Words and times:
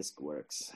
this 0.00 0.14
works. 0.18 0.72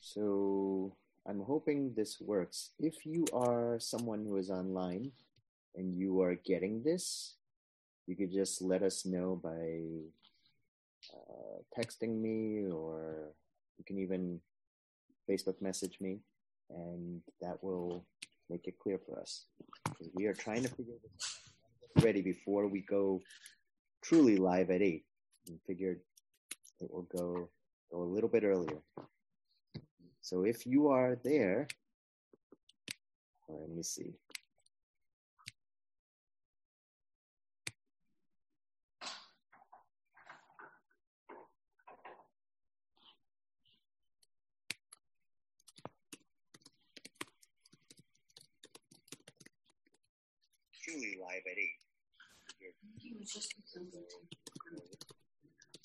So 0.00 0.96
I'm 1.28 1.40
hoping 1.40 1.92
this 1.96 2.20
works. 2.20 2.70
If 2.78 3.04
you 3.04 3.24
are 3.32 3.78
someone 3.80 4.24
who 4.24 4.36
is 4.36 4.48
online 4.48 5.10
and 5.74 5.92
you 5.92 6.22
are 6.22 6.36
getting 6.36 6.82
this, 6.84 7.34
you 8.06 8.14
could 8.14 8.32
just 8.32 8.62
let 8.62 8.82
us 8.82 9.04
know 9.04 9.40
by 9.42 9.80
uh, 11.12 11.58
texting 11.76 12.20
me 12.20 12.70
or 12.70 13.32
you 13.76 13.84
can 13.84 13.98
even 13.98 14.40
Facebook 15.28 15.60
message 15.60 15.98
me 16.00 16.20
and 16.70 17.20
that 17.40 17.62
will 17.62 18.04
make 18.48 18.68
it 18.68 18.78
clear 18.78 18.98
for 19.04 19.18
us. 19.18 19.46
We 20.14 20.26
are 20.26 20.34
trying 20.34 20.62
to 20.62 20.68
figure 20.68 20.94
this 21.02 21.40
out 21.96 22.04
ready 22.04 22.22
before 22.22 22.68
we 22.68 22.82
go 22.82 23.20
truly 24.02 24.36
live 24.36 24.70
at 24.70 24.82
8 24.82 25.04
and 25.48 25.58
figured 25.66 25.98
it 26.80 26.88
will 26.92 27.08
go, 27.10 27.48
go 27.90 28.02
a 28.02 28.12
little 28.14 28.28
bit 28.28 28.44
earlier. 28.44 28.78
So 30.26 30.42
if 30.42 30.66
you 30.66 30.88
are 30.88 31.14
there, 31.22 31.68
let 33.48 33.70
me 33.70 33.84
see. 33.84 34.12
Truly 50.82 51.18
live 51.20 51.46
at 51.46 51.56
8. 51.56 51.70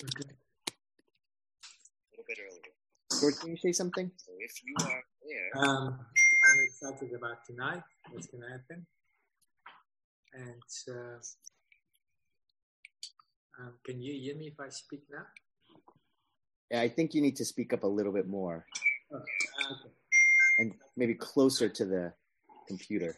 Okay. 0.03 0.33
A 0.33 2.09
little 2.09 2.25
bit 2.27 2.39
earlier. 2.41 2.80
George, 3.21 3.37
can 3.39 3.49
you 3.51 3.57
say 3.57 3.71
something? 3.71 4.09
If 4.39 4.51
you 4.65 4.75
are 4.81 5.03
there, 5.29 5.63
Um, 5.63 5.99
I'm 5.99 6.59
excited 6.67 7.13
about 7.13 7.45
tonight. 7.45 7.83
What's 8.11 8.27
going 8.27 8.41
to 8.43 8.49
happen? 8.49 8.85
And 10.33 10.63
uh, 10.89 11.19
um, 13.61 13.73
can 13.85 14.01
you 14.01 14.13
hear 14.19 14.35
me 14.35 14.47
if 14.47 14.59
I 14.59 14.69
speak 14.69 15.03
now? 15.11 15.25
Yeah, 16.71 16.81
I 16.81 16.89
think 16.89 17.13
you 17.13 17.21
need 17.21 17.35
to 17.35 17.45
speak 17.45 17.73
up 17.73 17.83
a 17.83 17.87
little 17.87 18.13
bit 18.13 18.27
more 18.27 18.65
Oh, 19.13 19.17
okay. 19.17 19.91
and 20.59 20.73
maybe 20.97 21.13
closer 21.15 21.67
to 21.69 21.85
the 21.85 22.13
computer. 22.67 23.13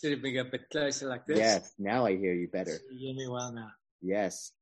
Should 0.00 0.12
it 0.12 0.22
be 0.22 0.36
a 0.38 0.44
bit 0.44 0.68
closer 0.70 1.08
like 1.08 1.26
this? 1.26 1.38
Yes, 1.38 1.72
now 1.78 2.04
I 2.06 2.16
hear 2.16 2.34
you 2.34 2.48
better. 2.48 2.78
You 2.92 2.98
hear 2.98 3.14
me 3.16 3.28
well 3.28 3.50
now. 3.52 3.70
Yes. 4.02 4.52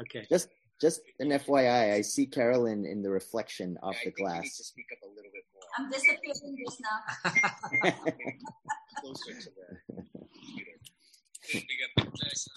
Okay. 0.00 0.26
Just 0.28 0.48
just 0.84 1.00
an 1.18 1.30
FYI, 1.30 1.94
I 1.94 2.02
see 2.02 2.26
Carolyn 2.26 2.84
in 2.84 3.00
the 3.00 3.08
reflection 3.08 3.78
off 3.82 3.96
the 4.04 4.10
glass. 4.10 4.58
to 4.58 4.64
speak 4.64 4.84
up 4.92 4.98
a 5.02 5.08
little 5.08 5.30
bit 5.32 5.44
more. 5.54 5.64
I'm 5.78 5.88
disappearing 5.90 6.58
just 6.62 6.78
now. 6.84 6.98
Closer 9.00 9.32
to 9.40 9.48
the 9.48 9.64
computer. 9.88 10.76
Should 11.40 11.62
it 11.62 11.68
be 11.68 11.76
a 11.80 12.02
bit 12.02 12.12
closer? 12.12 12.50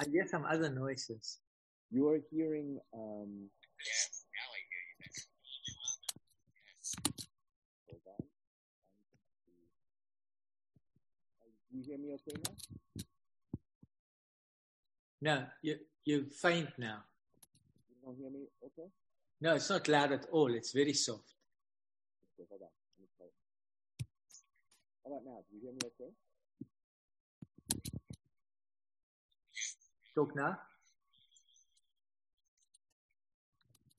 I 0.00 0.04
hear 0.10 0.26
some 0.26 0.44
other 0.44 0.70
noises. 0.70 1.38
you 1.92 2.08
are 2.08 2.18
hearing 2.32 2.80
um 2.92 3.48
Yes, 3.86 4.24
now 4.34 4.48
I 4.50 4.60
hear 4.70 4.82
you. 4.90 4.96
Yes. 5.06 6.96
hold 7.86 8.02
on. 8.10 8.26
You 11.70 11.80
hear 11.86 11.98
me 11.98 12.08
okay 12.14 12.38
now? 12.44 12.54
No, 15.20 15.46
you 15.62 15.76
you 16.04 16.26
faint 16.42 16.70
now. 16.76 17.04
You 18.08 18.14
hear 18.16 18.30
me 18.30 18.48
okay? 18.64 18.88
No, 19.42 19.54
it's 19.54 19.68
not 19.68 19.86
loud 19.86 20.12
at 20.12 20.24
all. 20.32 20.54
It's 20.54 20.72
very 20.72 20.94
soft. 20.94 21.34
Okay, 22.40 22.48
hold 22.48 22.62
on. 22.62 22.68
Let 22.72 23.00
me 23.04 23.08
try 23.16 23.26
it. 23.26 23.36
How 25.04 25.12
about 25.12 25.24
now? 25.26 25.44
Do 25.44 25.56
you 25.56 25.60
hear 25.60 25.72
me 25.72 25.80
okay? 25.84 26.12
Talk 30.14 30.34
now. 30.34 30.56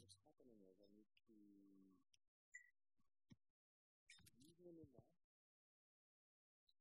What's 0.01 0.17
happening 0.25 0.57
is 0.65 0.81
I 0.81 0.89
need 0.89 1.05
to. 1.29 1.37
Do 4.41 4.49
you 4.49 4.57
hear 4.57 4.73
me 4.73 4.89
now? 4.89 5.05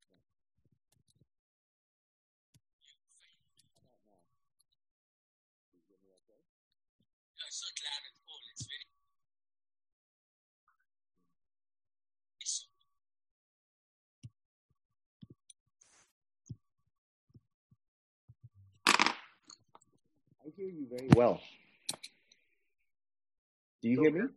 No. 0.09 0.16
How 3.77 4.00
about 4.09 4.16
now? 4.16 4.49
Do 5.69 5.77
you 5.77 5.84
hear 5.93 6.00
me 6.09 6.09
okay? 6.25 6.41
No, 7.37 7.45
it's 7.45 7.60
not 7.60 7.77
loud 7.84 8.03
at 8.09 8.16
all. 8.25 8.43
It's 8.49 8.65
very. 8.65 8.89
I 20.49 20.50
hear 20.69 20.81
you 20.81 20.87
very 20.91 21.09
well. 21.15 21.41
Do 23.83 23.89
you 23.89 24.01
hear 24.03 24.12
me? 24.12 24.29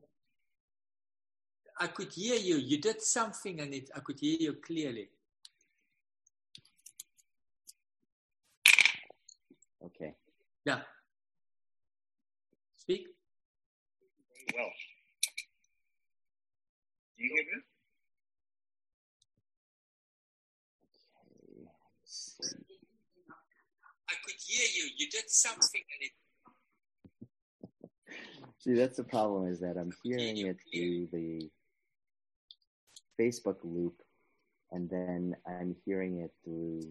I 1.79 1.87
could 1.87 2.11
hear 2.13 2.35
you. 2.35 2.57
You 2.57 2.79
did 2.79 3.01
something 3.01 3.59
and 3.59 3.73
it, 3.73 3.89
I 3.95 3.99
could 4.01 4.19
hear 4.19 4.37
you 4.39 4.53
clearly. 4.53 5.09
Okay. 9.83 10.13
Yeah. 10.63 10.81
Speak. 12.77 13.07
Very 14.29 14.61
well. 14.61 14.71
Do 17.17 17.23
you 17.23 17.31
hear 17.33 17.43
me? 17.43 17.61
Okay. 21.27 21.69
I 24.09 24.13
could 24.23 24.35
hear 24.45 24.67
you. 24.75 24.91
You 24.97 25.09
did 25.09 25.29
something 25.29 25.81
and 25.81 26.05
it. 26.05 26.20
See, 28.61 28.75
that's 28.75 28.97
the 28.97 29.03
problem 29.03 29.47
is 29.47 29.59
that 29.61 29.75
I'm 29.75 29.91
hearing 30.03 30.37
it 30.37 30.57
through 30.71 31.07
the 31.11 31.49
Facebook 33.19 33.57
loop, 33.63 33.95
and 34.71 34.87
then 34.87 35.35
I'm 35.47 35.75
hearing 35.83 36.19
it 36.19 36.31
through 36.43 36.81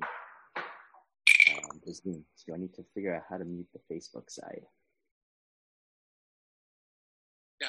um, 0.57 1.81
the 1.87 1.95
Zoom. 1.95 2.25
So 2.35 2.55
I 2.55 2.57
need 2.57 2.75
to 2.75 2.85
figure 2.93 3.15
out 3.15 3.23
how 3.31 3.39
to 3.39 3.45
mute 3.45 3.69
the 3.73 3.95
Facebook 3.95 4.29
side. 4.29 4.63
Yeah. 7.61 7.69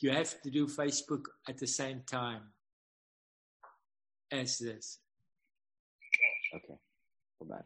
You 0.00 0.12
have 0.12 0.40
to 0.40 0.50
do 0.50 0.66
Facebook 0.66 1.24
at 1.50 1.58
the 1.58 1.66
same 1.66 2.00
time 2.06 2.44
as 4.32 4.56
this. 4.56 5.00
Okay, 6.54 6.78
hold 7.38 7.50
on. 7.50 7.62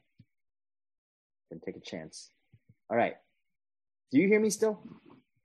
Gonna 1.53 1.63
take 1.65 1.77
a 1.77 1.81
chance. 1.89 2.31
All 2.91 2.97
right. 2.97 3.15
Do 4.11 4.19
you 4.19 4.27
hear 4.29 4.41
me 4.41 4.51
still? 4.51 4.81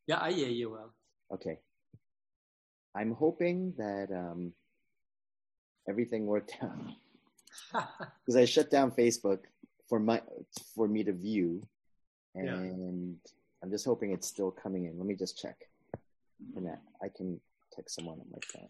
Yeah, 0.08 0.20
I 0.22 0.32
hear 0.32 0.50
you 0.50 0.72
well. 0.72 0.94
Okay. 1.32 1.60
I'm 2.96 3.14
hoping 3.14 3.74
that 3.78 4.08
um, 4.12 4.54
everything 5.88 6.26
worked 6.26 6.56
out 6.62 6.78
because 8.26 8.36
I 8.36 8.46
shut 8.46 8.70
down 8.72 8.92
Facebook 8.92 9.40
for 9.88 10.00
my 10.00 10.22
for 10.76 10.88
me 10.88 11.04
to 11.04 11.14
view, 11.14 11.68
Yeah. 12.36 12.56
and 12.56 13.18
I'm 13.62 13.70
just 13.72 13.86
hoping 13.86 14.12
it's 14.12 14.28
still 14.28 14.52
coming 14.52 14.86
in. 14.86 14.98
Let 14.98 15.06
me 15.08 15.16
just 15.16 15.38
check. 15.40 15.58
And 16.56 16.68
I 17.02 17.10
can 17.16 17.40
text 17.74 17.96
someone 17.96 18.20
on 18.20 18.28
my 18.32 18.40
phone. 18.52 18.70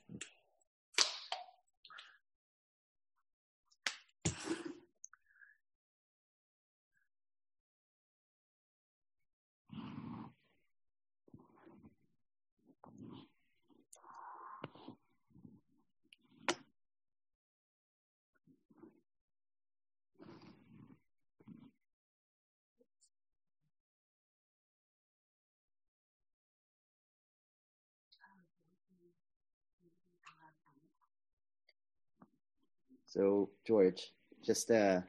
So 33.15 33.49
George, 33.65 34.11
just 34.43 34.69
uh, 34.69 34.99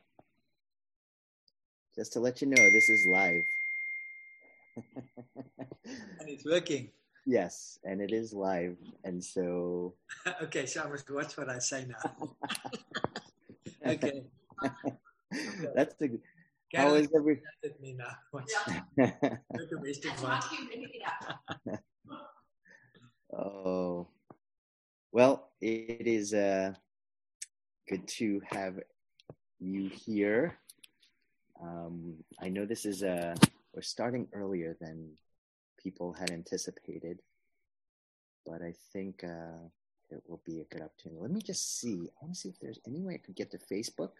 just 1.97 2.13
to 2.13 2.21
let 2.21 2.41
you 2.41 2.47
know, 2.47 2.71
this 2.71 2.89
is 2.89 3.07
live. 3.13 3.43
And 6.19 6.29
it's 6.29 6.45
working. 6.45 6.91
yes, 7.25 7.79
and 7.85 8.01
it 8.03 8.13
is 8.13 8.35
live, 8.35 8.77
and 9.05 9.23
so 9.23 9.95
okay, 10.43 10.67
so 10.67 10.83
I 10.83 10.89
must 10.89 11.09
watch 11.11 11.37
what 11.39 11.49
I 11.49 11.59
say 11.59 11.87
now. 11.87 12.37
okay. 13.87 14.27
that's 15.75 15.95
the 15.95 16.19
how 16.75 16.91
Karen 16.91 17.05
is 17.05 17.09
every 17.15 17.41
at 17.65 17.81
me 17.81 17.95
now. 17.95 18.11
Watch. 18.33 18.51
Yeah. 18.99 19.11
No 19.23 19.67
domestic 19.71 20.13
violence. 20.19 20.45
Watch 20.51 20.59
him 20.59 20.67
bring 20.67 20.83
it 20.83 21.03
up. 21.07 21.81
oh 23.39 24.09
well 25.13 25.51
it 25.61 26.07
is 26.07 26.35
uh 26.35 26.75
good 27.89 28.07
to 28.09 28.41
have 28.51 28.81
you 29.59 29.89
here. 29.89 30.59
Um 31.63 32.17
i 32.41 32.49
know 32.49 32.67
this 32.67 32.85
is 32.85 33.03
uh 33.03 33.35
we're 33.73 33.83
starting 33.83 34.29
earlier 34.33 34.77
than 34.81 35.13
people 35.83 36.13
had 36.13 36.31
anticipated 36.31 37.21
but 38.45 38.61
i 38.63 38.73
think 38.93 39.25
uh 39.25 39.65
it 40.11 40.23
will 40.29 40.43
be 40.45 40.61
a 40.61 40.65
good 40.65 40.83
opportunity. 40.83 41.21
Let 41.21 41.33
me 41.33 41.41
just 41.41 41.81
see. 41.81 42.09
I 42.15 42.25
want 42.25 42.35
to 42.35 42.41
see 42.41 42.49
if 42.51 42.61
there's 42.61 42.79
any 42.87 43.01
way 43.03 43.15
i 43.15 43.19
could 43.25 43.35
get 43.35 43.51
to 43.51 43.59
facebook 43.59 44.13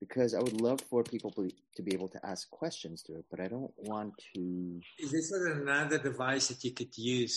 because 0.00 0.34
i 0.34 0.38
would 0.38 0.60
love 0.60 0.80
for 0.90 1.02
people 1.02 1.30
to 1.32 1.50
to 1.76 1.82
be 1.82 1.92
able 1.92 2.08
to 2.08 2.20
ask 2.24 2.48
questions 2.50 3.02
to 3.02 3.14
it 3.18 3.24
but 3.30 3.40
i 3.40 3.48
don't 3.48 3.72
want 3.76 4.12
to 4.34 4.80
Is 4.98 5.10
this 5.12 5.30
another 5.32 5.98
device 5.98 6.48
that 6.48 6.62
you 6.64 6.72
could 6.72 6.96
use, 6.96 7.36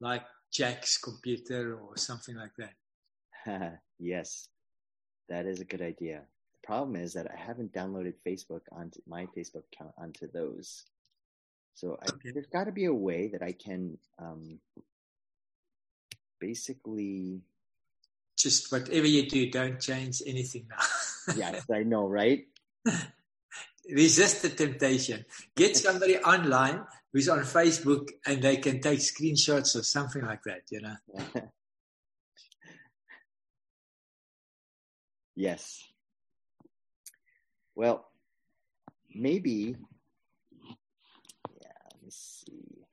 like 0.00 0.24
Jack's 0.52 0.98
computer 0.98 1.78
or 1.78 1.96
something 1.96 2.36
like 2.36 2.54
that? 2.58 2.74
yes, 3.98 4.48
that 5.28 5.46
is 5.46 5.60
a 5.60 5.64
good 5.64 5.82
idea. 5.82 6.22
The 6.62 6.66
problem 6.66 6.96
is 6.96 7.12
that 7.14 7.30
I 7.30 7.36
haven't 7.36 7.72
downloaded 7.72 8.14
Facebook 8.26 8.62
onto 8.72 9.00
my 9.06 9.26
Facebook 9.36 9.64
account 9.72 9.92
onto 9.98 10.30
those. 10.30 10.84
So 11.74 11.98
I, 12.02 12.08
Okay. 12.08 12.30
there's 12.32 12.46
got 12.46 12.64
to 12.64 12.72
be 12.72 12.86
a 12.86 12.94
way 12.94 13.28
that 13.28 13.42
I 13.42 13.52
can 13.52 13.98
um, 14.18 14.58
basically. 16.40 17.40
Just 18.38 18.70
whatever 18.70 19.06
you 19.06 19.28
do, 19.28 19.50
don't 19.50 19.80
change 19.80 20.20
anything 20.26 20.66
now. 20.68 21.34
Yes, 21.36 21.64
I 21.72 21.82
know, 21.84 22.06
right? 22.06 22.46
Resist 23.90 24.42
the 24.42 24.50
temptation. 24.50 25.24
Get 25.56 25.76
somebody 25.76 26.18
online 26.18 26.84
who's 27.12 27.28
on 27.30 27.38
Facebook 27.40 28.08
and 28.26 28.42
they 28.42 28.56
can 28.58 28.80
take 28.80 28.98
screenshots 28.98 29.74
or 29.74 29.82
something 29.82 30.22
like 30.22 30.42
that, 30.44 30.62
you 30.70 30.80
know. 30.82 30.96
yes. 35.36 35.84
Well, 37.76 38.06
maybe. 39.14 39.76
Yeah, 41.60 41.72
let 41.92 42.02
me 42.02 42.10
see. 42.10 42.86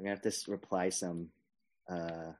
I'm 0.00 0.04
gonna 0.04 0.16
have 0.16 0.22
to 0.32 0.50
reply 0.50 0.88
some. 0.88 1.28
Uh, 1.86 2.32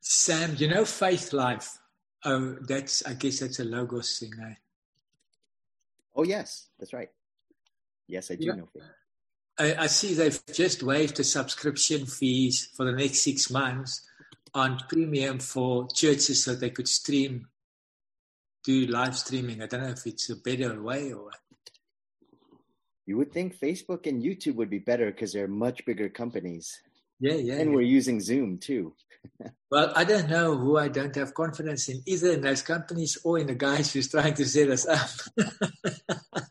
Sam, 0.00 0.56
you 0.58 0.66
know 0.66 0.82
Faithlife. 0.82 1.78
Oh, 2.24 2.56
that's 2.66 3.06
I 3.06 3.14
guess 3.14 3.38
that's 3.38 3.60
a 3.60 3.64
logos 3.64 4.18
thing, 4.18 4.32
eh? 4.42 4.54
oh 6.16 6.24
yes, 6.24 6.70
that's 6.80 6.92
right. 6.92 7.10
Yes, 8.08 8.32
I 8.32 8.34
do 8.34 8.46
Yeah. 8.46 8.54
know. 8.54 8.66
Faith. 8.66 8.82
I, 9.58 9.74
I 9.74 9.86
see 9.86 10.14
they've 10.14 10.40
just 10.52 10.82
waived 10.82 11.16
the 11.16 11.24
subscription 11.24 12.06
fees 12.06 12.68
for 12.76 12.84
the 12.84 12.92
next 12.92 13.18
six 13.20 13.50
months 13.50 14.06
on 14.54 14.78
premium 14.88 15.38
for 15.38 15.88
churches 15.88 16.44
so 16.44 16.54
they 16.54 16.70
could 16.70 16.88
stream, 16.88 17.48
do 18.64 18.86
live 18.86 19.16
streaming. 19.16 19.62
I 19.62 19.66
don't 19.66 19.82
know 19.82 19.88
if 19.90 20.06
it's 20.06 20.30
a 20.30 20.36
better 20.36 20.80
way 20.82 21.12
or 21.12 21.24
what. 21.24 21.34
You 23.06 23.16
would 23.16 23.32
think 23.32 23.58
Facebook 23.58 24.06
and 24.06 24.22
YouTube 24.22 24.56
would 24.56 24.70
be 24.70 24.78
better 24.80 25.06
because 25.10 25.32
they're 25.32 25.48
much 25.48 25.84
bigger 25.86 26.08
companies, 26.10 26.78
Yeah, 27.18 27.34
yeah. 27.34 27.54
and 27.54 27.74
we're 27.74 27.80
using 27.80 28.20
Zoom 28.20 28.58
too. 28.58 28.94
Well, 29.70 29.92
I 29.94 30.04
don't 30.04 30.30
know 30.30 30.56
who 30.56 30.78
I 30.78 30.88
don't 30.88 31.14
have 31.16 31.34
confidence 31.34 31.90
in, 31.90 32.00
either 32.06 32.30
in 32.32 32.40
those 32.40 32.62
companies 32.62 33.18
or 33.22 33.38
in 33.38 33.48
the 33.48 33.54
guys 33.54 33.92
who's 33.92 34.08
trying 34.08 34.32
to 34.34 34.46
set 34.46 34.70
us 34.70 34.86
up. 34.86 35.10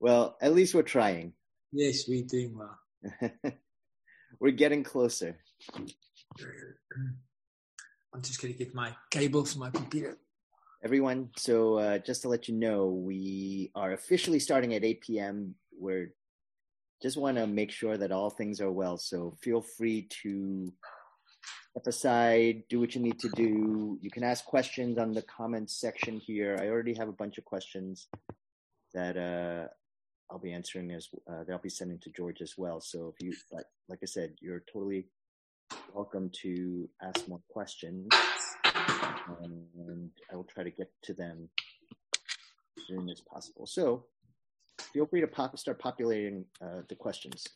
well, 0.00 0.36
at 0.40 0.54
least 0.54 0.74
we're 0.74 0.82
trying. 0.82 1.32
yes, 1.72 2.04
we're 2.08 2.24
doing 2.24 2.56
well. 2.58 3.32
we're 4.40 4.52
getting 4.52 4.84
closer. 4.84 5.36
I'm 8.14 8.22
just 8.22 8.40
going 8.40 8.52
to 8.54 8.58
get 8.58 8.74
my 8.74 8.94
cable 9.10 9.44
for 9.44 9.58
my 9.58 9.70
computer. 9.70 10.16
Everyone, 10.82 11.30
so 11.36 11.78
uh, 11.78 11.98
just 11.98 12.22
to 12.22 12.28
let 12.28 12.48
you 12.48 12.54
know, 12.54 12.86
we 12.86 13.70
are 13.74 13.92
officially 13.92 14.38
starting 14.38 14.74
at 14.74 14.84
8 14.84 15.00
p.m. 15.00 15.54
We're 15.78 16.14
just 17.02 17.16
want 17.16 17.36
to 17.36 17.46
make 17.46 17.70
sure 17.70 17.96
that 17.96 18.12
all 18.12 18.30
things 18.30 18.60
are 18.60 18.70
well. 18.70 18.96
So 18.96 19.36
feel 19.40 19.60
free 19.60 20.08
to 20.22 20.72
step 21.70 21.86
aside, 21.86 22.62
do 22.68 22.80
what 22.80 22.94
you 22.94 23.00
need 23.00 23.18
to 23.20 23.28
do. 23.30 23.98
You 24.00 24.10
can 24.10 24.24
ask 24.24 24.44
questions 24.44 24.98
on 24.98 25.12
the 25.12 25.22
comments 25.22 25.78
section 25.80 26.18
here. 26.18 26.56
I 26.60 26.68
already 26.68 26.94
have 26.94 27.08
a 27.08 27.12
bunch 27.12 27.38
of 27.38 27.44
questions 27.44 28.08
that 28.94 29.16
uh, 29.16 29.68
I'll 30.30 30.38
be 30.38 30.52
answering 30.52 30.90
as 30.92 31.08
uh, 31.30 31.44
that 31.44 31.52
I'll 31.52 31.58
be 31.58 31.68
sending 31.68 31.98
to 32.00 32.10
George 32.10 32.42
as 32.42 32.54
well. 32.58 32.80
So 32.80 33.14
if 33.14 33.24
you 33.24 33.32
like, 33.50 33.66
like 33.88 34.00
I 34.02 34.06
said, 34.06 34.34
you're 34.40 34.62
totally 34.72 35.06
welcome 35.94 36.30
to 36.42 36.88
ask 37.02 37.26
more 37.28 37.40
questions, 37.48 38.08
and 39.42 40.10
I 40.30 40.36
will 40.36 40.44
try 40.44 40.64
to 40.64 40.70
get 40.70 40.90
to 41.04 41.14
them 41.14 41.48
as 42.76 42.86
soon 42.86 43.08
as 43.08 43.20
possible. 43.20 43.66
So 43.66 44.04
feel 44.92 45.06
free 45.06 45.20
to 45.22 45.26
pop, 45.26 45.58
start 45.58 45.78
populating 45.78 46.44
uh, 46.62 46.82
the 46.88 46.94
questions. 46.94 47.46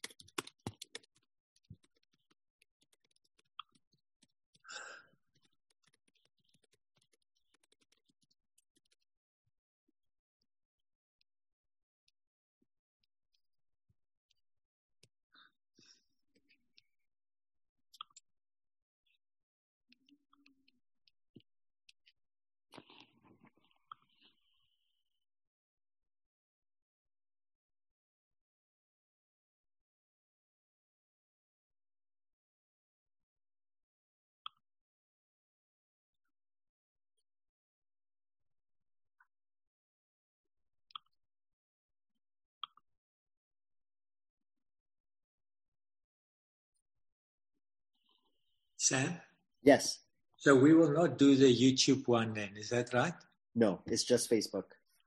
Sam? 48.83 49.17
Yes. 49.63 50.01
So 50.37 50.57
we 50.57 50.75
will 50.75 50.91
not 50.93 51.17
do 51.17 51.37
the 51.37 51.47
YouTube 51.47 52.09
one 52.09 52.35
then, 52.35 52.51
is 52.57 52.69
that 52.71 52.93
right? 52.93 53.15
No, 53.55 53.81
it's 53.87 54.03
just 54.03 54.29
Facebook 54.29 54.65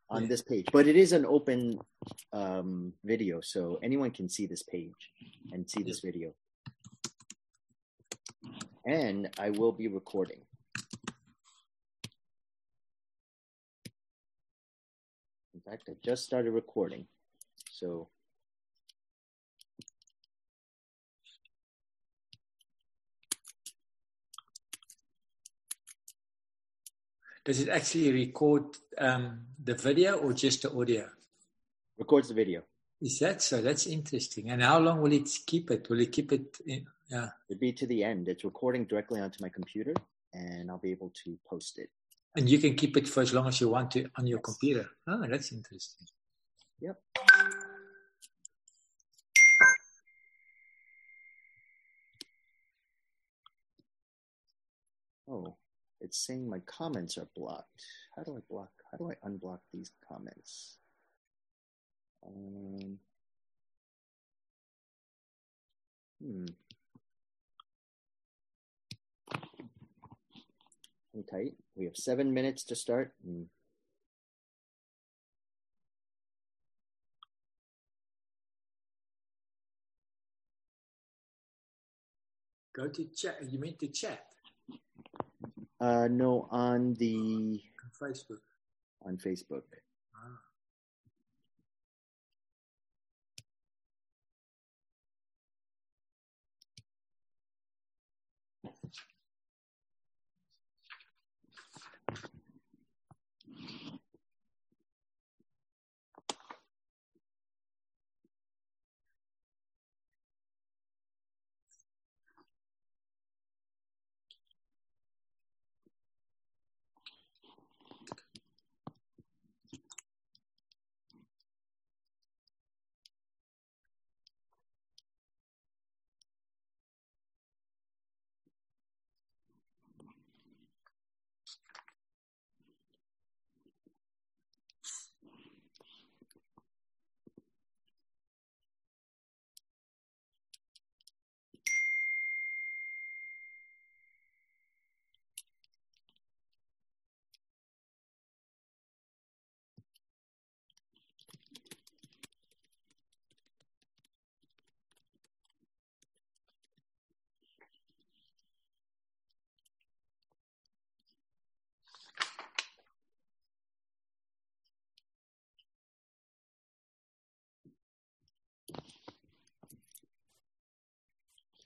on 0.10 0.22
yeah. 0.22 0.28
this 0.30 0.42
page. 0.42 0.66
But 0.72 0.88
it 0.88 0.96
is 0.96 1.12
an 1.12 1.26
open 1.26 1.80
um, 2.32 2.94
video, 3.04 3.42
so 3.42 3.78
anyone 3.84 4.12
can 4.12 4.30
see 4.30 4.46
this 4.46 4.64
page 4.64 4.94
and 5.52 5.70
see 5.70 5.84
this 5.84 6.00
video. 6.00 6.34
And 8.86 9.30
I 9.38 9.50
will 9.50 9.74
be 9.74 9.90
recording. 9.90 10.40
In 15.54 15.60
fact, 15.70 15.90
I 15.90 15.96
just 16.02 16.24
started 16.24 16.52
recording. 16.52 17.08
So 17.72 18.08
Does 27.46 27.62
it 27.62 27.70
actually 27.70 28.12
record 28.12 28.64
um, 28.98 29.42
the 29.64 29.76
video 29.76 30.16
or 30.16 30.34
just 30.34 30.64
the 30.64 30.74
audio? 30.74 31.08
records 31.98 32.28
the 32.28 32.34
video. 32.34 32.64
Is 33.02 33.20
that 33.20 33.42
so? 33.42 33.62
That's 33.62 33.88
interesting. 33.88 34.50
And 34.50 34.64
how 34.64 34.80
long 34.80 35.02
will 35.02 35.12
it 35.12 35.30
keep 35.46 35.70
it? 35.72 35.88
Will 35.90 36.00
it 36.00 36.12
keep 36.12 36.32
it? 36.32 36.58
In, 36.66 36.86
yeah. 37.10 37.30
It'd 37.50 37.60
be 37.60 37.74
to 37.74 37.86
the 37.86 38.04
end. 38.04 38.28
It's 38.28 38.44
recording 38.44 38.86
directly 38.86 39.22
onto 39.22 39.42
my 39.42 39.50
computer, 39.50 39.94
and 40.34 40.70
I'll 40.70 40.78
be 40.80 40.92
able 40.92 41.12
to 41.24 41.38
post 41.48 41.78
it. 41.78 41.90
And 42.36 42.50
you 42.50 42.58
can 42.58 42.76
keep 42.76 42.98
it 42.98 43.08
for 43.08 43.22
as 43.22 43.34
long 43.34 43.48
as 43.48 43.62
you 43.62 43.70
want 43.70 43.92
to 43.92 44.10
on 44.18 44.28
your 44.28 44.40
computer. 44.40 44.90
Oh, 45.08 45.26
that's 45.28 45.52
interesting. 45.52 46.08
Yep. 46.82 46.98
Oh, 55.28 55.56
it's 56.06 56.26
saying 56.26 56.48
my 56.48 56.60
comments 56.68 57.18
are 57.18 57.28
blocked. 57.36 57.84
How 58.16 58.24
do 58.24 58.38
I 58.38 58.40
block? 58.48 58.70
How 58.92 58.98
do 58.98 59.12
I 59.12 59.28
unblock 59.28 59.60
these 59.74 59.92
comments? 60.08 60.78
Um, 62.26 63.00
hmm. 66.24 66.46
Tight. 71.32 71.54
We 71.76 71.86
have 71.86 71.96
seven 71.96 72.34
minutes 72.34 72.64
to 72.66 72.76
start. 72.76 73.14
Hmm. 73.26 73.44
Go 82.76 82.90
to 82.90 83.06
chat. 83.16 83.38
You 83.50 83.58
mean 83.60 83.78
to 83.80 83.88
chat 83.88 84.35
Uh, 85.86 86.08
no, 86.10 86.48
on 86.50 86.96
the 86.96 87.62
on 87.84 87.92
Facebook? 88.02 88.42
on 89.06 89.18
Facebook. 89.18 89.62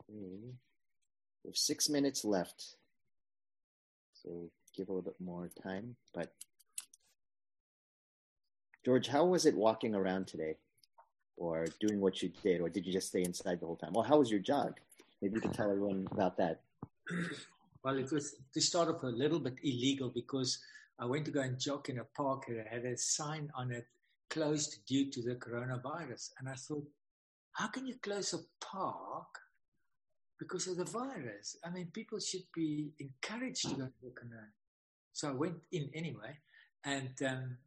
Okay. 0.10 0.54
We 1.44 1.50
have 1.50 1.58
six 1.58 1.90
minutes 1.90 2.26
left. 2.26 2.76
So 4.14 4.50
give 4.76 4.90
a 4.90 4.92
little 4.92 5.04
bit 5.04 5.20
more 5.20 5.50
time. 5.64 5.96
But 6.14 6.34
George, 8.86 9.08
how 9.08 9.26
was 9.26 9.46
it 9.46 9.56
walking 9.56 9.96
around 9.96 10.28
today? 10.28 10.56
Or 11.38 11.68
doing 11.80 12.02
what 12.02 12.22
you 12.22 12.32
did? 12.44 12.60
Or 12.60 12.70
did 12.70 12.86
you 12.86 12.92
just 12.92 13.08
stay 13.08 13.24
inside 13.24 13.62
the 13.62 13.66
whole 13.66 13.78
time? 13.78 13.94
Well, 13.94 14.04
how 14.04 14.18
was 14.20 14.30
your 14.30 14.42
jog? 14.42 14.80
Maybe 15.22 15.36
you 15.36 15.42
could 15.42 15.54
tell 15.54 15.72
everyone 15.72 16.08
about 16.12 16.38
that. 16.38 16.62
Well, 17.82 17.98
it 17.98 18.12
was 18.12 18.36
to 18.54 18.60
start 18.60 18.90
off 18.90 19.04
a 19.04 19.08
little 19.08 19.40
bit 19.40 19.56
illegal 19.64 20.10
because 20.10 20.60
I 21.00 21.06
went 21.06 21.24
to 21.26 21.32
go 21.32 21.40
and 21.40 21.58
jog 21.58 21.90
in 21.90 22.00
a 22.00 22.04
park 22.04 22.44
and 22.50 22.68
had 22.68 22.84
a 22.84 22.98
sign 22.98 23.50
on 23.56 23.72
it 23.72 23.88
closed 24.30 24.80
due 24.86 25.10
to 25.12 25.22
the 25.22 25.36
coronavirus. 25.36 26.32
And 26.40 26.50
I 26.50 26.56
thought, 26.56 26.86
how 27.54 27.68
can 27.68 27.88
you 27.88 27.96
close 28.04 28.34
a 28.34 28.40
park 28.60 29.09
because 30.40 30.68
of 30.68 30.78
the 30.78 30.86
virus? 30.86 31.58
I 31.64 31.70
mean, 31.70 31.90
people 31.94 32.20
should 32.20 32.48
be 32.56 32.92
encouraged 33.00 33.70
to 33.70 33.76
go 33.76 33.84
and 33.84 33.94
walk 34.02 34.22
around. 34.22 34.52
So 35.14 35.30
I 35.30 35.34
went 35.34 35.58
in 35.72 35.90
anyway, 35.94 36.38
and 36.86 37.12
um, 37.28 37.58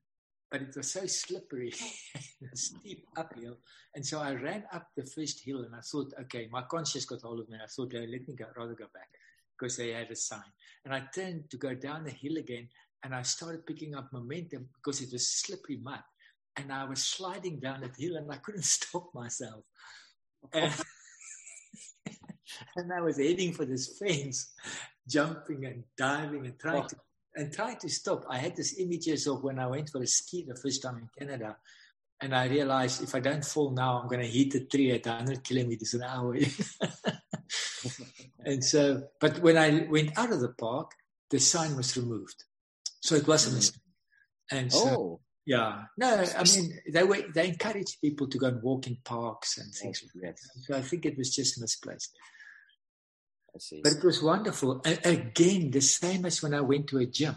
but 0.50 0.62
it 0.62 0.74
was 0.76 0.92
so 0.92 1.06
slippery, 1.06 1.72
steep 2.54 3.06
uphill, 3.16 3.58
and 3.94 4.04
so 4.04 4.20
I 4.20 4.34
ran 4.34 4.64
up 4.72 4.88
the 4.96 5.04
first 5.04 5.44
hill, 5.44 5.64
and 5.64 5.74
I 5.74 5.80
thought, 5.80 6.12
okay, 6.22 6.48
my 6.50 6.62
conscience 6.62 7.04
got 7.04 7.22
hold 7.22 7.40
of 7.40 7.48
me. 7.48 7.58
I 7.62 7.66
thought, 7.66 7.92
oh, 7.94 7.98
let 7.98 8.26
me 8.26 8.34
go, 8.34 8.46
rather 8.56 8.74
go 8.74 8.86
back 8.94 9.08
because 9.58 9.76
they 9.76 9.90
had 9.90 10.10
a 10.10 10.16
sign. 10.16 10.50
And 10.84 10.94
I 10.94 11.02
turned 11.14 11.50
to 11.50 11.56
go 11.56 11.74
down 11.74 12.04
the 12.04 12.10
hill 12.10 12.36
again, 12.38 12.68
and 13.04 13.14
I 13.14 13.22
started 13.22 13.66
picking 13.66 13.94
up 13.94 14.12
momentum 14.12 14.68
because 14.74 15.00
it 15.00 15.12
was 15.12 15.28
slippery 15.28 15.78
mud, 15.82 16.02
and 16.56 16.72
I 16.72 16.84
was 16.84 17.02
sliding 17.02 17.60
down 17.60 17.82
that 17.82 17.96
hill, 17.96 18.16
and 18.16 18.30
I 18.30 18.36
couldn't 18.36 18.64
stop 18.78 19.10
myself. 19.14 19.64
And, 20.52 20.72
and 22.76 22.92
I 22.92 23.00
was 23.00 23.18
heading 23.18 23.52
for 23.52 23.64
this 23.64 23.98
fence, 23.98 24.52
jumping 25.08 25.66
and 25.66 25.84
diving 25.96 26.46
and 26.46 26.58
trying 26.58 26.88
to 26.88 26.96
and 27.34 27.52
trying 27.52 27.78
to 27.78 27.88
stop. 27.88 28.24
I 28.28 28.38
had 28.38 28.56
this 28.56 28.78
images 28.78 29.26
of 29.26 29.42
when 29.42 29.58
I 29.58 29.66
went 29.66 29.90
for 29.90 30.02
a 30.02 30.06
ski 30.06 30.44
the 30.46 30.54
first 30.54 30.82
time 30.82 30.98
in 30.98 31.08
Canada, 31.18 31.56
and 32.20 32.34
I 32.34 32.46
realized 32.46 33.02
if 33.02 33.14
I 33.14 33.20
don't 33.20 33.44
fall 33.44 33.70
now, 33.70 34.00
I'm 34.00 34.08
going 34.08 34.20
to 34.20 34.26
hit 34.26 34.54
a 34.54 34.64
tree 34.64 34.92
at 34.92 35.06
100 35.06 35.42
kilometers 35.42 35.94
an 35.94 36.02
hour. 36.02 36.34
and 38.44 38.62
so, 38.62 39.04
but 39.20 39.38
when 39.40 39.56
I 39.56 39.86
went 39.88 40.16
out 40.18 40.32
of 40.32 40.40
the 40.40 40.52
park, 40.52 40.92
the 41.30 41.40
sign 41.40 41.76
was 41.76 41.96
removed, 41.96 42.44
so 43.00 43.14
it 43.14 43.26
was 43.26 43.48
a 43.48 43.54
mistake. 43.54 43.80
Mm. 44.52 44.58
And 44.58 44.72
so, 44.72 44.88
Oh, 44.88 45.20
yeah, 45.44 45.82
no, 45.98 46.24
I 46.38 46.44
mean 46.44 46.78
they 46.92 47.02
were 47.02 47.24
they 47.34 47.48
encourage 47.48 47.98
people 48.00 48.28
to 48.28 48.38
go 48.38 48.46
and 48.46 48.62
walk 48.62 48.86
in 48.86 48.96
parks 49.04 49.58
and 49.58 49.74
things. 49.74 50.04
yes, 50.14 50.22
yes, 50.22 50.48
So 50.68 50.76
I 50.76 50.82
think 50.82 51.04
it 51.04 51.18
was 51.18 51.34
just 51.34 51.60
misplaced. 51.60 52.16
See. 53.58 53.80
But 53.82 53.92
it 53.92 54.04
was 54.04 54.22
wonderful. 54.22 54.80
And 54.84 54.98
again, 55.04 55.70
the 55.70 55.80
same 55.80 56.24
as 56.24 56.42
when 56.42 56.54
I 56.54 56.60
went 56.60 56.88
to 56.88 56.98
a 56.98 57.06
gym. 57.06 57.36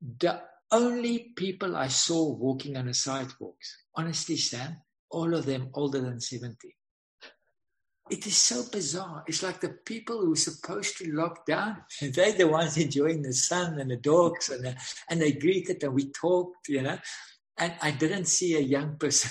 The 0.00 0.40
only 0.70 1.32
people 1.36 1.76
I 1.76 1.88
saw 1.88 2.32
walking 2.32 2.76
on 2.76 2.86
the 2.86 2.94
sidewalks, 2.94 3.84
honestly, 3.94 4.36
Sam, 4.36 4.76
all 5.10 5.34
of 5.34 5.46
them 5.46 5.70
older 5.74 6.00
than 6.00 6.20
70. 6.20 6.76
It 8.10 8.26
is 8.26 8.36
so 8.36 8.62
bizarre. 8.70 9.24
It's 9.26 9.42
like 9.42 9.60
the 9.60 9.70
people 9.84 10.20
who 10.20 10.32
are 10.32 10.36
supposed 10.36 10.96
to 10.98 11.12
lock 11.12 11.44
down, 11.44 11.78
they're 12.00 12.32
the 12.32 12.48
ones 12.48 12.76
enjoying 12.76 13.22
the 13.22 13.34
sun 13.34 13.80
and 13.80 13.90
the 13.90 13.96
dogs, 13.96 14.48
and, 14.48 14.64
the, 14.64 14.76
and 15.10 15.20
they 15.20 15.32
greeted 15.32 15.82
and 15.82 15.92
we 15.92 16.10
talked, 16.10 16.68
you 16.68 16.82
know. 16.82 16.98
And 17.58 17.74
I 17.82 17.90
didn't 17.90 18.26
see 18.26 18.54
a 18.54 18.60
young 18.60 18.96
person. 18.96 19.30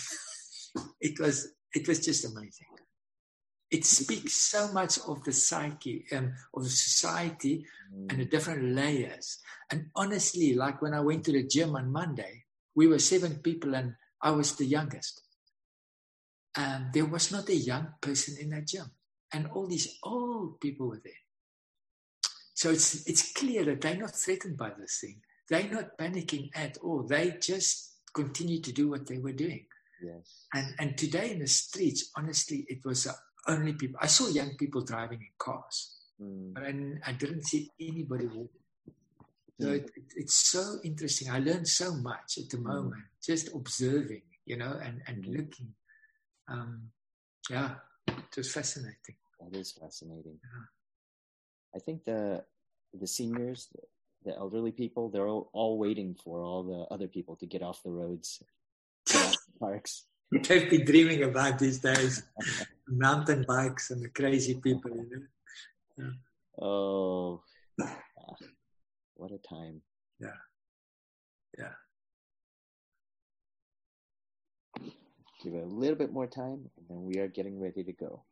it 1.01 1.19
was 1.19 1.53
it 1.73 1.87
was 1.87 2.03
just 2.03 2.25
amazing 2.25 2.67
it 3.69 3.85
speaks 3.85 4.33
so 4.33 4.71
much 4.71 4.99
of 5.07 5.23
the 5.23 5.33
psyche 5.33 6.05
and 6.11 6.33
of 6.53 6.63
the 6.63 6.69
society 6.69 7.65
and 8.09 8.19
the 8.19 8.25
different 8.25 8.75
layers. 8.75 9.39
And 9.69 9.87
honestly, 9.95 10.55
like 10.55 10.81
when 10.81 10.93
I 10.93 11.01
went 11.01 11.25
to 11.25 11.33
the 11.33 11.43
gym 11.43 11.75
on 11.75 11.91
Monday, 11.91 12.45
we 12.75 12.87
were 12.87 12.99
seven 12.99 13.35
people 13.35 13.75
and 13.75 13.95
I 14.21 14.31
was 14.31 14.55
the 14.55 14.65
youngest. 14.65 15.21
And 16.55 16.93
there 16.93 17.05
was 17.05 17.31
not 17.31 17.49
a 17.49 17.55
young 17.55 17.89
person 18.01 18.37
in 18.39 18.49
that 18.51 18.67
gym. 18.67 18.89
And 19.33 19.47
all 19.47 19.67
these 19.67 19.97
old 20.03 20.61
people 20.61 20.87
were 20.87 21.01
there. 21.03 21.13
So 22.53 22.71
it's, 22.71 23.05
it's 23.07 23.33
clear 23.33 23.65
that 23.65 23.81
they're 23.81 23.97
not 23.97 24.15
threatened 24.15 24.57
by 24.57 24.71
this 24.79 24.99
thing. 25.01 25.21
They're 25.49 25.69
not 25.69 25.97
panicking 25.97 26.49
at 26.55 26.77
all. 26.77 27.03
They 27.03 27.37
just 27.41 27.97
continue 28.13 28.61
to 28.61 28.71
do 28.71 28.89
what 28.89 29.05
they 29.05 29.19
were 29.19 29.33
doing. 29.33 29.65
Yes. 30.01 30.45
And 30.53 30.75
and 30.79 30.97
today 30.97 31.31
in 31.31 31.39
the 31.39 31.47
streets, 31.47 32.11
honestly, 32.15 32.65
it 32.67 32.85
was 32.85 33.07
uh, 33.07 33.13
only 33.47 33.73
people. 33.73 33.99
I 34.01 34.07
saw 34.07 34.27
young 34.27 34.55
people 34.57 34.81
driving 34.81 35.21
in 35.21 35.33
cars, 35.37 35.93
Mm. 36.21 36.53
but 36.53 36.63
I, 36.63 36.71
didn't- 36.71 37.01
I 37.05 37.11
didn't 37.13 37.43
see 37.45 37.71
anybody 37.79 38.25
walking. 38.27 38.63
So 39.59 39.67
Mm. 39.67 39.75
it, 39.75 39.91
it, 39.95 40.03
it's 40.15 40.35
so 40.35 40.79
interesting. 40.83 41.29
I 41.29 41.39
learned 41.39 41.67
so 41.67 41.93
much 41.95 42.37
at 42.37 42.49
the 42.49 42.57
Mm. 42.57 42.63
moment, 42.73 43.05
just 43.21 43.53
observing, 43.53 44.23
you 44.45 44.57
know, 44.57 44.73
and 44.85 45.01
and 45.07 45.23
Mhm. 45.23 45.37
looking. 45.37 45.75
Um, 46.47 46.91
yeah, 47.49 47.79
it 48.07 48.35
was 48.37 48.51
fascinating. 48.51 49.17
That 49.39 49.53
is 49.55 49.71
fascinating. 49.71 50.39
Yeah. 50.43 50.65
I 51.75 51.79
think 51.79 52.03
the 52.05 52.45
the 52.93 53.07
seniors, 53.07 53.67
the, 54.23 54.33
elderly 54.35 54.71
people, 54.71 55.09
they're 55.09 55.27
all, 55.27 55.49
all 55.53 55.77
waiting 55.77 56.15
for 56.23 56.41
all 56.41 56.63
the 56.63 56.81
other 56.93 57.07
people 57.07 57.35
to 57.37 57.45
get 57.45 57.61
off 57.61 57.83
the 57.83 57.91
roads, 57.91 58.41
parks. 59.59 60.05
They've 60.31 60.69
been 60.69 60.85
dreaming 60.85 61.23
about 61.23 61.59
these 61.59 61.79
days, 61.79 62.23
mountain 62.87 63.45
bikes 63.47 63.91
and 63.91 64.01
the 64.01 64.09
crazy 64.09 64.55
people, 64.55 64.91
you 64.91 65.09
know. 65.09 66.11
Oh, 66.59 67.43
ah, 67.81 68.35
what 69.15 69.31
a 69.31 69.37
time! 69.47 69.81
Yeah. 70.19 70.39
Yeah. 71.57 71.73
Give 75.43 75.53
it 75.53 75.63
a 75.63 75.67
little 75.67 75.95
bit 75.95 76.11
more 76.11 76.27
time, 76.27 76.69
and 76.77 76.87
then 76.89 77.03
we 77.03 77.19
are 77.19 77.27
getting 77.27 77.59
ready 77.59 77.83
to 77.83 77.93
go. 77.93 78.23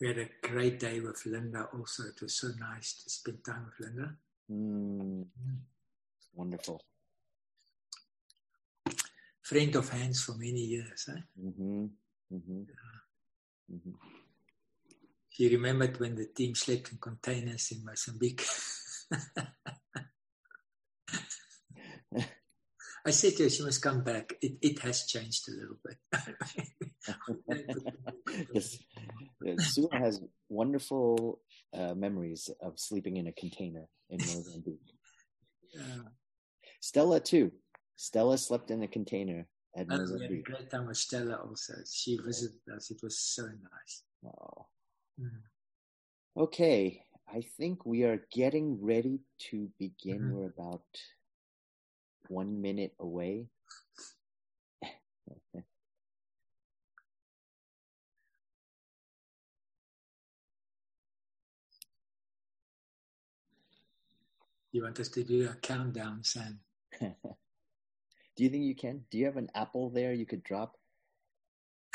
We 0.00 0.06
had 0.08 0.18
a 0.18 0.28
great 0.42 0.78
day 0.78 1.00
with 1.00 1.26
Linda 1.26 1.68
also. 1.74 2.04
It 2.04 2.22
was 2.22 2.34
so 2.34 2.48
nice 2.58 3.02
to 3.02 3.10
spend 3.10 3.44
time 3.44 3.66
with 3.66 3.88
Linda. 3.88 4.14
Mm, 4.50 5.26
wonderful. 6.34 6.82
Friend 9.42 9.74
of 9.76 9.88
hands 9.88 10.22
for 10.22 10.32
many 10.32 10.60
years. 10.60 11.08
Eh? 11.08 11.20
Mm-hmm. 11.42 11.86
Mm-hmm. 12.32 12.62
Mm-hmm. 13.74 13.90
She 15.30 15.48
remembered 15.48 15.98
when 15.98 16.14
the 16.14 16.26
team 16.26 16.54
slept 16.54 16.92
in 16.92 16.98
containers 16.98 17.72
in 17.72 17.84
Mozambique. 17.84 18.44
I 23.06 23.10
said 23.10 23.36
to 23.36 23.44
her, 23.44 23.50
she 23.50 23.62
must 23.62 23.82
come 23.82 24.02
back. 24.02 24.34
It, 24.40 24.58
it 24.60 24.78
has 24.80 25.06
changed 25.06 25.48
a 25.48 25.52
little 25.52 25.78
bit. 25.84 25.98
yes. 28.54 28.78
Sue 29.72 29.88
has 29.92 30.20
wonderful 30.48 31.40
uh, 31.74 31.94
memories 31.94 32.50
of 32.60 32.78
sleeping 32.78 33.16
in 33.16 33.26
a 33.28 33.32
container 33.32 33.86
in 34.10 34.18
Mozambique. 34.18 34.80
Yeah. 35.74 36.02
Stella 36.80 37.20
too. 37.20 37.52
Stella 37.96 38.38
slept 38.38 38.70
in 38.70 38.82
a 38.82 38.88
container 38.88 39.46
at 39.76 39.86
And 39.88 39.90
we 39.90 39.94
had 39.94 40.00
a 40.00 40.12
Mozambique. 40.12 40.44
great 40.44 40.70
time 40.70 40.86
with 40.86 40.96
Stella 40.96 41.36
also. 41.36 41.74
She 41.90 42.18
visited 42.18 42.60
us. 42.74 42.90
It 42.90 43.00
was 43.02 43.18
so 43.18 43.42
nice. 43.46 44.02
Oh. 44.24 44.66
Mm. 45.20 45.42
Okay, 46.36 47.02
I 47.32 47.42
think 47.56 47.84
we 47.84 48.04
are 48.04 48.24
getting 48.32 48.78
ready 48.80 49.20
to 49.50 49.68
begin. 49.78 50.20
Mhm. 50.22 50.30
We're 50.30 50.46
about 50.46 50.84
one 52.28 52.60
minute 52.60 52.94
away. 53.00 53.48
You 64.78 64.84
want 64.84 65.00
us 65.00 65.08
to 65.08 65.24
do 65.24 65.48
a 65.50 65.54
countdown, 65.54 66.20
Sam? 66.22 66.60
Do 67.00 67.08
you 68.36 68.48
think 68.48 68.62
you 68.62 68.76
can? 68.76 69.02
Do 69.10 69.18
you 69.18 69.24
have 69.24 69.36
an 69.36 69.50
apple 69.56 69.90
there 69.90 70.12
you 70.12 70.24
could 70.24 70.44
drop? 70.44 70.76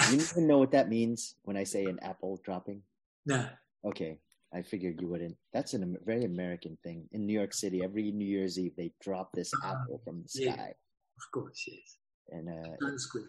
You 0.02 0.17
don't 0.17 0.32
even 0.32 0.48
know 0.48 0.58
what 0.58 0.72
that 0.72 0.89
means 0.89 1.36
when 1.43 1.56
I 1.56 1.63
say 1.63 1.86
an 1.86 1.98
apple 2.02 2.41
dropping? 2.43 2.82
No. 3.26 3.48
Okay, 3.86 4.17
I 4.54 4.63
figured 4.63 5.00
you 5.00 5.08
wouldn't. 5.08 5.38
That's 5.54 5.74
a 5.74 5.80
very 6.06 6.26
American 6.26 6.78
thing. 6.84 7.08
In 7.13 7.26
New 7.26 7.32
York 7.32 7.54
City, 7.54 7.82
every 7.82 8.12
New 8.12 8.28
Year's 8.28 8.60
Eve, 8.60 8.74
they 8.76 8.91
drop 9.02 9.32
this 9.32 9.54
apple 9.63 10.02
from 10.04 10.24
the 10.24 10.28
sky. 10.28 10.43
Yeah. 10.58 10.65
Of 10.65 11.32
course, 11.34 11.63
yes. 11.65 12.00
And 12.32 12.50
uh, 12.50 12.86
Times 12.86 13.04
Square, 13.04 13.24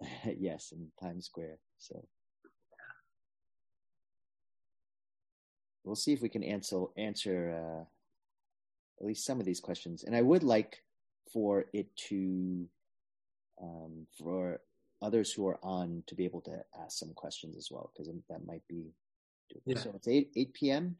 right? 0.00 0.36
yes, 0.40 0.72
in 0.72 0.90
Times 0.98 1.26
Square. 1.26 1.58
So 1.76 2.02
we'll 5.84 5.96
see 5.96 6.14
if 6.14 6.22
we 6.22 6.30
can 6.30 6.42
answer 6.42 6.84
answer 6.96 7.82
uh, 7.82 7.84
at 9.00 9.06
least 9.06 9.24
some 9.24 9.40
of 9.40 9.46
these 9.46 9.60
questions. 9.60 10.04
And 10.04 10.14
I 10.14 10.22
would 10.22 10.42
like 10.42 10.82
for 11.32 11.66
it 11.72 11.94
to 12.08 12.66
um, 13.62 14.06
for 14.18 14.60
others 15.02 15.32
who 15.32 15.46
are 15.46 15.58
on 15.62 16.02
to 16.06 16.14
be 16.14 16.24
able 16.24 16.40
to 16.42 16.62
ask 16.82 16.98
some 16.98 17.12
questions 17.14 17.56
as 17.56 17.68
well 17.70 17.90
because 17.92 18.12
that 18.28 18.46
might 18.46 18.66
be. 18.68 18.92
Yeah. 19.64 19.78
So 19.78 19.92
it's 19.94 20.08
eight 20.08 20.30
eight 20.36 20.54
p.m. 20.54 20.96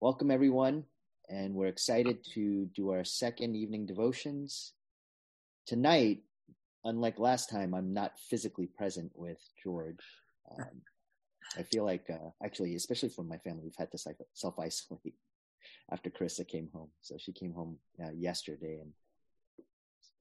Welcome 0.00 0.30
everyone, 0.30 0.84
and 1.28 1.54
we're 1.54 1.66
excited 1.66 2.24
to 2.34 2.66
do 2.74 2.90
our 2.90 3.04
second 3.04 3.56
evening 3.56 3.86
devotions 3.86 4.72
tonight 5.66 6.20
unlike 6.84 7.18
last 7.18 7.50
time, 7.50 7.74
I'm 7.74 7.92
not 7.92 8.18
physically 8.18 8.66
present 8.66 9.12
with 9.14 9.40
George. 9.62 9.98
Um, 10.58 10.82
I 11.56 11.62
feel 11.62 11.86
like, 11.86 12.04
uh, 12.10 12.28
actually, 12.44 12.74
especially 12.74 13.08
for 13.08 13.22
my 13.24 13.38
family, 13.38 13.62
we've 13.64 13.72
had 13.78 13.90
to 13.92 13.98
self 14.34 14.58
isolate 14.58 15.14
after 15.90 16.10
Carissa 16.10 16.46
came 16.46 16.68
home. 16.72 16.88
So 17.00 17.16
she 17.18 17.32
came 17.32 17.52
home 17.52 17.78
uh, 18.02 18.10
yesterday 18.10 18.80
and 18.80 18.92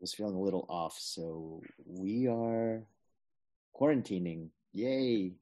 was 0.04 0.14
feeling 0.14 0.36
a 0.36 0.42
little 0.42 0.66
off. 0.70 0.98
So 1.00 1.62
we 1.86 2.28
are 2.28 2.84
quarantining. 3.80 4.50
Yay. 4.74 5.34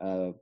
Uh, 0.00 0.32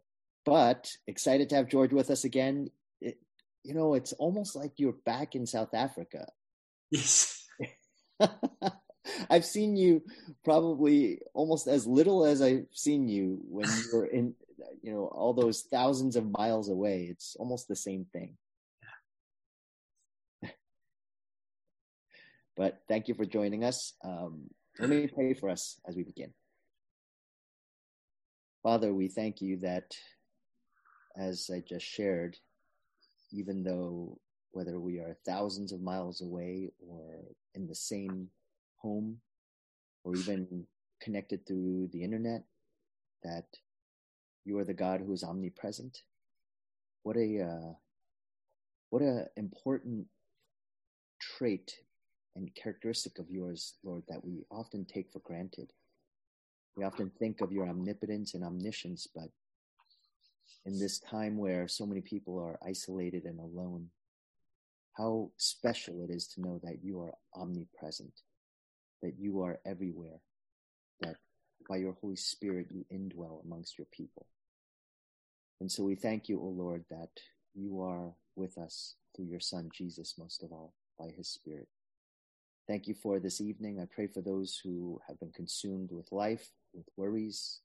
but 0.44 0.90
excited 1.06 1.50
to 1.50 1.56
have 1.56 1.68
George 1.68 1.92
with 1.92 2.10
us 2.10 2.24
again. 2.24 2.70
It, 3.00 3.18
you 3.62 3.74
know, 3.74 3.94
it's 3.94 4.14
almost 4.14 4.56
like 4.56 4.72
you're 4.76 4.96
back 5.04 5.34
in 5.34 5.46
South 5.46 5.74
Africa. 5.74 6.26
Yes. 6.90 7.46
I've 9.30 9.44
seen 9.44 9.76
you 9.76 10.02
probably 10.44 11.20
almost 11.34 11.66
as 11.66 11.86
little 11.86 12.24
as 12.24 12.40
I've 12.40 12.66
seen 12.72 13.06
you 13.08 13.40
when 13.48 13.66
you 13.68 13.84
were 13.92 14.06
in, 14.06 14.34
you 14.82 14.92
know, 14.92 15.06
all 15.06 15.34
those 15.34 15.62
thousands 15.62 16.16
of 16.16 16.30
miles 16.30 16.68
away. 16.68 17.08
It's 17.10 17.36
almost 17.38 17.68
the 17.68 17.76
same 17.76 18.06
thing. 18.12 18.36
But 22.60 22.82
thank 22.88 23.08
you 23.08 23.14
for 23.14 23.24
joining 23.24 23.64
us. 23.64 23.94
Um, 24.04 24.50
let 24.78 24.90
me 24.90 25.06
pray 25.06 25.32
for 25.32 25.48
us 25.48 25.80
as 25.88 25.96
we 25.96 26.02
begin. 26.02 26.30
Father, 28.62 28.92
we 28.92 29.08
thank 29.08 29.40
you 29.40 29.56
that, 29.60 29.94
as 31.16 31.48
I 31.50 31.62
just 31.66 31.86
shared, 31.86 32.36
even 33.32 33.62
though 33.62 34.18
whether 34.50 34.78
we 34.78 34.98
are 34.98 35.16
thousands 35.24 35.72
of 35.72 35.80
miles 35.80 36.20
away 36.20 36.70
or 36.86 37.24
in 37.54 37.66
the 37.66 37.74
same 37.74 38.28
home 38.76 39.16
or 40.04 40.14
even 40.16 40.66
connected 41.00 41.46
through 41.46 41.88
the 41.94 42.04
internet, 42.04 42.42
that 43.22 43.46
you 44.44 44.58
are 44.58 44.66
the 44.66 44.74
God 44.74 45.00
who 45.00 45.14
is 45.14 45.24
omnipresent. 45.24 45.96
What 47.04 47.16
a 47.16 47.40
uh, 47.40 47.72
what 48.90 49.00
a 49.00 49.28
important 49.38 50.08
trait 51.38 51.72
and 52.36 52.54
characteristic 52.54 53.18
of 53.18 53.30
yours, 53.30 53.74
Lord, 53.82 54.04
that 54.08 54.24
we 54.24 54.44
often 54.50 54.84
take 54.84 55.10
for 55.12 55.20
granted. 55.20 55.72
We 56.76 56.84
often 56.84 57.10
think 57.18 57.40
of 57.40 57.52
your 57.52 57.68
omnipotence 57.68 58.34
and 58.34 58.44
omniscience, 58.44 59.08
but 59.14 59.30
in 60.64 60.78
this 60.78 60.98
time 60.98 61.36
where 61.36 61.68
so 61.68 61.86
many 61.86 62.00
people 62.00 62.38
are 62.38 62.58
isolated 62.66 63.24
and 63.24 63.40
alone, 63.40 63.90
how 64.96 65.30
special 65.36 66.02
it 66.02 66.10
is 66.10 66.26
to 66.28 66.40
know 66.40 66.60
that 66.62 66.82
you 66.82 67.00
are 67.00 67.14
omnipresent, 67.34 68.12
that 69.02 69.14
you 69.18 69.42
are 69.42 69.58
everywhere, 69.64 70.20
that 71.00 71.16
by 71.68 71.76
your 71.76 71.96
Holy 72.00 72.16
Spirit 72.16 72.68
you 72.70 72.84
indwell 72.92 73.44
amongst 73.44 73.78
your 73.78 73.86
people. 73.90 74.26
And 75.60 75.70
so 75.70 75.82
we 75.82 75.94
thank 75.94 76.28
you, 76.28 76.40
O 76.40 76.46
Lord, 76.46 76.84
that 76.90 77.10
you 77.54 77.82
are 77.82 78.14
with 78.36 78.56
us 78.58 78.94
through 79.14 79.26
your 79.26 79.40
Son, 79.40 79.70
Jesus, 79.72 80.14
most 80.18 80.42
of 80.42 80.52
all, 80.52 80.74
by 80.98 81.08
his 81.16 81.28
Spirit. 81.28 81.68
Thank 82.66 82.86
you 82.88 82.94
for 82.94 83.18
this 83.18 83.40
evening. 83.40 83.80
I 83.80 83.86
pray 83.86 84.06
for 84.06 84.20
those 84.20 84.60
who 84.62 85.00
have 85.08 85.18
been 85.18 85.32
consumed 85.32 85.90
with 85.92 86.12
life, 86.12 86.50
with 86.72 86.86
worries, 86.96 87.60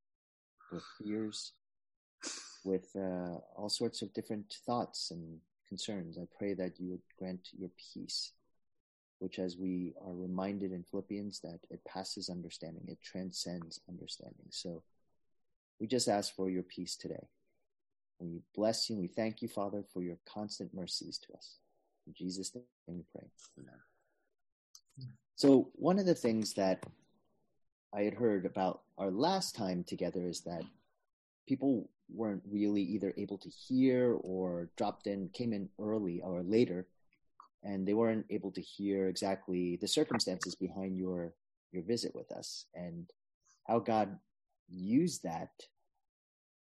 with 0.71 0.84
fears, 0.97 1.53
with 2.63 2.89
uh, 2.95 3.38
all 3.55 3.69
sorts 3.69 4.01
of 4.01 4.13
different 4.13 4.55
thoughts 4.65 5.12
and 5.12 5.39
concerns. 5.69 6.17
I 6.17 6.27
pray 6.38 6.53
that 6.55 6.79
you 6.79 6.89
would 6.89 7.01
grant 7.19 7.49
your 7.58 7.69
peace, 7.93 8.34
which, 9.19 9.39
as 9.39 9.58
we 9.58 9.93
are 10.05 10.13
reminded 10.13 10.71
in 10.71 10.84
Philippians, 10.84 11.39
that 11.41 11.60
it 11.69 11.81
passes 11.86 12.29
understanding, 12.29 12.86
it 12.88 13.01
transcends 13.03 13.81
understanding. 13.88 14.47
So 14.49 14.84
We 15.79 15.88
just 15.88 16.08
ask 16.08 16.34
for 16.36 16.49
your 16.49 16.63
peace 16.63 16.95
today. 16.95 17.27
We 18.19 18.41
bless 18.55 18.89
you 18.89 18.95
and 18.95 19.01
we 19.01 19.10
thank 19.10 19.41
you, 19.41 19.49
Father, 19.49 19.84
for 19.93 20.01
your 20.01 20.17
constant 20.25 20.73
mercies 20.73 21.19
to 21.19 21.34
us. 21.38 21.60
In 22.08 22.13
Jesus' 22.13 22.55
name 22.55 22.63
we 22.88 23.03
pray. 23.12 23.27
So, 25.36 25.69
one 25.75 25.99
of 25.99 26.05
the 26.05 26.15
things 26.15 26.53
that 26.53 26.84
I 27.93 28.03
had 28.03 28.13
heard 28.13 28.45
about 28.45 28.81
our 28.97 29.12
last 29.12 29.55
time 29.55 29.84
together 29.84 30.27
is 30.27 30.41
that 30.41 30.63
people 31.47 31.89
weren't 32.13 32.43
really 32.49 32.81
either 32.81 33.13
able 33.17 33.38
to 33.39 33.49
hear 33.49 34.13
or 34.21 34.69
dropped 34.77 35.08
in, 35.08 35.29
came 35.29 35.53
in 35.53 35.69
early 35.79 36.21
or 36.21 36.41
later, 36.43 36.88
and 37.63 37.88
they 37.88 37.93
weren't 37.93 38.25
able 38.29 38.51
to 38.51 38.62
hear 38.62 39.08
exactly 39.08 39.77
the 39.81 39.88
circumstances 39.88 40.55
behind 40.55 40.97
your 40.97 41.34
your 41.71 41.84
visit 41.84 42.15
with 42.15 42.31
us. 42.31 42.65
And 42.73 43.10
how 43.67 43.79
God 43.79 44.17
used 44.69 45.23
that 45.23 45.51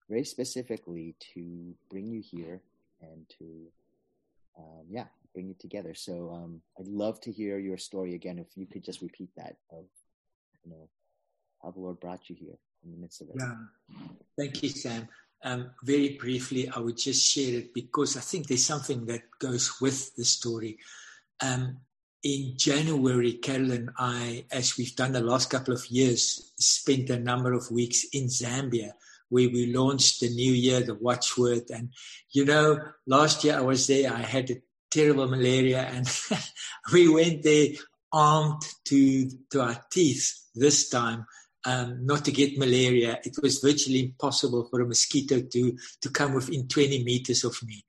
very 0.09 0.23
specifically 0.23 1.15
to 1.33 1.73
bring 1.89 2.07
you 2.07 2.21
here 2.21 2.61
and 3.01 3.25
to 3.39 3.67
um, 4.57 4.85
yeah 4.89 5.05
bring 5.33 5.49
it 5.49 5.59
together. 5.59 5.93
So 5.93 6.31
um, 6.33 6.61
I'd 6.79 6.87
love 6.87 7.19
to 7.21 7.31
hear 7.31 7.57
your 7.57 7.77
story 7.77 8.15
again. 8.15 8.39
If 8.39 8.47
you 8.55 8.65
could 8.65 8.83
just 8.83 9.01
repeat 9.01 9.29
that 9.37 9.55
of 9.71 9.85
you 10.63 10.71
know 10.71 10.89
how 11.61 11.71
the 11.71 11.79
Lord 11.79 11.99
brought 11.99 12.29
you 12.29 12.35
here 12.35 12.57
in 12.83 12.91
the 12.91 12.97
midst 12.97 13.21
of 13.21 13.29
it. 13.29 13.35
Yeah. 13.39 13.55
Thank 14.37 14.63
you, 14.63 14.69
Sam. 14.69 15.07
Um, 15.43 15.71
very 15.83 16.17
briefly, 16.19 16.69
I 16.69 16.79
would 16.79 16.97
just 16.97 17.27
share 17.27 17.59
it 17.59 17.73
because 17.73 18.15
I 18.15 18.21
think 18.21 18.47
there's 18.47 18.65
something 18.65 19.05
that 19.07 19.23
goes 19.39 19.81
with 19.81 20.15
the 20.15 20.25
story. 20.25 20.77
Um, 21.41 21.77
in 22.23 22.53
January, 22.55 23.33
Carol 23.33 23.71
and 23.71 23.89
I, 23.97 24.45
as 24.51 24.77
we've 24.77 24.95
done 24.95 25.13
the 25.13 25.21
last 25.21 25.49
couple 25.49 25.73
of 25.73 25.85
years, 25.87 26.53
spent 26.57 27.09
a 27.09 27.19
number 27.19 27.53
of 27.53 27.71
weeks 27.71 28.05
in 28.13 28.25
Zambia 28.25 28.91
where 29.29 29.49
we 29.49 29.73
launched 29.73 30.19
the 30.19 30.29
new 30.29 30.51
year, 30.51 30.81
the 30.81 30.93
watchword. 30.93 31.71
And, 31.73 31.89
you 32.31 32.45
know, 32.45 32.77
last 33.07 33.43
year 33.43 33.57
I 33.57 33.61
was 33.61 33.87
there, 33.87 34.13
I 34.13 34.21
had 34.21 34.51
a 34.51 34.61
terrible 34.91 35.27
malaria 35.27 35.81
and 35.93 36.07
we 36.93 37.07
went 37.07 37.43
there 37.43 37.67
armed 38.13 38.61
to, 38.85 39.29
to 39.49 39.61
our 39.61 39.77
teeth 39.91 40.33
this 40.53 40.89
time 40.89 41.25
um, 41.65 42.05
not 42.05 42.25
to 42.25 42.31
get 42.31 42.57
malaria. 42.57 43.19
It 43.23 43.35
was 43.41 43.59
virtually 43.59 44.05
impossible 44.05 44.67
for 44.69 44.81
a 44.81 44.87
mosquito 44.87 45.41
to, 45.41 45.77
to 46.01 46.09
come 46.09 46.33
within 46.33 46.67
20 46.67 47.03
meters 47.03 47.43
of 47.43 47.55
me. 47.63 47.85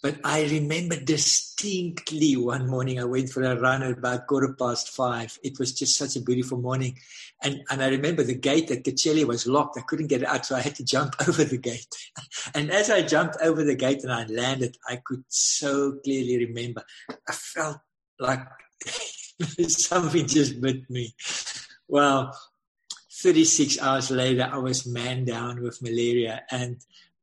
But 0.00 0.20
I 0.22 0.44
remember 0.44 1.00
distinctly 1.00 2.36
one 2.36 2.68
morning 2.68 3.00
I 3.00 3.04
went 3.04 3.30
for 3.30 3.42
a 3.42 3.58
run 3.58 3.82
at 3.82 3.98
about 3.98 4.28
quarter 4.28 4.54
past 4.56 4.90
five. 4.90 5.36
It 5.42 5.58
was 5.58 5.72
just 5.72 5.96
such 5.96 6.14
a 6.14 6.20
beautiful 6.20 6.58
morning. 6.58 6.98
And, 7.42 7.62
and 7.70 7.82
I 7.82 7.88
remember 7.88 8.22
the 8.22 8.36
gate 8.36 8.70
at 8.70 8.84
Kacheli 8.84 9.24
was 9.24 9.46
locked. 9.46 9.76
I 9.76 9.82
couldn't 9.82 10.06
get 10.06 10.22
it 10.22 10.28
out, 10.28 10.46
so 10.46 10.54
I 10.54 10.60
had 10.60 10.76
to 10.76 10.84
jump 10.84 11.16
over 11.28 11.42
the 11.42 11.58
gate. 11.58 11.88
and 12.54 12.70
as 12.70 12.90
I 12.90 13.02
jumped 13.02 13.38
over 13.42 13.64
the 13.64 13.74
gate 13.74 14.04
and 14.04 14.12
I 14.12 14.24
landed, 14.26 14.76
I 14.88 15.00
could 15.04 15.24
so 15.28 15.98
clearly 16.04 16.46
remember. 16.46 16.84
I 17.10 17.32
felt 17.32 17.78
like 18.20 18.46
something 19.68 20.26
just 20.26 20.60
bit 20.60 20.88
me. 20.88 21.14
Well, 21.88 22.38
36 23.20 23.80
hours 23.80 24.10
later, 24.12 24.48
I 24.52 24.58
was 24.58 24.86
man 24.86 25.24
down 25.24 25.60
with 25.60 25.82
malaria. 25.82 26.42
And 26.52 26.76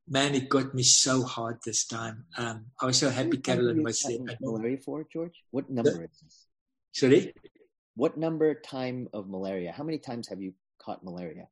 man, 0.08 0.34
it 0.34 0.48
got 0.48 0.74
me 0.74 0.82
so 0.82 1.22
hard 1.22 1.58
this 1.64 1.86
time. 1.86 2.24
Um, 2.36 2.66
I 2.80 2.86
was 2.86 2.98
so 2.98 3.10
happy 3.10 3.38
Carolyn 3.38 3.82
was 3.82 4.02
there. 4.02 4.18
Malaria 4.40 4.78
for, 4.78 5.04
George? 5.12 5.42
What 5.50 5.70
number 5.70 6.04
is 6.04 6.20
this? 6.22 6.46
Sorry? 6.92 7.34
What 7.94 8.16
number 8.16 8.54
time 8.54 9.08
of 9.12 9.28
malaria? 9.28 9.72
How 9.72 9.84
many 9.84 9.98
times 9.98 10.28
have 10.28 10.40
you 10.40 10.52
caught 10.78 11.04
malaria? 11.04 11.48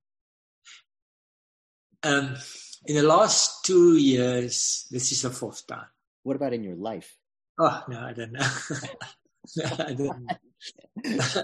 Um, 2.03 2.37
in 2.87 2.97
the 2.97 3.03
last 3.03 3.65
two 3.65 3.97
years, 3.97 4.87
this 4.91 5.11
is 5.11 5.23
the 5.23 5.31
fourth 5.31 5.67
time. 5.67 5.87
What 6.23 6.37
about 6.37 6.53
in 6.53 6.63
your 6.63 6.77
life? 6.77 7.17
Oh, 7.59 7.83
no, 7.89 8.01
I 8.01 8.13
don't 8.13 8.33
know. 8.33 8.47
no, 9.57 9.65
I 9.79 9.95
don't 9.95 10.27
know. 10.27 11.43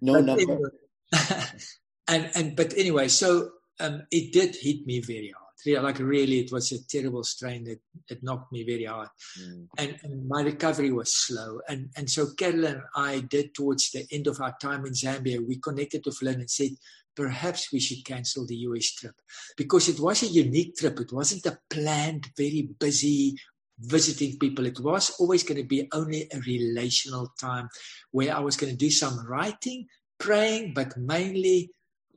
no 0.00 0.20
number. 0.20 0.72
and 2.08 2.30
and 2.34 2.56
but 2.56 2.76
anyway, 2.76 3.08
so 3.08 3.50
um, 3.80 4.02
it 4.10 4.32
did 4.32 4.56
hit 4.56 4.86
me 4.86 5.00
very 5.00 5.32
hard. 5.36 5.41
Yeah, 5.64 5.80
like 5.80 5.98
really, 5.98 6.40
it 6.40 6.52
was 6.52 6.72
a 6.72 6.84
terrible 6.84 7.22
strain 7.24 7.64
that, 7.64 7.80
that 8.08 8.22
knocked 8.22 8.52
me 8.52 8.64
very 8.64 8.84
hard, 8.84 9.08
mm. 9.40 9.68
and, 9.78 9.96
and, 10.02 10.28
my 10.28 10.42
recovery 10.42 10.90
was 10.90 11.14
slow. 11.14 11.60
And 11.68 11.90
and 11.96 12.10
so 12.10 12.34
Carolyn 12.36 12.74
and 12.74 12.82
I 12.96 13.20
did 13.20 13.54
towards 13.54 13.90
the 13.90 14.06
end 14.10 14.26
of 14.26 14.40
our 14.40 14.56
time 14.60 14.86
in 14.86 14.92
Zambia, 14.92 15.46
we 15.46 15.56
connected 15.58 16.04
with 16.04 16.20
Lynn 16.20 16.40
and 16.40 16.50
said 16.50 16.70
perhaps 17.14 17.72
we 17.72 17.80
should 17.80 18.04
cancel 18.04 18.46
the 18.46 18.56
US 18.56 18.92
trip 18.92 19.14
because 19.56 19.88
it 19.88 20.00
was 20.00 20.22
a 20.22 20.26
unique 20.26 20.76
trip. 20.76 20.98
It 21.00 21.12
wasn't 21.12 21.46
a 21.46 21.58
planned, 21.70 22.28
very 22.36 22.68
busy 22.78 23.36
visiting 23.78 24.38
people. 24.38 24.66
It 24.66 24.80
was 24.80 25.10
always 25.18 25.42
going 25.42 25.58
to 25.60 25.66
be 25.66 25.88
only 25.92 26.28
a 26.32 26.38
relational 26.40 27.32
time 27.40 27.68
where 28.10 28.34
I 28.34 28.40
was 28.40 28.56
going 28.56 28.72
to 28.72 28.78
do 28.78 28.90
some 28.90 29.26
writing, 29.26 29.86
praying, 30.18 30.72
but 30.74 30.96
mainly 30.96 31.70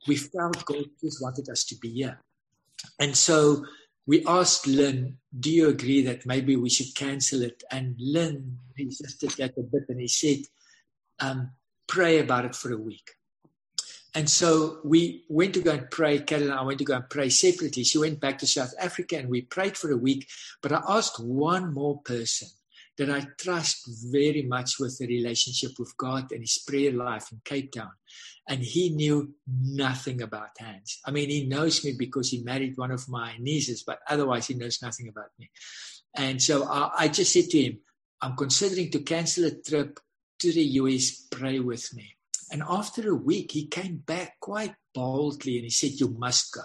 we 0.06 0.16
felt 0.16 0.64
God 0.64 0.84
just 1.02 1.22
wanted 1.22 1.48
us 1.48 1.64
to 1.64 1.76
be 1.76 1.90
here. 1.90 2.20
And 2.98 3.16
so 3.16 3.64
we 4.06 4.24
asked 4.26 4.66
Lynn, 4.66 5.18
do 5.38 5.50
you 5.50 5.68
agree 5.68 6.02
that 6.02 6.26
maybe 6.26 6.56
we 6.56 6.70
should 6.70 6.94
cancel 6.94 7.42
it? 7.42 7.62
And 7.70 7.96
Lynn 7.98 8.58
resisted 8.78 9.30
that 9.38 9.58
a 9.58 9.62
bit 9.62 9.84
and 9.88 10.00
he 10.00 10.08
said, 10.08 10.38
um, 11.20 11.50
pray 11.86 12.18
about 12.18 12.44
it 12.44 12.54
for 12.54 12.72
a 12.72 12.78
week. 12.78 13.12
And 14.14 14.30
so 14.30 14.78
we 14.82 15.24
went 15.28 15.52
to 15.54 15.60
go 15.60 15.72
and 15.72 15.90
pray. 15.90 16.18
Carol 16.20 16.44
and 16.44 16.54
I 16.54 16.62
went 16.62 16.78
to 16.78 16.84
go 16.84 16.94
and 16.94 17.10
pray 17.10 17.28
separately. 17.28 17.84
She 17.84 17.98
went 17.98 18.18
back 18.18 18.38
to 18.38 18.46
South 18.46 18.72
Africa 18.80 19.18
and 19.18 19.28
we 19.28 19.42
prayed 19.42 19.76
for 19.76 19.90
a 19.90 19.96
week. 19.96 20.28
But 20.62 20.72
I 20.72 20.82
asked 20.88 21.20
one 21.20 21.74
more 21.74 22.00
person 22.00 22.48
that 22.98 23.10
I 23.10 23.26
trust 23.38 23.88
very 24.10 24.42
much 24.42 24.78
with 24.78 24.98
the 24.98 25.06
relationship 25.06 25.72
with 25.78 25.96
God 25.96 26.32
and 26.32 26.40
his 26.40 26.58
prayer 26.66 26.92
life 26.92 27.30
in 27.32 27.40
Cape 27.44 27.72
Town 27.72 27.92
and 28.48 28.62
he 28.62 28.90
knew 28.90 29.34
nothing 29.46 30.22
about 30.22 30.50
hands. 30.58 31.00
I 31.04 31.10
mean, 31.10 31.28
he 31.28 31.46
knows 31.46 31.84
me 31.84 31.94
because 31.98 32.30
he 32.30 32.42
married 32.42 32.76
one 32.76 32.92
of 32.92 33.08
my 33.08 33.34
nieces, 33.40 33.82
but 33.82 33.98
otherwise 34.08 34.46
he 34.46 34.54
knows 34.54 34.80
nothing 34.82 35.08
about 35.08 35.30
me. 35.38 35.50
And 36.14 36.40
so 36.40 36.64
I, 36.64 36.90
I 36.96 37.08
just 37.08 37.32
said 37.32 37.50
to 37.50 37.62
him, 37.62 37.78
I'm 38.22 38.36
considering 38.36 38.90
to 38.92 39.00
cancel 39.00 39.46
a 39.46 39.50
trip 39.50 39.98
to 40.38 40.52
the 40.52 40.62
US, 40.62 41.26
pray 41.30 41.58
with 41.58 41.92
me. 41.94 42.16
And 42.50 42.62
after 42.68 43.10
a 43.10 43.14
week, 43.14 43.52
he 43.52 43.66
came 43.66 43.96
back 43.96 44.38
quite 44.40 44.74
boldly 44.94 45.56
and 45.56 45.64
he 45.64 45.70
said, 45.70 45.98
You 45.98 46.14
must 46.16 46.54
go. 46.54 46.62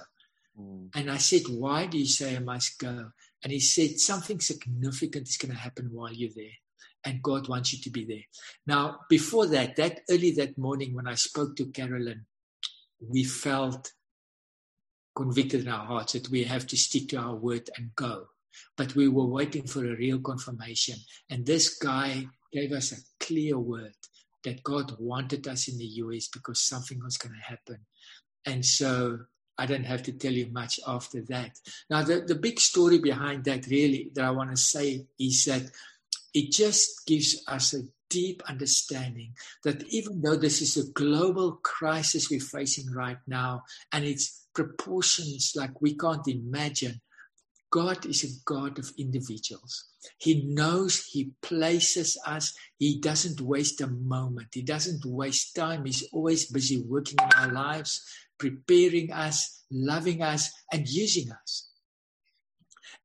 Mm. 0.60 0.90
And 0.94 1.10
I 1.10 1.18
said, 1.18 1.42
Why 1.50 1.88
do 1.88 1.98
you 1.98 2.06
say 2.06 2.36
I 2.36 2.40
must 2.40 2.78
go? 2.78 3.12
And 3.44 3.52
he 3.52 3.60
said, 3.60 4.00
Something 4.00 4.40
significant 4.40 5.28
is 5.28 5.38
going 5.38 5.52
to 5.52 5.58
happen 5.58 5.90
while 5.92 6.14
you're 6.14 6.30
there 6.36 6.58
and 7.04 7.24
God 7.24 7.48
wants 7.48 7.74
you 7.74 7.80
to 7.80 7.90
be 7.90 8.06
there. 8.06 8.24
Now, 8.68 9.00
before 9.10 9.48
that, 9.48 9.76
that 9.78 10.02
early 10.10 10.32
that 10.34 10.58
morning 10.58 10.94
when 10.94 11.08
I 11.08 11.16
spoke 11.16 11.56
to 11.58 11.72
Carolyn, 11.72 12.26
we 13.00 13.24
felt 13.24 13.92
convicted 15.16 15.62
in 15.62 15.68
our 15.68 15.86
hearts 15.86 16.14
that 16.14 16.30
we 16.30 16.44
have 16.44 16.68
to 16.68 16.78
stick 16.78 17.10
to 17.10 17.18
our 17.18 17.36
word 17.36 17.70
and 17.78 17.96
go. 17.96 18.28
But 18.78 18.96
we 18.96 19.08
were 19.08 19.26
waiting 19.26 19.66
for 19.66 19.86
a 19.86 19.96
real 19.96 20.20
confirmation. 20.20 20.96
And 21.30 21.46
this 21.46 21.78
guy 21.78 22.26
gave 22.52 22.72
us 22.72 22.92
a 22.92 23.24
clear 23.24 23.58
word 23.58 23.96
that 24.44 24.64
God 24.64 24.96
wanted 25.00 25.48
us 25.48 25.68
in 25.68 25.78
the 25.78 25.86
US 25.86 26.28
because 26.28 26.62
something 26.62 27.00
was 27.04 27.18
going 27.18 27.34
to 27.34 27.42
happen. 27.42 27.86
And 28.46 28.66
so 28.66 29.20
I 29.62 29.68
don't 29.68 29.84
have 29.84 30.02
to 30.04 30.12
tell 30.12 30.34
you 30.34 30.48
much 30.52 30.80
after 30.88 31.22
that. 31.30 31.52
Now, 31.88 32.02
the, 32.02 32.22
the 32.22 32.34
big 32.34 32.60
story 32.60 32.98
behind 32.98 33.44
that, 33.44 33.68
really, 33.68 34.10
that 34.16 34.26
I 34.26 34.32
want 34.32 34.50
to 34.50 34.58
say 34.58 35.06
is 35.20 35.46
that 35.46 35.62
it 36.34 36.52
just 36.52 37.06
gives 37.06 37.44
us 37.48 37.76
a 37.76 37.84
deep 38.10 38.42
understanding 38.50 39.34
that 39.64 39.84
even 39.90 40.20
though 40.20 40.36
this 40.36 40.64
is 40.64 40.78
a 40.78 40.92
global 40.94 41.60
crisis 41.64 42.32
we're 42.32 42.40
facing 42.40 42.92
right 42.92 43.20
now 43.28 43.62
and 43.94 44.04
its 44.04 44.48
proportions 44.56 45.54
like 45.56 45.80
we 45.80 45.96
can't 45.96 46.28
imagine, 46.28 47.00
God 47.70 48.06
is 48.08 48.24
a 48.24 48.34
God 48.44 48.80
of 48.80 48.92
individuals. 48.98 49.86
He 50.18 50.44
knows 50.44 51.06
He 51.06 51.32
places 51.42 52.18
us. 52.26 52.54
He 52.80 53.00
doesn't 53.00 53.40
waste 53.40 53.80
a 53.80 53.88
moment. 53.88 54.50
He 54.54 54.64
doesn't 54.64 55.06
waste 55.06 55.56
time. 55.56 55.86
He's 55.86 56.04
always 56.12 56.52
busy 56.52 56.82
working 56.82 57.18
in 57.22 57.30
our 57.38 57.54
lives, 57.54 58.04
preparing 58.42 59.12
us, 59.12 59.64
loving 59.70 60.24
us, 60.24 60.52
and 60.74 60.88
using 60.88 61.32
us. 61.32 61.70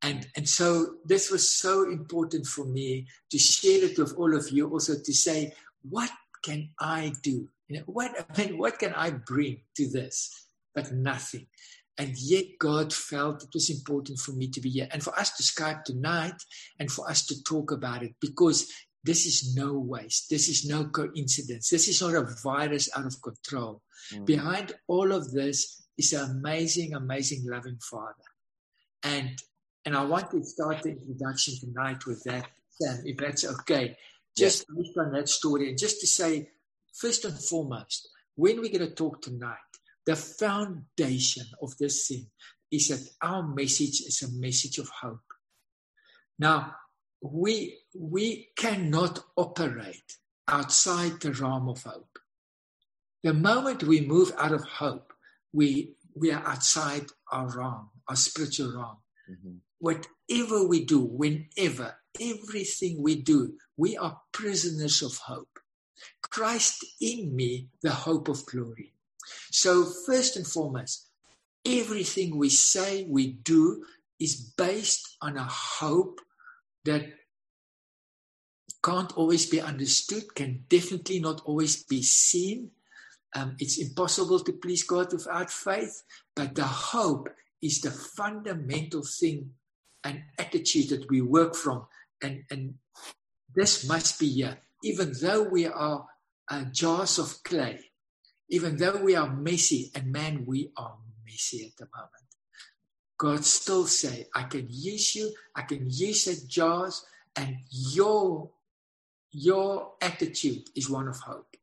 And, 0.00 0.26
and 0.34 0.48
so 0.48 0.94
this 1.04 1.30
was 1.30 1.52
so 1.52 1.84
important 1.84 2.46
for 2.46 2.64
me 2.64 3.06
to 3.30 3.38
share 3.38 3.84
it 3.84 3.98
with 3.98 4.14
all 4.16 4.34
of 4.34 4.50
you, 4.50 4.70
also 4.70 4.94
to 4.94 5.12
say, 5.12 5.52
what 5.88 6.10
can 6.42 6.70
I 6.80 7.12
do? 7.22 7.48
You 7.68 7.78
know, 7.78 7.84
what, 7.84 8.12
I 8.34 8.38
mean, 8.38 8.58
what 8.58 8.78
can 8.78 8.94
I 8.94 9.10
bring 9.10 9.60
to 9.76 9.88
this? 9.88 10.46
But 10.74 10.90
nothing. 10.92 11.46
And 11.98 12.14
yet 12.16 12.44
God 12.58 12.92
felt 12.92 13.42
it 13.42 13.50
was 13.54 13.70
important 13.70 14.18
for 14.18 14.32
me 14.32 14.48
to 14.48 14.60
be 14.60 14.68
here 14.68 14.88
and 14.90 15.02
for 15.02 15.18
us 15.18 15.36
to 15.36 15.42
Skype 15.42 15.84
tonight 15.84 16.42
and 16.78 16.90
for 16.90 17.08
us 17.10 17.24
to 17.26 17.42
talk 17.42 17.72
about 17.72 18.02
it 18.02 18.14
because 18.20 18.70
this 19.06 19.24
is 19.24 19.54
no 19.56 19.72
waste. 19.78 20.28
This 20.28 20.48
is 20.48 20.68
no 20.68 20.86
coincidence. 20.86 21.70
This 21.70 21.88
is 21.88 22.02
not 22.02 22.14
a 22.14 22.26
virus 22.42 22.90
out 22.96 23.06
of 23.06 23.22
control. 23.22 23.82
Mm. 24.12 24.26
Behind 24.26 24.72
all 24.88 25.12
of 25.12 25.32
this 25.32 25.86
is 25.96 26.12
an 26.12 26.30
amazing, 26.30 26.94
amazing, 26.94 27.44
loving 27.46 27.78
Father. 27.78 28.28
And 29.02 29.40
and 29.84 29.96
I 29.96 30.04
want 30.04 30.32
to 30.32 30.42
start 30.42 30.82
the 30.82 30.90
introduction 30.90 31.54
tonight 31.60 32.04
with 32.06 32.24
that, 32.24 32.48
Sam, 32.70 33.02
if 33.04 33.16
that's 33.16 33.44
okay. 33.44 33.96
Just 34.36 34.66
based 34.68 34.98
on 34.98 35.12
that 35.12 35.28
story, 35.28 35.68
and 35.68 35.78
just 35.78 36.00
to 36.00 36.06
say, 36.08 36.50
first 36.92 37.24
and 37.24 37.38
foremost, 37.38 38.08
when 38.34 38.60
we're 38.60 38.72
going 38.76 38.90
to 38.90 38.94
talk 38.94 39.22
tonight, 39.22 39.56
the 40.04 40.16
foundation 40.16 41.46
of 41.62 41.78
this 41.78 42.08
thing 42.08 42.26
is 42.70 42.88
that 42.88 43.08
our 43.22 43.46
message 43.46 44.00
is 44.00 44.22
a 44.22 44.40
message 44.40 44.78
of 44.78 44.88
hope. 44.88 45.20
Now, 46.38 46.74
we 47.32 47.78
we 47.94 48.50
cannot 48.56 49.24
operate 49.36 50.18
outside 50.48 51.20
the 51.20 51.32
realm 51.32 51.68
of 51.68 51.82
hope. 51.82 52.18
The 53.22 53.34
moment 53.34 53.82
we 53.82 54.00
move 54.00 54.32
out 54.38 54.52
of 54.52 54.64
hope, 54.64 55.12
we 55.52 55.96
we 56.14 56.30
are 56.32 56.44
outside 56.46 57.06
our 57.30 57.48
realm, 57.56 57.90
our 58.08 58.16
spiritual 58.16 58.72
realm. 58.74 58.98
Mhm. 59.30 59.60
Whatever 59.78 60.66
we 60.66 60.84
do, 60.84 61.00
whenever, 61.00 61.96
everything 62.18 63.02
we 63.02 63.16
do, 63.16 63.58
we 63.76 63.96
are 63.96 64.20
prisoners 64.32 65.02
of 65.02 65.16
hope. 65.18 65.58
Christ 66.22 66.84
in 67.00 67.34
me, 67.34 67.68
the 67.82 67.92
hope 67.92 68.28
of 68.28 68.46
glory. 68.46 68.94
So, 69.50 69.84
first 69.84 70.36
and 70.36 70.46
foremost, 70.46 71.08
everything 71.64 72.36
we 72.36 72.48
say, 72.48 73.04
we 73.04 73.32
do, 73.32 73.84
is 74.18 74.36
based 74.36 75.16
on 75.20 75.36
a 75.36 75.44
hope 75.44 76.20
that 76.86 77.06
can't 78.82 79.16
always 79.16 79.46
be 79.46 79.60
understood, 79.60 80.34
can 80.34 80.64
definitely 80.68 81.20
not 81.20 81.42
always 81.44 81.82
be 81.82 82.02
seen. 82.02 82.70
Um, 83.34 83.56
it's 83.58 83.78
impossible 83.78 84.40
to 84.40 84.52
please 84.52 84.84
God 84.84 85.12
without 85.12 85.50
faith, 85.50 86.02
but 86.34 86.54
the 86.54 86.64
hope 86.64 87.28
is 87.60 87.80
the 87.80 87.90
fundamental 87.90 89.02
thing 89.02 89.50
and 90.04 90.22
attitude 90.38 90.88
that 90.90 91.10
we 91.10 91.20
work 91.20 91.54
from. 91.54 91.86
And, 92.22 92.44
and 92.50 92.74
this 93.54 93.86
must 93.88 94.20
be 94.20 94.28
here. 94.28 94.58
Even 94.82 95.12
though 95.20 95.42
we 95.42 95.66
are 95.66 96.06
uh, 96.48 96.64
jars 96.72 97.18
of 97.18 97.42
clay, 97.42 97.80
even 98.48 98.76
though 98.76 99.02
we 99.02 99.16
are 99.16 99.34
messy, 99.34 99.90
and 99.94 100.12
man, 100.12 100.44
we 100.46 100.70
are 100.76 100.96
messy 101.24 101.66
at 101.66 101.76
the 101.76 101.88
moment. 101.92 102.25
God 103.18 103.44
still 103.44 103.86
say, 103.86 104.26
I 104.34 104.44
can 104.44 104.66
use 104.70 105.14
you, 105.14 105.32
I 105.54 105.62
can 105.62 105.86
use 105.88 106.26
the 106.26 106.46
jars, 106.46 107.04
and 107.34 107.58
your 107.70 108.50
your 109.32 109.92
attitude 110.00 110.70
is 110.74 110.88
one 110.88 111.08
of 111.08 111.20
hope. 111.20 111.56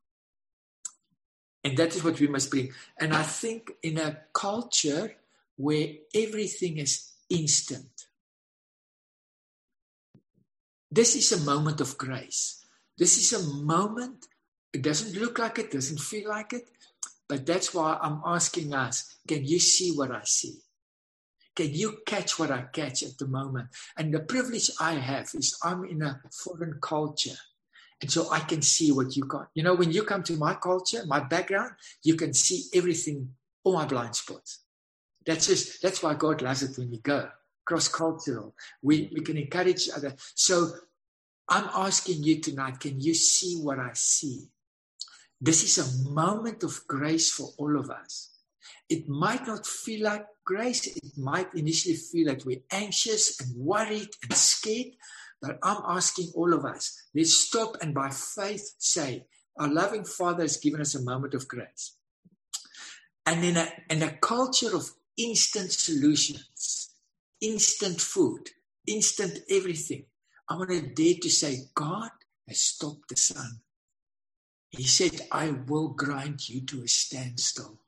And 1.63 1.77
that 1.77 1.95
is 1.95 2.03
what 2.03 2.19
we 2.19 2.27
must 2.27 2.51
bring. 2.51 2.71
And 2.99 3.13
I 3.13 3.23
think 3.23 3.71
in 3.81 3.97
a 3.97 4.19
culture 4.33 5.15
where 5.55 5.87
everything 6.13 6.77
is 6.77 7.11
instant, 7.29 8.05
this 10.91 11.15
is 11.15 11.31
a 11.31 11.43
moment 11.43 11.81
of 11.81 11.97
grace. 11.97 12.63
This 12.97 13.17
is 13.17 13.33
a 13.33 13.53
moment, 13.63 14.27
it 14.71 14.83
doesn't 14.83 15.19
look 15.19 15.39
like 15.39 15.57
it, 15.57 15.71
doesn't 15.71 15.99
feel 15.99 16.29
like 16.29 16.53
it, 16.53 16.67
but 17.27 17.45
that's 17.45 17.73
why 17.73 17.97
I'm 17.99 18.21
asking 18.25 18.73
us 18.73 19.15
can 19.27 19.45
you 19.45 19.57
see 19.59 19.91
what 19.91 20.11
I 20.11 20.21
see? 20.25 20.62
Can 21.55 21.73
you 21.73 21.99
catch 22.05 22.39
what 22.39 22.51
I 22.51 22.63
catch 22.73 23.03
at 23.03 23.17
the 23.17 23.27
moment? 23.27 23.69
And 23.97 24.13
the 24.13 24.19
privilege 24.19 24.71
I 24.79 24.93
have 24.93 25.29
is 25.33 25.57
I'm 25.63 25.85
in 25.85 26.01
a 26.01 26.21
foreign 26.31 26.79
culture. 26.81 27.37
And 28.01 28.11
so 28.11 28.31
I 28.31 28.39
can 28.39 28.61
see 28.61 28.91
what 28.91 29.15
you 29.15 29.23
got. 29.23 29.49
You 29.53 29.63
know, 29.63 29.75
when 29.75 29.91
you 29.91 30.03
come 30.03 30.23
to 30.23 30.33
my 30.33 30.55
culture, 30.55 31.05
my 31.05 31.19
background, 31.21 31.73
you 32.03 32.15
can 32.15 32.33
see 32.33 32.63
everything, 32.73 33.29
all 33.63 33.73
my 33.73 33.85
blind 33.85 34.15
spots. 34.15 34.59
That's 35.25 35.47
just 35.47 35.81
that's 35.81 36.03
why 36.03 36.15
God 36.15 36.41
loves 36.41 36.63
it 36.63 36.77
when 36.77 36.91
we 36.91 36.97
go 36.97 37.29
cross 37.65 37.87
cultural. 37.87 38.55
We 38.81 39.09
we 39.13 39.21
can 39.21 39.37
encourage 39.37 39.87
each 39.87 39.89
other. 39.95 40.15
So 40.35 40.71
I'm 41.49 41.69
asking 41.73 42.23
you 42.23 42.41
tonight, 42.41 42.79
can 42.79 42.99
you 42.99 43.13
see 43.13 43.59
what 43.61 43.79
I 43.79 43.91
see? 43.93 44.47
This 45.39 45.63
is 45.63 45.77
a 45.77 46.09
moment 46.09 46.63
of 46.63 46.87
grace 46.87 47.31
for 47.31 47.49
all 47.57 47.77
of 47.77 47.89
us. 47.89 48.32
It 48.89 49.07
might 49.07 49.45
not 49.47 49.65
feel 49.65 50.03
like 50.03 50.25
grace. 50.45 50.87
It 50.87 51.17
might 51.17 51.53
initially 51.53 51.95
feel 51.95 52.27
like 52.27 52.45
we're 52.45 52.63
anxious 52.71 53.39
and 53.39 53.55
worried 53.55 54.09
and 54.23 54.33
scared. 54.33 54.93
But 55.41 55.59
I'm 55.61 55.81
asking 55.87 56.31
all 56.35 56.53
of 56.53 56.63
us, 56.65 57.01
let's 57.13 57.33
stop 57.33 57.77
and 57.81 57.93
by 57.93 58.09
faith 58.09 58.75
say, 58.77 59.25
our 59.57 59.67
loving 59.67 60.05
Father 60.05 60.43
has 60.43 60.57
given 60.57 60.81
us 60.81 60.95
a 60.95 61.01
moment 61.01 61.33
of 61.33 61.47
grace. 61.47 61.95
And 63.25 63.43
in 63.43 63.57
a, 63.57 63.67
in 63.89 64.01
a 64.03 64.17
culture 64.17 64.75
of 64.75 64.89
instant 65.17 65.71
solutions, 65.71 66.89
instant 67.41 68.01
food, 68.01 68.49
instant 68.87 69.39
everything, 69.49 70.05
I 70.49 70.57
want 70.57 70.71
to 70.71 70.81
dare 70.81 71.19
to 71.21 71.29
say, 71.29 71.69
God 71.73 72.09
has 72.47 72.59
stopped 72.59 73.09
the 73.09 73.15
sun. 73.15 73.61
He 74.69 74.83
said, 74.83 75.27
I 75.31 75.51
will 75.51 75.89
grind 75.89 76.49
you 76.49 76.61
to 76.65 76.83
a 76.83 76.87
standstill. 76.87 77.79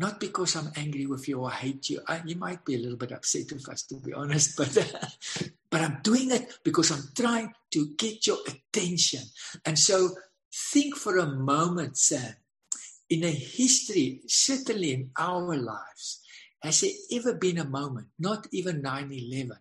Not 0.00 0.18
because 0.18 0.56
I'm 0.56 0.72
angry 0.76 1.04
with 1.04 1.28
you 1.28 1.40
or 1.40 1.50
hate 1.50 1.90
you. 1.90 2.00
I, 2.08 2.22
you 2.24 2.36
might 2.36 2.64
be 2.64 2.74
a 2.74 2.78
little 2.78 2.96
bit 2.96 3.12
upset 3.12 3.52
with 3.52 3.68
us, 3.68 3.82
to 3.88 3.96
be 3.96 4.14
honest, 4.14 4.56
but, 4.56 4.72
but 5.70 5.80
I'm 5.82 5.98
doing 6.02 6.30
it 6.30 6.54
because 6.64 6.90
I'm 6.90 7.02
trying 7.14 7.52
to 7.72 7.86
get 7.98 8.26
your 8.26 8.38
attention. 8.48 9.20
And 9.66 9.78
so 9.78 10.08
think 10.72 10.96
for 10.96 11.18
a 11.18 11.26
moment, 11.26 11.98
Sam, 11.98 12.34
in 13.10 13.24
a 13.24 13.30
history, 13.30 14.22
certainly 14.26 14.94
in 14.94 15.10
our 15.18 15.54
lives, 15.54 16.22
has 16.62 16.80
there 16.80 17.18
ever 17.18 17.34
been 17.34 17.58
a 17.58 17.68
moment, 17.68 18.06
not 18.18 18.46
even 18.52 18.80
9 18.80 19.12
11, 19.12 19.52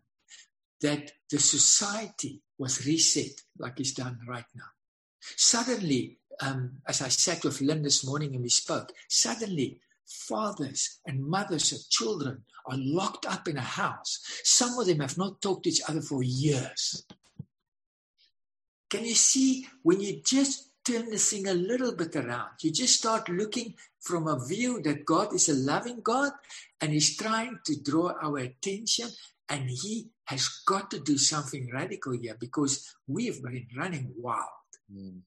that 0.80 1.12
the 1.30 1.39
society 1.39 2.41
was 2.58 2.86
reset 2.86 3.41
like 3.58 3.78
it's 3.82 3.91
done 3.91 4.19
right 4.25 4.45
now? 4.56 4.71
Suddenly, 5.36 6.19
um, 6.39 6.78
as 6.88 7.02
I 7.02 7.10
sat 7.10 7.43
with 7.43 7.60
Lynn 7.60 7.82
this 7.82 8.06
morning 8.06 8.36
and 8.36 8.43
we 8.43 8.49
spoke, 8.49 8.93
suddenly 9.10 9.82
fathers 10.10 11.00
and 11.06 11.26
mothers 11.26 11.72
of 11.72 11.89
children 11.89 12.43
are 12.65 12.78
locked 12.78 13.26
up 13.26 13.48
in 13.48 13.58
a 13.58 13.62
house. 13.62 14.19
Some 14.43 14.78
of 14.80 14.88
them 14.88 15.00
have 15.00 15.17
not 15.17 15.41
talked 15.41 15.63
to 15.63 15.69
each 15.69 15.82
other 15.88 16.02
for 16.02 16.24
years. 16.24 17.06
Can 18.89 19.06
you 19.06 19.13
see 19.13 19.67
when 19.84 20.02
you 20.02 20.22
just 20.24 20.72
turn 20.84 21.10
the 21.10 21.17
thing 21.17 21.48
a 21.48 21.54
little 21.54 21.93
bit 21.95 22.15
around? 22.15 22.50
You 22.62 22.72
just 22.72 22.98
start 22.98 23.30
looking 23.30 23.76
from 24.02 24.28
a 24.28 24.43
view 24.43 24.82
that 24.82 25.06
God 25.06 25.34
is 25.34 25.50
a 25.50 25.54
loving 25.54 26.02
God 26.02 26.32
and 26.82 26.91
He's 26.91 27.15
trying 27.15 27.60
to 27.65 27.82
draw 27.82 28.13
our 28.22 28.38
attention, 28.38 29.10
and 29.50 29.69
He 29.69 30.10
has 30.26 30.48
got 30.65 30.89
to 30.91 31.00
do 31.00 31.17
something 31.17 31.69
radical 31.74 32.13
here 32.13 32.36
because 32.39 32.95
we've 33.08 33.41
been 33.43 33.67
running 33.76 34.12
wild. 34.17 34.45
Mm. 34.93 35.22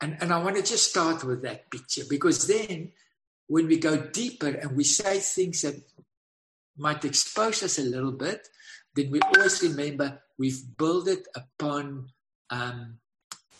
And, 0.00 0.16
and 0.20 0.32
I 0.32 0.42
want 0.42 0.56
to 0.56 0.62
just 0.62 0.90
start 0.90 1.24
with 1.24 1.42
that 1.42 1.70
picture 1.70 2.04
because 2.08 2.46
then 2.46 2.92
when 3.48 3.66
we 3.66 3.78
go 3.78 3.96
deeper 3.96 4.48
and 4.48 4.76
we 4.76 4.84
say 4.84 5.18
things 5.18 5.62
that 5.62 5.74
might 6.76 7.04
expose 7.04 7.62
us 7.62 7.78
a 7.78 7.82
little 7.82 8.12
bit, 8.12 8.46
then 8.94 9.10
we 9.10 9.20
always 9.20 9.62
remember 9.62 10.20
we've 10.38 10.62
built 10.76 11.08
it 11.08 11.26
upon 11.34 12.08
um, 12.50 12.98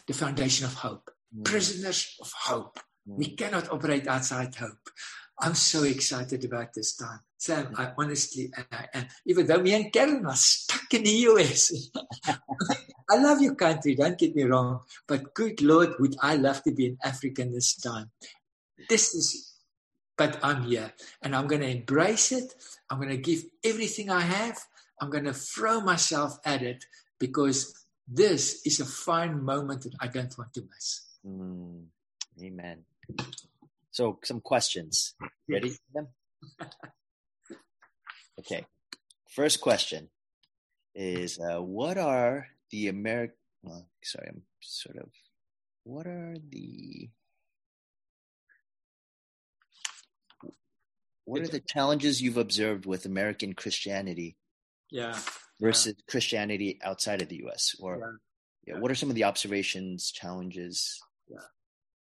the 0.06 0.14
foundation 0.14 0.66
of 0.66 0.74
hope. 0.74 1.10
Mm. 1.36 1.44
Prisoners 1.44 2.16
of 2.20 2.32
hope. 2.32 2.78
Mm. 3.08 3.18
We 3.18 3.36
cannot 3.36 3.70
operate 3.70 4.06
outside 4.06 4.54
hope. 4.54 4.88
I'm 5.40 5.54
so 5.54 5.84
excited 5.84 6.44
about 6.44 6.74
this 6.74 6.96
time. 6.96 7.20
Sam, 7.36 7.72
I 7.76 7.92
honestly, 7.96 8.50
and 8.56 8.66
I 8.72 8.86
am, 8.92 9.06
even 9.24 9.46
though 9.46 9.62
me 9.62 9.74
and 9.74 9.92
Karen 9.92 10.26
are 10.26 10.34
stuck 10.34 10.92
in 10.92 11.04
the 11.04 11.10
US. 11.30 11.72
I 13.10 13.16
love 13.16 13.40
your 13.40 13.54
country, 13.54 13.94
don't 13.94 14.18
get 14.18 14.34
me 14.34 14.42
wrong, 14.42 14.80
but 15.06 15.34
good 15.34 15.62
Lord, 15.62 15.94
would 16.00 16.16
I 16.20 16.34
love 16.36 16.62
to 16.64 16.72
be 16.72 16.86
in 16.86 16.98
Africa 17.02 17.44
this 17.44 17.76
time. 17.76 18.10
This 18.88 19.14
is, 19.14 19.47
but 20.18 20.38
I'm 20.42 20.64
here 20.64 20.92
and 21.22 21.34
I'm 21.34 21.46
going 21.46 21.62
to 21.62 21.68
embrace 21.68 22.32
it. 22.32 22.52
I'm 22.90 22.98
going 22.98 23.10
to 23.10 23.16
give 23.16 23.44
everything 23.64 24.10
I 24.10 24.20
have. 24.20 24.58
I'm 25.00 25.10
going 25.10 25.24
to 25.24 25.32
throw 25.32 25.80
myself 25.80 26.38
at 26.44 26.62
it 26.62 26.84
because 27.18 27.72
this 28.06 28.60
is 28.66 28.80
a 28.80 28.84
fine 28.84 29.42
moment 29.42 29.82
that 29.84 29.94
I 30.00 30.08
don't 30.08 30.36
want 30.36 30.52
to 30.54 30.62
miss. 30.62 31.06
Mm. 31.24 31.84
Amen. 32.42 32.84
So, 33.90 34.18
some 34.24 34.40
questions. 34.40 35.14
Ready 35.48 35.70
for 35.70 35.80
them? 35.94 36.08
Okay. 38.38 38.64
First 39.26 39.60
question 39.60 40.10
is 40.94 41.40
uh, 41.40 41.60
What 41.60 41.98
are 41.98 42.46
the 42.70 42.88
American. 42.88 43.34
Well, 43.62 43.88
sorry, 44.02 44.28
I'm 44.28 44.42
sort 44.60 44.96
of. 44.96 45.10
What 45.84 46.06
are 46.06 46.36
the. 46.50 47.10
What 51.28 51.42
are 51.42 51.48
the 51.48 51.60
challenges 51.60 52.22
you've 52.22 52.38
observed 52.38 52.86
with 52.86 53.04
American 53.04 53.52
Christianity 53.52 54.38
Yeah. 54.90 55.20
versus 55.60 55.94
Christianity 56.08 56.80
outside 56.82 57.20
of 57.20 57.28
the 57.28 57.36
US? 57.46 57.76
Or, 57.78 58.20
yeah, 58.66 58.78
what 58.78 58.90
are 58.90 58.94
some 58.94 59.10
of 59.10 59.14
the 59.14 59.24
observations, 59.24 60.10
challenges? 60.10 60.98
Yeah. 61.28 61.44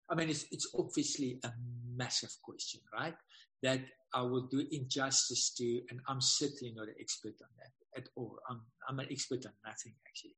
I 0.10 0.16
mean, 0.16 0.30
it's, 0.30 0.46
it's 0.52 0.68
obviously 0.76 1.40
a 1.44 1.52
massive 1.96 2.36
question, 2.42 2.82
right? 2.92 3.16
That 3.62 3.82
I 4.14 4.24
will 4.24 4.48
do 4.48 4.66
injustice 4.72 5.54
to, 5.58 5.82
and 5.90 6.02
I'm 6.08 6.20
certainly 6.20 6.74
not 6.76 6.88
an 6.88 6.96
expert 7.00 7.36
on 7.42 7.50
that 7.60 8.02
at 8.02 8.10
all. 8.16 8.40
I'm, 8.50 8.62
I'm 8.90 9.00
an 9.00 9.08
expert 9.12 9.46
on 9.46 9.54
nothing, 9.64 9.94
actually. 10.08 10.36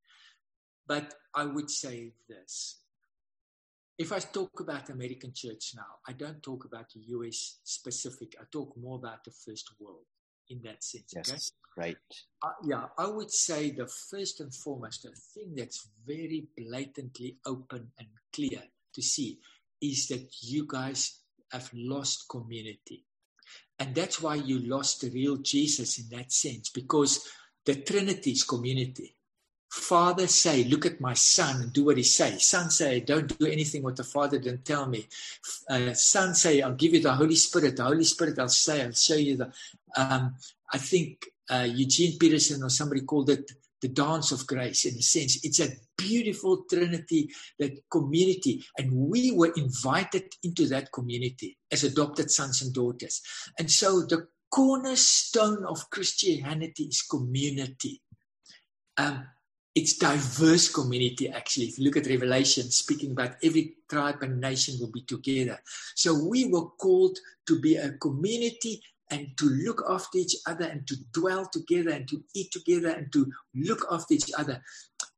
But 0.85 1.15
I 1.33 1.45
would 1.45 1.69
say 1.69 2.13
this. 2.27 2.82
If 3.97 4.11
I 4.11 4.19
talk 4.19 4.59
about 4.59 4.89
American 4.89 5.33
church 5.33 5.73
now, 5.75 5.99
I 6.07 6.13
don't 6.13 6.41
talk 6.41 6.65
about 6.65 6.89
the 6.93 7.01
US 7.17 7.59
specific. 7.63 8.35
I 8.39 8.45
talk 8.51 8.75
more 8.75 8.97
about 8.97 9.23
the 9.23 9.31
first 9.31 9.69
world 9.79 10.05
in 10.49 10.61
that 10.63 10.83
sense. 10.83 11.13
Yes, 11.15 11.29
Okay? 11.31 11.89
right. 11.89 11.97
Uh, 12.41 12.49
yeah, 12.65 12.85
I 12.97 13.07
would 13.07 13.31
say 13.31 13.71
the 13.71 13.87
first 13.87 14.39
and 14.39 14.53
foremost, 14.53 15.03
the 15.03 15.11
thing 15.11 15.53
that's 15.55 15.87
very 16.05 16.47
blatantly 16.57 17.37
open 17.45 17.91
and 17.99 18.07
clear 18.33 18.63
to 18.93 19.01
see 19.01 19.39
is 19.81 20.07
that 20.07 20.27
you 20.41 20.65
guys 20.67 21.19
have 21.51 21.69
lost 21.73 22.27
community. 22.29 23.05
And 23.79 23.93
that's 23.93 24.21
why 24.21 24.35
you 24.35 24.59
lost 24.59 25.01
the 25.01 25.09
real 25.09 25.37
Jesus 25.37 25.99
in 25.99 26.17
that 26.17 26.31
sense, 26.31 26.69
because 26.69 27.27
the 27.65 27.75
Trinity 27.75 28.31
is 28.31 28.43
community. 28.43 29.15
Father 29.73 30.27
say, 30.27 30.63
look 30.65 30.85
at 30.85 31.01
my 31.01 31.15
son 31.15 31.63
and 31.63 31.73
do 31.73 31.85
what 31.85 31.97
he 31.97 32.03
says. 32.03 32.45
Son 32.45 32.69
say, 32.69 32.99
don't 32.99 33.39
do 33.39 33.47
anything 33.47 33.81
what 33.81 33.95
the 33.95 34.03
Father 34.03 34.37
didn't 34.37 34.65
tell 34.65 34.85
me. 34.85 35.07
Uh, 35.67 35.93
son 35.93 36.35
say, 36.35 36.61
I'll 36.61 36.75
give 36.75 36.93
you 36.93 37.01
the 37.01 37.13
Holy 37.15 37.33
Spirit. 37.33 37.77
The 37.77 37.83
Holy 37.83 38.03
Spirit, 38.03 38.37
I'll 38.37 38.49
say, 38.49 38.83
I'll 38.83 38.91
show 38.91 39.15
you 39.15 39.37
the. 39.37 39.51
Um, 39.97 40.35
I 40.71 40.77
think 40.77 41.25
uh, 41.49 41.67
Eugene 41.67 42.19
Peterson 42.19 42.61
or 42.61 42.69
somebody 42.69 43.01
called 43.01 43.31
it 43.31 43.51
the 43.81 43.87
dance 43.87 44.31
of 44.31 44.45
grace 44.45 44.85
in 44.85 44.93
a 44.93 45.01
sense. 45.01 45.43
It's 45.43 45.59
a 45.59 45.75
beautiful 45.97 46.65
trinity, 46.69 47.31
that 47.57 47.75
community. 47.89 48.63
And 48.77 48.93
we 48.93 49.31
were 49.31 49.53
invited 49.57 50.35
into 50.43 50.67
that 50.67 50.91
community 50.91 51.57
as 51.71 51.83
adopted 51.83 52.29
sons 52.29 52.61
and 52.61 52.71
daughters. 52.71 53.23
And 53.57 53.71
so 53.71 54.01
the 54.01 54.27
cornerstone 54.51 55.65
of 55.65 55.89
Christianity 55.89 56.83
is 56.83 57.01
community. 57.01 58.03
Um, 58.97 59.25
it's 59.75 59.97
diverse 59.97 60.71
community, 60.71 61.29
actually. 61.29 61.65
If 61.65 61.79
you 61.79 61.85
look 61.85 61.97
at 61.97 62.07
Revelation, 62.07 62.69
speaking 62.69 63.11
about 63.11 63.35
every 63.43 63.75
tribe 63.89 64.21
and 64.21 64.39
nation 64.39 64.75
will 64.79 64.91
be 64.91 65.01
together. 65.01 65.59
So 65.95 66.13
we 66.13 66.45
were 66.45 66.67
called 66.79 67.17
to 67.47 67.59
be 67.59 67.75
a 67.77 67.91
community 67.93 68.81
and 69.09 69.35
to 69.37 69.45
look 69.45 69.83
after 69.89 70.19
each 70.19 70.35
other 70.45 70.65
and 70.65 70.87
to 70.87 70.95
dwell 71.11 71.47
together 71.51 71.91
and 71.91 72.07
to 72.07 72.23
eat 72.35 72.51
together 72.51 72.89
and 72.89 73.11
to 73.13 73.31
look 73.55 73.85
after 73.91 74.13
each 74.13 74.31
other. 74.37 74.61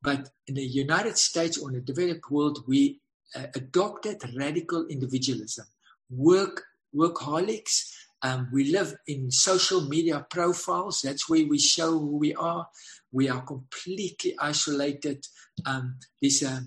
But 0.01 0.29
in 0.47 0.55
the 0.55 0.65
United 0.65 1.17
States 1.17 1.57
or 1.57 1.69
in 1.69 1.75
the 1.75 1.81
developed 1.81 2.31
world, 2.31 2.63
we 2.67 3.01
uh, 3.35 3.47
adopted 3.55 4.21
radical 4.37 4.87
individualism, 4.87 5.65
work 6.09 6.63
workaholics. 6.95 7.91
Um, 8.25 8.49
we 8.51 8.71
live 8.71 8.95
in 9.05 9.29
social 9.29 9.81
media 9.81 10.25
profiles. 10.27 11.03
That's 11.03 11.29
where 11.29 11.45
we 11.45 11.59
show 11.59 11.91
who 11.91 12.17
we 12.17 12.33
are. 12.33 12.67
We 13.11 13.29
are 13.29 13.41
completely 13.41 14.35
isolated. 14.39 15.27
Um, 15.63 15.99
there's 16.19 16.41
a 16.41 16.63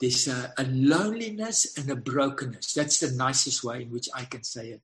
there's 0.00 0.28
a, 0.28 0.54
a, 0.56 0.64
loneliness 0.64 1.76
and 1.76 1.90
a 1.90 1.96
brokenness. 1.96 2.72
That's 2.72 3.00
the 3.00 3.10
nicest 3.10 3.62
way 3.62 3.82
in 3.82 3.90
which 3.90 4.08
I 4.14 4.24
can 4.24 4.42
say 4.42 4.68
it. 4.70 4.82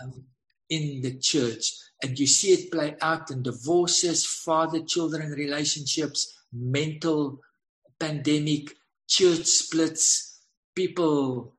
Um, 0.00 0.26
in 0.70 1.00
the 1.02 1.18
church, 1.18 1.72
and 2.02 2.16
you 2.16 2.28
see 2.28 2.52
it 2.52 2.70
play 2.70 2.94
out 3.00 3.30
in 3.32 3.42
divorces, 3.42 4.24
father-children 4.24 5.32
relationships, 5.32 6.38
mental 6.52 7.40
pandemic, 7.98 8.76
church 9.08 9.46
splits, 9.46 10.40
people 10.74 11.54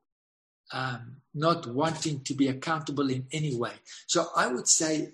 um, 0.72 1.16
not 1.36 1.66
wanting 1.66 2.22
to 2.24 2.34
be 2.34 2.48
accountable 2.48 3.10
in 3.10 3.26
any 3.30 3.54
way. 3.54 3.74
So 4.06 4.26
I 4.34 4.48
would 4.48 4.66
say 4.66 5.12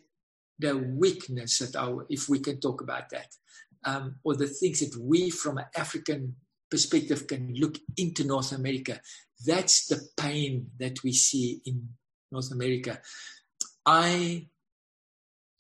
the 0.59 0.77
weakness 0.77 1.59
that 1.59 1.77
our, 1.77 2.07
if 2.09 2.29
we 2.29 2.39
can 2.39 2.61
talk 2.61 2.81
about 2.81 3.11
that, 3.11 3.35
um, 3.85 4.17
or 4.23 4.37
the 4.37 4.47
things 4.47 4.81
that 4.81 4.97
we 4.97 5.29
from 5.31 5.59
an 5.59 5.67
African 5.77 6.37
perspective 6.71 7.27
can 7.27 7.53
look 7.55 7.77
into 7.97 8.25
North 8.25 8.53
America, 8.53 9.01
that's 9.45 9.87
the 9.89 10.01
pain 10.17 10.71
that 10.79 11.03
we 11.03 11.13
see 11.13 11.61
in 11.67 11.89
North 12.31 12.53
America. 12.53 13.01
I 13.85 14.47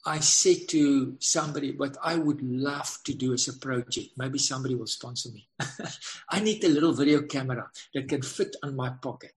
I 0.04 0.18
said 0.18 0.68
to 0.70 1.16
somebody, 1.20 1.76
what 1.76 1.96
I 2.02 2.16
would 2.16 2.42
love 2.42 2.98
to 3.04 3.14
do 3.14 3.32
as 3.34 3.46
a 3.46 3.52
project, 3.52 4.10
maybe 4.16 4.38
somebody 4.38 4.74
will 4.74 4.88
sponsor 4.88 5.30
me. 5.30 5.48
I 6.28 6.40
need 6.40 6.64
a 6.64 6.68
little 6.68 6.92
video 6.92 7.22
camera 7.22 7.70
that 7.94 8.08
can 8.08 8.22
fit 8.22 8.56
on 8.64 8.74
my 8.74 8.90
pocket. 8.90 9.34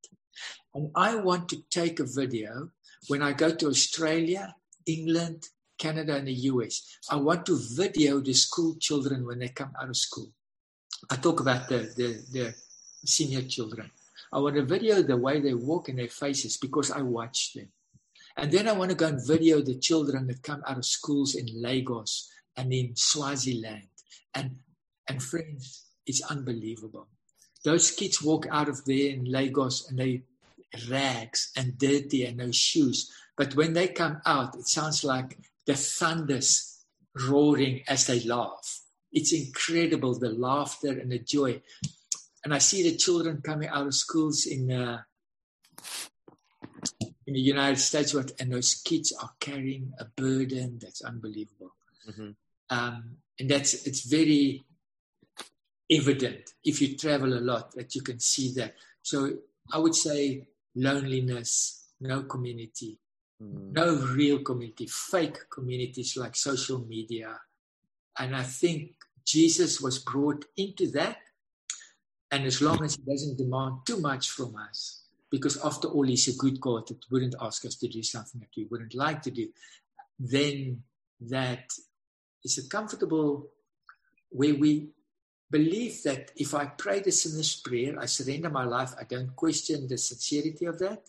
And 0.75 0.91
I 0.93 1.15
want 1.15 1.47
to 1.49 1.63
take 1.71 1.99
a 1.99 2.05
video 2.05 2.69
when 3.07 3.21
I 3.21 3.31
go 3.31 3.55
to 3.55 3.67
Australia, 3.67 4.53
England, 4.85 5.47
Canada, 5.79 6.15
and 6.17 6.27
the 6.27 6.33
US. 6.51 6.99
I 7.09 7.15
want 7.15 7.45
to 7.45 7.57
video 7.75 8.19
the 8.19 8.33
school 8.33 8.75
children 8.79 9.25
when 9.25 9.39
they 9.39 9.47
come 9.47 9.71
out 9.81 9.89
of 9.89 9.95
school. 9.95 10.31
I 11.09 11.15
talk 11.15 11.39
about 11.39 11.69
the, 11.69 11.77
the, 11.95 12.21
the 12.31 12.55
senior 13.05 13.43
children. 13.43 13.89
I 14.33 14.39
want 14.39 14.55
to 14.55 14.63
video 14.63 15.01
the 15.01 15.15
way 15.15 15.39
they 15.39 15.53
walk 15.53 15.88
in 15.88 15.95
their 15.95 16.09
faces 16.09 16.57
because 16.57 16.91
I 16.91 17.01
watch 17.01 17.53
them. 17.53 17.69
And 18.35 18.51
then 18.51 18.67
I 18.67 18.73
want 18.73 18.91
to 18.91 18.97
go 18.97 19.07
and 19.07 19.25
video 19.25 19.61
the 19.61 19.79
children 19.79 20.27
that 20.27 20.43
come 20.43 20.61
out 20.67 20.77
of 20.77 20.85
schools 20.85 21.35
in 21.35 21.47
Lagos 21.53 22.29
and 22.57 22.73
in 22.73 22.95
Swaziland. 22.95 23.88
And, 24.33 24.57
and 25.07 25.23
friends, 25.23 25.85
it's 26.05 26.21
unbelievable. 26.21 27.07
Those 27.63 27.91
kids 27.91 28.21
walk 28.21 28.45
out 28.51 28.67
of 28.67 28.83
there 28.83 29.11
in 29.11 29.23
Lagos 29.23 29.89
and 29.89 29.99
they 29.99 30.23
rags 30.89 31.51
and 31.56 31.78
dirty 31.78 32.25
and 32.25 32.38
no 32.38 32.51
shoes. 32.51 33.12
But 33.38 33.56
when 33.56 33.73
they 33.73 33.88
come 33.88 34.21
out, 34.25 34.56
it 34.56 34.67
sounds 34.67 35.04
like 35.04 35.38
the 35.65 35.75
thunders 35.75 36.84
roaring 37.28 37.84
as 37.88 38.08
they 38.08 38.21
laugh. 38.21 38.82
It's 39.12 39.34
incredible, 39.34 40.17
the 40.17 40.30
laughter 40.30 40.91
and 40.91 41.12
the 41.12 41.19
joy. 41.19 41.62
And 42.43 42.54
I 42.54 42.60
see 42.60 42.84
the 42.84 42.97
children 42.97 43.41
coming 43.41 43.69
out 43.69 43.88
of 43.88 43.93
schools 43.93 44.45
in 44.45 44.71
uh, 44.71 45.01
in 47.28 47.34
the 47.34 47.39
United 47.39 47.80
States, 47.80 48.13
what, 48.13 48.32
and 48.39 48.54
those 48.54 48.75
kids 48.75 49.12
are 49.19 49.32
carrying 49.39 49.93
a 49.99 50.06
burden 50.06 50.78
that's 50.80 51.01
unbelievable. 51.01 51.73
Mm-hmm. 52.08 52.30
Um, 52.69 53.17
and 53.39 53.49
that's 53.49 53.73
it's 53.88 54.06
very 54.06 54.63
evident 55.89 56.51
if 56.63 56.82
you 56.82 56.95
travel 56.97 57.34
a 57.34 57.41
lot 57.41 57.71
that 57.75 57.95
you 57.95 58.01
can 58.01 58.19
see 58.19 58.54
that. 58.54 58.75
So 59.01 59.38
I 59.71 59.80
would 59.80 59.95
say 59.95 60.47
loneliness, 60.75 61.85
no 62.01 62.23
community, 62.23 62.99
mm. 63.41 63.71
no 63.71 63.95
real 63.95 64.39
community, 64.39 64.88
fake 64.88 65.49
communities 65.49 66.17
like 66.17 66.35
social 66.35 66.79
media. 66.85 67.39
And 68.17 68.35
I 68.35 68.43
think 68.43 68.91
Jesus 69.25 69.81
was 69.81 69.99
brought 69.99 70.45
into 70.57 70.91
that. 70.91 71.17
And 72.31 72.45
as 72.45 72.61
long 72.61 72.83
as 72.83 72.95
he 72.95 73.03
doesn't 73.03 73.38
demand 73.38 73.85
too 73.85 73.99
much 73.99 74.31
from 74.31 74.55
us, 74.55 75.03
because 75.31 75.57
after 75.63 75.88
all, 75.88 76.03
he's 76.03 76.27
a 76.27 76.38
good 76.38 76.59
God 76.59 76.88
that 76.88 76.99
wouldn't 77.11 77.35
ask 77.41 77.65
us 77.65 77.75
to 77.75 77.88
do 77.88 78.03
something 78.03 78.39
that 78.41 78.49
we 78.55 78.67
wouldn't 78.69 78.95
like 78.95 79.21
to 79.23 79.31
do, 79.31 79.49
then 80.19 80.83
that 81.21 81.65
is 82.43 82.57
a 82.57 82.69
comfortable 82.69 83.49
where 84.29 84.55
we 84.55 84.89
believe 85.58 85.96
that 86.04 86.22
if 86.46 86.50
I 86.62 86.65
pray 86.84 87.00
the 87.00 87.12
sinner's 87.12 87.56
prayer, 87.68 87.94
I 88.04 88.08
surrender 88.18 88.50
my 88.50 88.65
life, 88.78 88.91
I 89.02 89.06
don't 89.13 89.34
question 89.44 89.88
the 89.88 89.98
sincerity 89.98 90.65
of 90.72 90.78
that, 90.84 91.00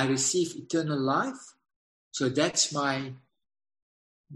I 0.00 0.02
receive 0.16 0.48
eternal 0.64 1.00
life. 1.16 1.42
So 2.10 2.28
that's 2.28 2.72
my, 2.80 2.94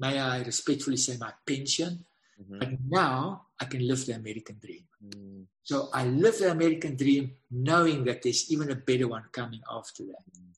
may 0.02 0.14
I 0.18 0.36
respectfully 0.50 0.96
say, 0.96 1.14
my 1.26 1.32
pension. 1.50 1.92
Mm-hmm. 2.40 2.58
But 2.60 2.70
now 3.00 3.16
I 3.60 3.64
can 3.72 3.82
live 3.90 4.06
the 4.06 4.14
American 4.14 4.56
dream. 4.64 4.84
Mm. 5.04 5.44
So 5.62 5.76
I 5.92 6.02
live 6.06 6.38
the 6.38 6.50
American 6.50 6.94
dream 6.96 7.24
knowing 7.50 8.04
that 8.04 8.22
there's 8.22 8.50
even 8.52 8.70
a 8.70 8.80
better 8.88 9.08
one 9.08 9.26
coming 9.40 9.62
after 9.78 10.04
that. 10.10 10.24
Mm. 10.32 10.52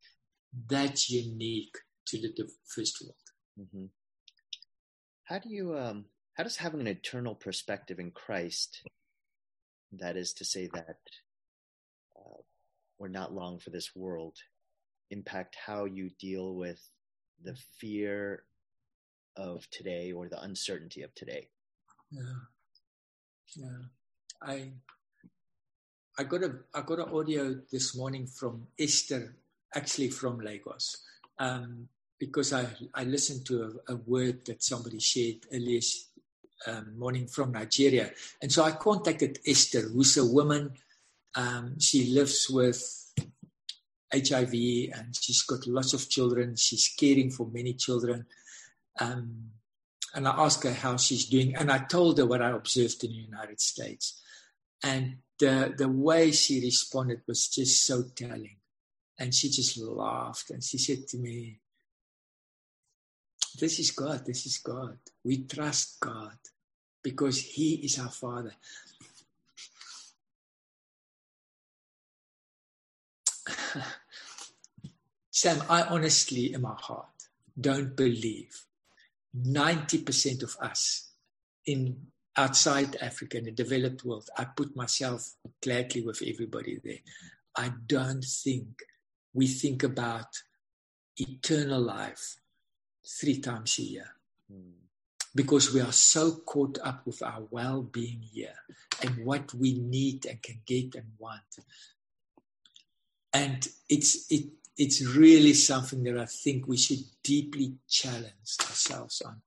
That's 0.73 1.11
unique 1.11 1.77
to 2.09 2.15
the 2.23 2.31
first 2.75 3.03
world. 3.03 3.27
Mm-hmm. 3.59 3.87
How 5.25 5.39
do 5.39 5.49
you, 5.49 5.67
um, 5.77 6.05
how 6.41 6.45
does 6.45 6.57
having 6.57 6.81
an 6.81 6.87
eternal 6.87 7.35
perspective 7.35 7.99
in 7.99 8.11
Christ, 8.11 8.81
that 9.93 10.17
is 10.17 10.33
to 10.33 10.43
say 10.43 10.71
that 10.73 10.97
uh, 12.17 12.41
we're 12.99 13.09
not 13.09 13.35
long 13.35 13.59
for 13.59 13.69
this 13.69 13.95
world, 13.95 14.39
impact 15.11 15.55
how 15.67 15.85
you 15.85 16.09
deal 16.19 16.55
with 16.55 16.81
the 17.45 17.55
fear 17.79 18.45
of 19.37 19.69
today 19.69 20.13
or 20.13 20.31
the 20.31 20.41
uncertainty 20.41 21.03
of 21.03 21.15
today? 21.15 21.49
Yeah. 22.11 22.23
Yeah. 23.55 23.83
I 24.41 24.71
I 26.19 26.25
got 26.25 26.43
a 26.43 26.55
I 26.73 26.81
got 26.81 27.01
an 27.01 27.15
audio 27.15 27.61
this 27.71 27.95
morning 27.95 28.27
from 28.27 28.67
Esther, 28.79 29.37
actually 29.75 30.09
from 30.09 30.41
Lagos, 30.41 31.03
um, 31.39 31.89
because 32.19 32.55
I 32.55 32.67
I 32.95 33.05
listened 33.05 33.45
to 33.49 33.83
a, 33.89 33.93
a, 33.93 33.97
word 33.97 34.47
that 34.47 34.63
somebody 34.63 35.01
shared 35.01 35.45
earlier 35.53 35.83
um, 36.67 36.99
morning 36.99 37.27
from 37.27 37.53
Nigeria. 37.53 38.11
And 38.43 38.53
so 38.53 38.63
I 38.63 38.73
contacted 38.73 39.39
Esther, 39.47 39.83
who's 39.83 40.17
a 40.17 40.25
woman. 40.25 40.73
Um, 41.35 41.79
she 41.79 42.07
lives 42.13 42.49
with 42.51 43.13
HIV 44.13 44.53
and 44.95 45.15
she's 45.19 45.43
got 45.43 45.67
lots 45.67 45.93
of 45.95 46.09
children. 46.09 46.57
She's 46.57 46.93
caring 46.99 47.31
for 47.31 47.47
many 47.47 47.75
children. 47.75 48.27
Um, 48.99 49.51
and 50.15 50.27
I 50.27 50.33
asked 50.33 50.65
her 50.65 50.73
how 50.73 50.97
she's 50.97 51.27
doing. 51.27 51.55
And 51.55 51.71
I 51.71 51.79
told 51.79 52.19
her 52.19 52.27
what 52.27 52.43
I 52.43 52.51
observed 52.51 53.05
in 53.05 53.11
the 53.11 53.17
United 53.17 53.61
States. 53.61 54.21
And 54.83 55.19
the, 55.39 55.75
the 55.77 55.89
way 55.89 56.33
she 56.33 56.61
responded 56.61 57.23
was 57.27 57.49
just 57.49 57.85
so 57.85 58.05
telling. 58.15 58.57
And 59.19 59.35
she 59.35 59.51
just 59.51 59.79
laughed 59.79 60.51
and 60.51 60.65
she 60.65 60.79
said 60.79 61.07
to 61.09 61.19
me, 61.19 61.61
This 63.59 63.79
is 63.79 63.91
God, 63.91 64.25
this 64.27 64.47
is 64.47 64.59
God. 64.59 64.99
We 65.25 65.45
trust 65.45 66.01
God 66.01 66.39
because 67.03 67.41
He 67.41 67.75
is 67.77 67.99
our 67.99 68.11
Father. 68.11 68.55
Sam, 75.31 75.63
I 75.69 75.83
honestly, 75.83 76.53
in 76.53 76.63
my 76.63 76.77
heart, 76.79 77.07
don't 77.59 77.97
believe 77.97 78.67
90% 79.37 80.43
of 80.43 80.57
us 80.61 81.11
in 81.67 82.07
outside 82.37 82.97
Africa, 82.97 83.39
in 83.39 83.45
the 83.45 83.51
developed 83.51 84.05
world, 84.05 84.29
I 84.37 84.45
put 84.45 84.75
myself 84.77 85.35
gladly 85.63 86.03
with 86.03 86.23
everybody 86.27 86.81
there. 86.83 86.99
I 87.57 87.73
don't 87.87 88.25
think 88.25 88.83
we 89.35 89.47
think 89.47 89.83
about 89.83 90.43
eternal 91.17 91.81
life 91.81 92.37
three 93.19 93.41
times 93.41 93.79
a 93.79 93.83
year. 93.83 94.11
Mm. 94.53 94.73
Because 95.35 95.73
we 95.73 95.81
are 95.81 95.93
so 95.93 96.33
caught 96.45 96.79
up 96.83 97.07
with 97.07 97.23
our 97.23 97.43
well 97.51 97.83
being 97.83 98.21
here 98.33 98.55
and 99.03 99.25
what 99.25 99.55
we 99.55 99.79
need 99.79 100.27
and 100.27 100.43
can 100.43 100.61
get 100.67 100.95
and 100.97 101.07
want. 101.19 101.41
And 103.33 103.67
it's, 103.89 104.31
it, 104.31 104.47
it's 104.77 105.07
really 105.07 105.55
something 105.55 106.03
that 106.05 106.19
I 106.19 106.27
think 106.27 106.67
we 106.67 106.77
should 106.77 107.05
deeply 107.23 107.75
challenge 107.89 108.57
ourselves 108.61 109.23
on 109.25 109.41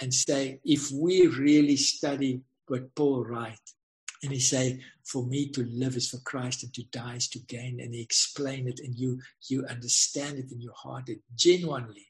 and 0.00 0.12
say, 0.12 0.60
if 0.64 0.90
we 0.90 1.26
really 1.28 1.76
study 1.76 2.40
what 2.66 2.94
Paul 2.94 3.24
writes, 3.24 3.74
and 4.22 4.32
he 4.32 4.40
say, 4.40 4.80
for 5.04 5.24
me 5.24 5.48
to 5.50 5.64
live 5.64 5.96
is 5.96 6.10
for 6.10 6.18
Christ 6.18 6.64
and 6.64 6.74
to 6.74 6.82
die 6.84 7.14
is 7.14 7.28
to 7.28 7.38
gain. 7.38 7.80
And 7.80 7.94
he 7.94 8.00
explain 8.00 8.66
it 8.66 8.80
and 8.80 8.94
you, 8.94 9.20
you 9.48 9.64
understand 9.66 10.38
it 10.38 10.50
in 10.50 10.60
your 10.60 10.74
heart 10.74 11.06
that 11.06 11.20
genuinely 11.36 12.08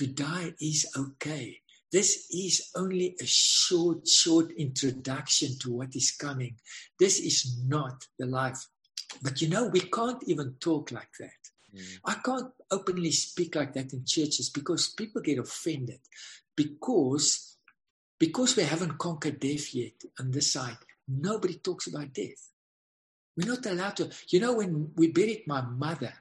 to 0.00 0.06
die 0.06 0.54
is 0.62 0.90
okay. 0.96 1.60
This 1.92 2.26
is 2.30 2.70
only 2.74 3.16
a 3.20 3.26
short, 3.26 4.08
short 4.08 4.50
introduction 4.52 5.58
to 5.58 5.72
what 5.72 5.94
is 5.94 6.12
coming. 6.12 6.56
This 6.98 7.20
is 7.20 7.60
not 7.66 8.06
the 8.18 8.24
life. 8.24 8.66
But 9.22 9.42
you 9.42 9.48
know, 9.48 9.66
we 9.66 9.80
can't 9.80 10.22
even 10.26 10.54
talk 10.58 10.90
like 10.90 11.12
that. 11.18 11.42
Mm. 11.76 11.98
I 12.06 12.14
can't 12.14 12.50
openly 12.70 13.10
speak 13.10 13.54
like 13.56 13.74
that 13.74 13.92
in 13.92 14.06
churches 14.06 14.48
because 14.48 14.88
people 14.88 15.20
get 15.20 15.38
offended 15.38 16.00
because 16.56 17.58
because 18.18 18.56
we 18.56 18.62
haven't 18.62 18.96
conquered 18.96 19.38
death 19.38 19.74
yet 19.74 20.00
on 20.18 20.30
this 20.30 20.52
side. 20.52 20.78
Nobody 21.08 21.54
talks 21.54 21.88
about 21.88 22.14
death. 22.14 22.48
We're 23.36 23.48
not 23.48 23.66
allowed 23.66 23.96
to. 23.96 24.10
You 24.28 24.40
know, 24.40 24.54
when 24.54 24.92
we 24.96 25.12
buried 25.12 25.42
my 25.46 25.60
mother, 25.60 26.14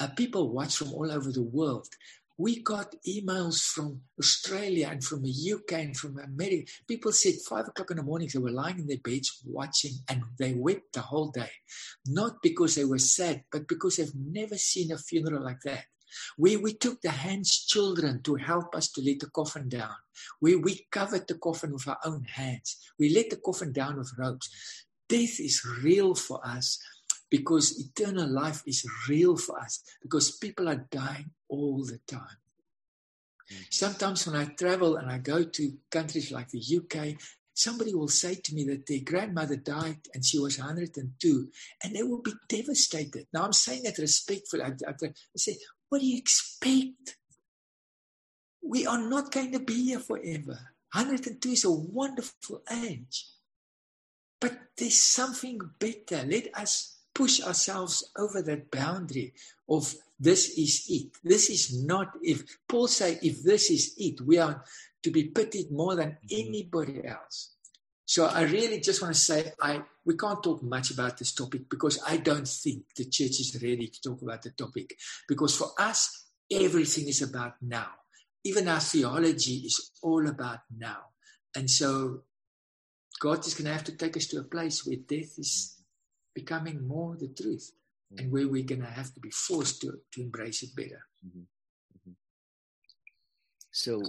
uh, 0.00 0.08
people 0.08 0.50
watch 0.50 0.76
from 0.76 0.92
all 0.94 1.10
over 1.10 1.30
the 1.30 1.42
world. 1.42 1.88
We 2.38 2.62
got 2.62 2.94
emails 3.06 3.62
from 3.62 4.00
Australia 4.18 4.88
and 4.90 5.04
from 5.04 5.22
the 5.22 5.52
UK 5.52 5.72
and 5.72 5.96
from 5.96 6.18
America. 6.18 6.70
People 6.88 7.12
said 7.12 7.34
five 7.48 7.68
o'clock 7.68 7.90
in 7.90 7.98
the 7.98 8.02
morning 8.02 8.28
they 8.32 8.38
were 8.38 8.50
lying 8.50 8.78
in 8.78 8.86
their 8.86 8.98
beds 8.98 9.42
watching 9.44 9.92
and 10.08 10.22
they 10.38 10.54
wept 10.54 10.94
the 10.94 11.00
whole 11.00 11.30
day. 11.30 11.50
Not 12.06 12.42
because 12.42 12.74
they 12.74 12.84
were 12.84 12.98
sad, 12.98 13.44
but 13.52 13.68
because 13.68 13.96
they've 13.96 14.14
never 14.14 14.56
seen 14.56 14.92
a 14.92 14.98
funeral 14.98 15.44
like 15.44 15.60
that. 15.64 15.84
We, 16.36 16.56
we 16.56 16.74
took 16.74 17.00
the 17.00 17.10
hands 17.10 17.64
children 17.64 18.22
to 18.22 18.34
help 18.36 18.74
us 18.74 18.90
to 18.92 19.00
let 19.02 19.20
the 19.20 19.30
coffin 19.30 19.68
down. 19.68 19.94
We, 20.40 20.56
we 20.56 20.86
covered 20.90 21.26
the 21.26 21.34
coffin 21.34 21.72
with 21.72 21.88
our 21.88 21.98
own 22.04 22.24
hands. 22.24 22.76
We 22.98 23.14
let 23.14 23.30
the 23.30 23.36
coffin 23.36 23.72
down 23.72 23.98
with 23.98 24.12
ropes. 24.18 24.50
Death 25.08 25.40
is 25.40 25.62
real 25.82 26.14
for 26.14 26.46
us 26.46 26.78
because 27.32 27.80
eternal 27.80 28.28
life 28.28 28.62
is 28.66 28.84
real 29.08 29.38
for 29.38 29.58
us 29.58 29.82
because 30.02 30.36
people 30.36 30.68
are 30.68 30.86
dying 30.90 31.30
all 31.48 31.82
the 31.82 31.98
time. 32.06 32.38
Mm. 33.50 33.64
Sometimes 33.70 34.26
when 34.26 34.36
I 34.36 34.44
travel 34.44 34.96
and 34.96 35.10
I 35.10 35.16
go 35.16 35.42
to 35.42 35.72
countries 35.90 36.30
like 36.30 36.50
the 36.50 36.60
UK, 36.60 37.18
somebody 37.54 37.94
will 37.94 38.08
say 38.08 38.34
to 38.34 38.54
me 38.54 38.64
that 38.64 38.84
their 38.86 39.00
grandmother 39.02 39.56
died 39.56 40.00
and 40.12 40.22
she 40.22 40.38
was 40.38 40.58
102 40.58 41.48
and 41.82 41.96
they 41.96 42.02
will 42.02 42.20
be 42.20 42.34
devastated. 42.50 43.26
Now, 43.32 43.44
I'm 43.44 43.54
saying 43.54 43.84
that 43.84 43.96
respectfully. 43.96 44.64
I, 44.64 44.74
I, 44.86 44.92
I 44.92 45.12
say, 45.34 45.56
what 45.88 46.02
do 46.02 46.06
you 46.06 46.18
expect? 46.18 47.16
We 48.62 48.86
are 48.86 49.00
not 49.00 49.32
going 49.32 49.52
to 49.52 49.58
be 49.58 49.86
here 49.86 50.00
forever. 50.00 50.58
102 50.92 51.48
is 51.48 51.64
a 51.64 51.70
wonderful 51.70 52.60
age. 52.70 53.26
But 54.38 54.52
there's 54.76 55.00
something 55.00 55.58
better. 55.78 56.26
Let 56.26 56.54
us 56.58 56.98
push 57.14 57.40
ourselves 57.42 58.10
over 58.16 58.42
that 58.42 58.70
boundary 58.70 59.34
of 59.68 59.94
this 60.18 60.50
is 60.58 60.86
it. 60.88 61.12
This 61.24 61.50
is 61.50 61.84
not 61.84 62.12
if 62.22 62.44
Paul 62.68 62.88
say 62.88 63.18
if 63.22 63.42
this 63.42 63.70
is 63.70 63.94
it, 63.98 64.20
we 64.20 64.38
are 64.38 64.64
to 65.02 65.10
be 65.10 65.24
pitied 65.24 65.70
more 65.70 65.96
than 65.96 66.10
mm-hmm. 66.10 66.48
anybody 66.48 67.06
else. 67.06 67.54
So 68.04 68.26
I 68.26 68.42
really 68.42 68.80
just 68.80 69.00
want 69.02 69.14
to 69.14 69.20
say 69.20 69.52
I 69.60 69.82
we 70.04 70.16
can't 70.16 70.42
talk 70.42 70.62
much 70.62 70.90
about 70.90 71.18
this 71.18 71.34
topic 71.34 71.68
because 71.68 71.98
I 72.06 72.18
don't 72.18 72.46
think 72.46 72.84
the 72.96 73.04
church 73.04 73.40
is 73.40 73.58
ready 73.62 73.88
to 73.88 74.00
talk 74.00 74.22
about 74.22 74.42
the 74.42 74.50
topic. 74.50 74.94
Because 75.28 75.56
for 75.56 75.70
us, 75.78 76.26
everything 76.50 77.08
is 77.08 77.22
about 77.22 77.54
now. 77.62 77.88
Even 78.44 78.68
our 78.68 78.80
theology 78.80 79.62
is 79.66 79.92
all 80.02 80.26
about 80.26 80.60
now. 80.76 80.98
And 81.54 81.70
so 81.70 82.22
God 83.20 83.46
is 83.46 83.54
going 83.54 83.66
to 83.66 83.72
have 83.72 83.84
to 83.84 83.96
take 83.96 84.16
us 84.16 84.26
to 84.28 84.40
a 84.40 84.44
place 84.44 84.84
where 84.84 84.96
death 84.96 85.38
is 85.38 85.81
becoming 86.34 86.86
more 86.86 87.16
the 87.16 87.28
truth 87.28 87.72
and 88.18 88.30
where 88.30 88.48
we're 88.48 88.64
going 88.64 88.82
to 88.82 88.86
have 88.86 89.12
to 89.14 89.20
be 89.20 89.30
forced 89.30 89.80
to, 89.80 89.98
to 90.12 90.20
embrace 90.20 90.62
it 90.62 90.74
better. 90.76 91.06
Mm-hmm. 91.26 91.40
Mm-hmm. 91.40 92.12
So, 93.70 94.02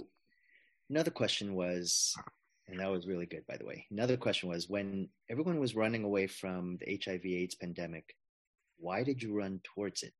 another 0.90 1.10
question 1.10 1.54
was 1.54 2.14
and 2.68 2.80
that 2.80 2.90
was 2.90 3.06
really 3.06 3.26
good, 3.26 3.46
by 3.46 3.56
the 3.56 3.66
way. 3.66 3.86
Another 3.90 4.16
question 4.16 4.48
was 4.48 4.68
when 4.68 5.08
everyone 5.30 5.58
was 5.58 5.74
running 5.74 6.04
away 6.04 6.26
from 6.26 6.78
the 6.78 6.98
HIV 7.04 7.24
AIDS 7.26 7.54
pandemic, 7.54 8.16
why 8.78 9.02
did 9.02 9.22
you 9.22 9.34
run 9.34 9.60
towards 9.62 10.02
it? 10.02 10.12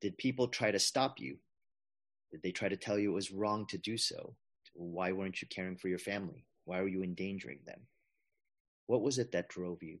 Did 0.00 0.16
people 0.16 0.48
try 0.48 0.70
to 0.70 0.78
stop 0.78 1.18
you? 1.18 1.36
Did 2.30 2.42
they 2.42 2.52
try 2.52 2.68
to 2.68 2.76
tell 2.76 2.98
you 2.98 3.10
it 3.10 3.14
was 3.14 3.32
wrong 3.32 3.66
to 3.66 3.78
do 3.78 3.96
so? 3.96 4.34
Why 4.74 5.12
weren't 5.12 5.42
you 5.42 5.48
caring 5.48 5.76
for 5.76 5.88
your 5.88 5.98
family? 5.98 6.46
Why 6.64 6.80
were 6.80 6.88
you 6.88 7.02
endangering 7.02 7.60
them? 7.66 7.80
What 8.86 9.02
was 9.02 9.18
it 9.18 9.32
that 9.32 9.48
drove 9.48 9.82
you 9.82 9.98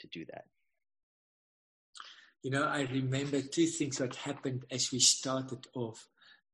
to 0.00 0.06
do 0.08 0.24
that? 0.26 0.44
You 2.42 2.50
know, 2.50 2.64
I 2.64 2.82
remember 2.82 3.40
two 3.40 3.66
things 3.66 3.98
that 3.98 4.14
happened 4.14 4.64
as 4.70 4.92
we 4.92 5.00
started 5.00 5.66
off. 5.74 6.06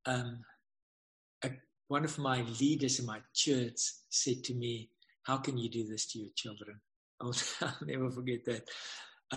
Um, 0.06 0.44
a 1.44 1.50
one 1.88 2.04
of 2.04 2.18
my 2.18 2.40
leaders 2.58 2.98
in 2.98 3.04
my 3.04 3.20
church 3.34 3.76
said 4.08 4.42
to 4.44 4.54
me, 4.54 4.88
How 5.24 5.36
can 5.36 5.58
you 5.58 5.68
do 5.68 5.86
this 5.86 6.06
to 6.12 6.18
your 6.18 6.30
children? 6.34 6.80
I'll, 7.20 7.34
I'll 7.60 7.76
never 7.86 8.10
forget 8.10 8.44
that. 8.46 8.68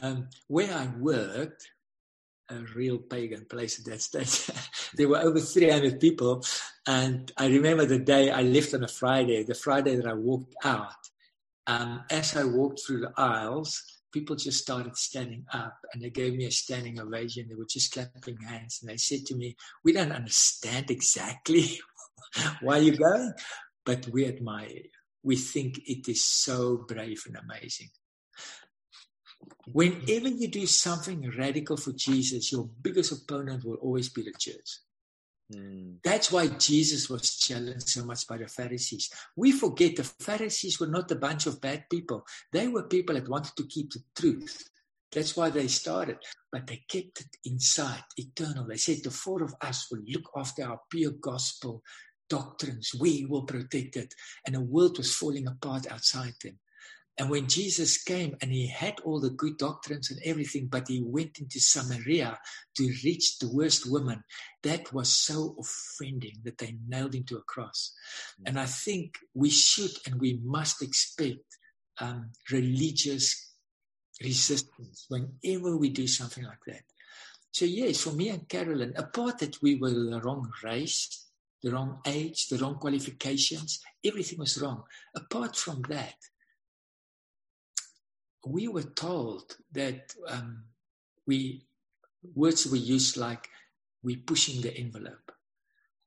Um, 0.02 0.30
where 0.48 0.74
I 0.74 0.88
worked, 0.98 1.70
a 2.50 2.56
real 2.76 3.00
pagan 3.00 3.46
place 3.50 3.80
at 3.80 3.86
that 3.86 4.02
stage, 4.02 4.50
there 4.96 5.10
were 5.10 5.20
over 5.20 5.40
300 5.40 6.00
people. 6.00 6.46
And 6.88 7.32
I 7.38 7.48
remember 7.48 7.86
the 7.86 8.00
day 8.00 8.32
I 8.32 8.44
left 8.44 8.74
on 8.74 8.84
a 8.84 8.88
Friday, 8.88 9.44
the 9.44 9.56
Friday 9.56 9.96
that 9.98 10.08
I 10.08 10.14
walked 10.14 10.56
out. 10.64 11.10
Um, 11.68 12.04
as 12.12 12.38
I 12.38 12.44
walked 12.44 12.82
through 12.86 13.02
the 13.02 13.14
aisles, 13.18 13.84
people 14.16 14.38
just 14.38 14.62
started 14.62 14.96
standing 14.96 15.46
up 15.52 15.76
and 15.92 16.02
they 16.02 16.10
gave 16.10 16.34
me 16.36 16.46
a 16.46 16.52
standing 16.52 17.02
ovation. 17.02 17.48
They 17.50 17.56
were 17.56 17.68
just 17.70 17.92
clapping 17.92 18.38
hands 18.38 18.80
and 18.82 18.90
they 18.90 18.96
said 18.96 19.26
to 19.26 19.36
me, 19.36 19.58
We 19.84 19.92
don't 19.92 20.14
understand 20.14 20.90
exactly 20.90 21.82
why 22.62 22.78
you're 22.78 22.96
going? 22.96 23.34
But 23.86 24.08
we 24.08 24.26
admire 24.26 24.70
you. 24.70 24.84
We 25.22 25.36
think 25.36 25.82
it 25.86 26.08
is 26.08 26.26
so 26.26 26.86
brave 26.88 27.24
and 27.28 27.38
amazing. 27.38 27.90
Whenever 29.74 30.30
you 30.30 30.48
do 30.48 30.66
something 30.66 31.30
radical 31.38 31.76
for 31.76 31.92
Jesus, 31.92 32.54
your 32.54 32.70
biggest 32.82 33.12
opponent 33.12 33.66
will 33.66 33.82
always 33.82 34.08
be 34.08 34.22
the 34.22 34.34
church. 34.40 34.70
Mm. 35.54 35.98
That's 36.04 36.32
why 36.32 36.48
Jesus 36.48 37.10
was 37.10 37.36
challenged 37.38 37.90
so 37.90 38.04
much 38.04 38.28
by 38.28 38.38
the 38.38 38.48
Pharisees. 38.48 39.10
We 39.36 39.52
forget 39.52 39.96
the 39.96 40.04
Pharisees 40.04 40.80
were 40.80 40.88
not 40.88 41.12
a 41.12 41.16
bunch 41.16 41.46
of 41.46 41.62
bad 41.62 41.86
people. 41.90 42.26
They 42.52 42.68
were 42.68 42.84
people 42.84 43.16
that 43.16 43.30
wanted 43.30 43.56
to 43.58 43.68
keep 43.68 43.92
the 43.94 44.02
truth. 44.16 44.70
That's 45.12 45.38
why 45.38 45.50
they 45.50 45.68
started. 45.68 46.18
But 46.52 46.68
they 46.68 46.84
kept 46.88 47.22
it 47.22 47.38
inside, 47.46 48.04
eternal. 48.18 48.66
They 48.68 48.78
said 48.78 48.98
the 49.04 49.12
four 49.12 49.44
of 49.44 49.54
us 49.62 49.88
will 49.92 50.02
look 50.08 50.30
after 50.36 50.64
our 50.64 50.80
pure 50.90 51.12
gospel 51.12 51.84
doctrines. 52.28 52.94
We 53.00 53.26
will 53.26 53.44
protect 53.44 53.98
it. 53.98 54.14
And 54.46 54.56
the 54.56 54.62
world 54.62 54.98
was 54.98 55.16
falling 55.16 55.48
apart 55.48 55.92
outside 55.92 56.34
them. 56.44 56.60
And 57.18 57.30
when 57.30 57.48
Jesus 57.48 58.04
came 58.04 58.36
and 58.42 58.52
he 58.52 58.68
had 58.68 59.00
all 59.06 59.22
the 59.22 59.30
good 59.30 59.58
doctrines 59.58 60.12
and 60.12 60.20
everything, 60.26 60.68
but 60.68 60.88
he 60.90 61.02
went 61.02 61.40
into 61.40 61.60
Samaria 61.62 62.38
to 62.76 62.94
reach 63.06 63.40
the 63.40 63.50
worst 63.50 63.90
woman, 63.90 64.24
that 64.64 64.92
was 64.92 65.16
so 65.16 65.56
offending 65.58 66.40
that 66.44 66.58
they 66.58 66.78
nailed 66.88 67.16
him 67.16 67.24
to 67.26 67.38
a 67.38 67.42
cross. 67.44 67.94
And 68.46 68.60
I 68.60 68.66
think 68.66 69.18
we 69.34 69.50
should 69.50 69.92
and 70.06 70.20
we 70.20 70.40
must 70.44 70.82
expect 70.82 71.40
um, 72.02 72.32
religious 72.52 73.54
resistance 74.22 75.06
whenever 75.08 75.78
we 75.78 75.90
do 75.90 76.08
something 76.08 76.44
like 76.44 76.64
that. 76.68 76.84
So, 77.52 77.64
yes, 77.64 78.02
for 78.02 78.12
me 78.12 78.30
and 78.30 78.50
Carolyn, 78.50 78.94
apart 78.98 79.40
that 79.40 79.62
we 79.62 79.76
were 79.76 79.92
the 79.92 80.22
wrong 80.22 80.52
race, 80.64 81.28
the 81.64 81.72
wrong 81.72 82.00
age, 82.06 82.50
the 82.50 82.58
wrong 82.58 82.76
qualifications, 82.76 83.80
everything 84.04 84.40
was 84.40 84.62
wrong. 84.62 84.84
Apart 85.16 85.56
from 85.56 85.82
that, 85.88 86.16
we 88.46 88.68
were 88.68 88.84
told 88.84 89.58
that 89.72 90.14
um, 90.28 90.64
we 91.26 91.66
words 92.34 92.68
were 92.68 92.78
used 92.78 93.18
like 93.18 93.50
we're 94.04 94.22
pushing 94.26 94.62
the 94.62 94.76
envelope. 94.78 95.32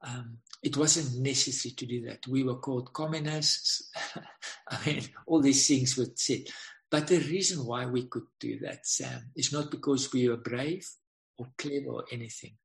Um, 0.02 0.38
it 0.62 0.76
wasn't 0.76 1.20
necessary 1.22 1.74
to 1.74 1.86
do 1.86 2.06
that. 2.06 2.26
We 2.28 2.44
were 2.44 2.56
called 2.56 2.92
communists. 2.92 3.90
I 4.70 4.86
mean, 4.86 5.02
all 5.26 5.40
these 5.40 5.66
things 5.66 5.96
were 5.96 6.06
said. 6.14 6.44
But 6.90 7.08
the 7.08 7.18
reason 7.18 7.66
why 7.66 7.86
we 7.86 8.04
could 8.04 8.26
do 8.40 8.58
that, 8.60 8.86
Sam, 8.86 9.30
is 9.36 9.52
not 9.52 9.70
because 9.70 10.12
we 10.12 10.28
were 10.28 10.36
brave 10.36 10.88
or 11.36 11.48
clever 11.58 11.88
or 11.88 12.04
anything. 12.12 12.56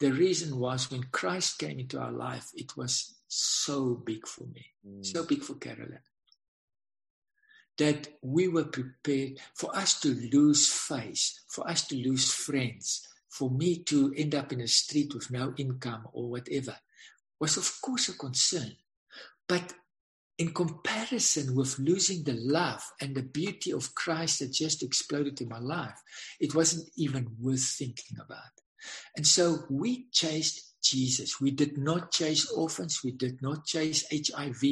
The 0.00 0.10
reason 0.10 0.58
was 0.58 0.90
when 0.90 1.04
Christ 1.04 1.58
came 1.58 1.78
into 1.78 2.00
our 2.00 2.12
life, 2.12 2.50
it 2.54 2.76
was 2.76 3.14
so 3.28 3.94
big 3.94 4.26
for 4.26 4.44
me, 4.44 4.66
mm. 4.86 5.06
so 5.06 5.24
big 5.24 5.42
for 5.42 5.54
Carolyn 5.54 6.00
that 7.78 8.08
we 8.22 8.48
were 8.48 8.64
prepared 8.64 9.38
for 9.54 9.74
us 9.76 10.00
to 10.00 10.08
lose 10.32 10.68
face, 10.68 11.44
for 11.48 11.68
us 11.68 11.86
to 11.88 11.96
lose 11.96 12.32
friends, 12.32 13.06
for 13.28 13.50
me 13.50 13.82
to 13.84 14.12
end 14.16 14.34
up 14.34 14.52
in 14.52 14.60
a 14.60 14.68
street 14.68 15.14
with 15.14 15.30
no 15.30 15.54
income 15.56 16.06
or 16.12 16.28
whatever, 16.28 16.76
was 17.40 17.56
of 17.56 17.80
course 17.80 18.08
a 18.08 18.16
concern. 18.16 18.72
But 19.48 19.72
in 20.38 20.52
comparison 20.52 21.54
with 21.54 21.78
losing 21.78 22.24
the 22.24 22.34
love 22.34 22.82
and 23.00 23.14
the 23.14 23.22
beauty 23.22 23.72
of 23.72 23.94
Christ 23.94 24.40
that 24.40 24.52
just 24.52 24.82
exploded 24.82 25.40
in 25.40 25.48
my 25.48 25.58
life, 25.58 26.00
it 26.40 26.54
wasn't 26.54 26.88
even 26.96 27.28
worth 27.40 27.64
thinking 27.64 28.18
about. 28.24 28.52
And 29.16 29.26
so 29.26 29.64
we 29.70 30.08
chased 30.10 30.74
Jesus. 30.82 31.40
We 31.40 31.52
did 31.52 31.78
not 31.78 32.10
chase 32.10 32.50
orphans. 32.50 33.00
We 33.04 33.12
did 33.12 33.40
not 33.40 33.64
chase 33.64 34.04
HIV. 34.10 34.62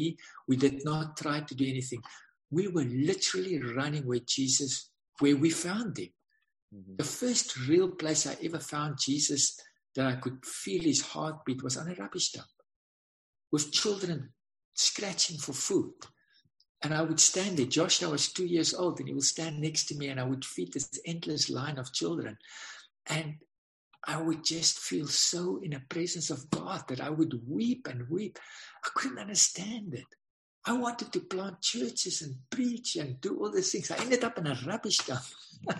We 0.48 0.56
did 0.56 0.84
not 0.84 1.16
try 1.16 1.40
to 1.40 1.54
do 1.54 1.64
anything 1.64 2.02
we 2.50 2.68
were 2.68 2.84
literally 2.84 3.60
running 3.60 4.06
where 4.06 4.20
Jesus, 4.26 4.90
where 5.18 5.36
we 5.36 5.50
found 5.50 5.98
him. 5.98 6.08
Mm-hmm. 6.74 6.96
The 6.98 7.04
first 7.04 7.56
real 7.68 7.88
place 7.88 8.26
I 8.26 8.36
ever 8.42 8.58
found 8.58 8.98
Jesus 9.00 9.58
that 9.94 10.06
I 10.06 10.16
could 10.16 10.44
feel 10.44 10.82
his 10.82 11.00
heartbeat 11.02 11.62
was 11.62 11.76
on 11.76 11.90
a 11.90 11.94
rubbish 11.94 12.32
dump 12.32 12.46
with 13.50 13.72
children 13.72 14.30
scratching 14.74 15.38
for 15.38 15.52
food. 15.52 15.92
And 16.82 16.94
I 16.94 17.02
would 17.02 17.20
stand 17.20 17.56
there. 17.56 17.66
Joshua 17.66 18.08
was 18.08 18.32
two 18.32 18.46
years 18.46 18.72
old, 18.72 19.00
and 19.00 19.08
he 19.08 19.14
would 19.14 19.24
stand 19.24 19.60
next 19.60 19.86
to 19.86 19.96
me, 19.96 20.08
and 20.08 20.18
I 20.18 20.24
would 20.24 20.44
feed 20.44 20.72
this 20.72 20.88
endless 21.04 21.50
line 21.50 21.78
of 21.78 21.92
children. 21.92 22.38
And 23.06 23.34
I 24.06 24.20
would 24.20 24.44
just 24.44 24.78
feel 24.78 25.06
so 25.06 25.60
in 25.62 25.72
the 25.72 25.82
presence 25.88 26.30
of 26.30 26.48
God 26.50 26.84
that 26.88 27.00
I 27.00 27.10
would 27.10 27.38
weep 27.46 27.86
and 27.86 28.08
weep. 28.08 28.38
I 28.84 28.88
couldn't 28.94 29.18
understand 29.18 29.92
it. 29.94 30.06
I 30.66 30.72
wanted 30.72 31.12
to 31.12 31.20
plant 31.20 31.62
churches 31.62 32.22
and 32.22 32.36
preach 32.50 32.96
and 32.96 33.20
do 33.20 33.38
all 33.38 33.50
these 33.50 33.72
things. 33.72 33.90
I 33.90 33.96
ended 33.96 34.24
up 34.24 34.38
in 34.38 34.46
a 34.46 34.58
rubbish 34.66 34.98
dump. 34.98 35.22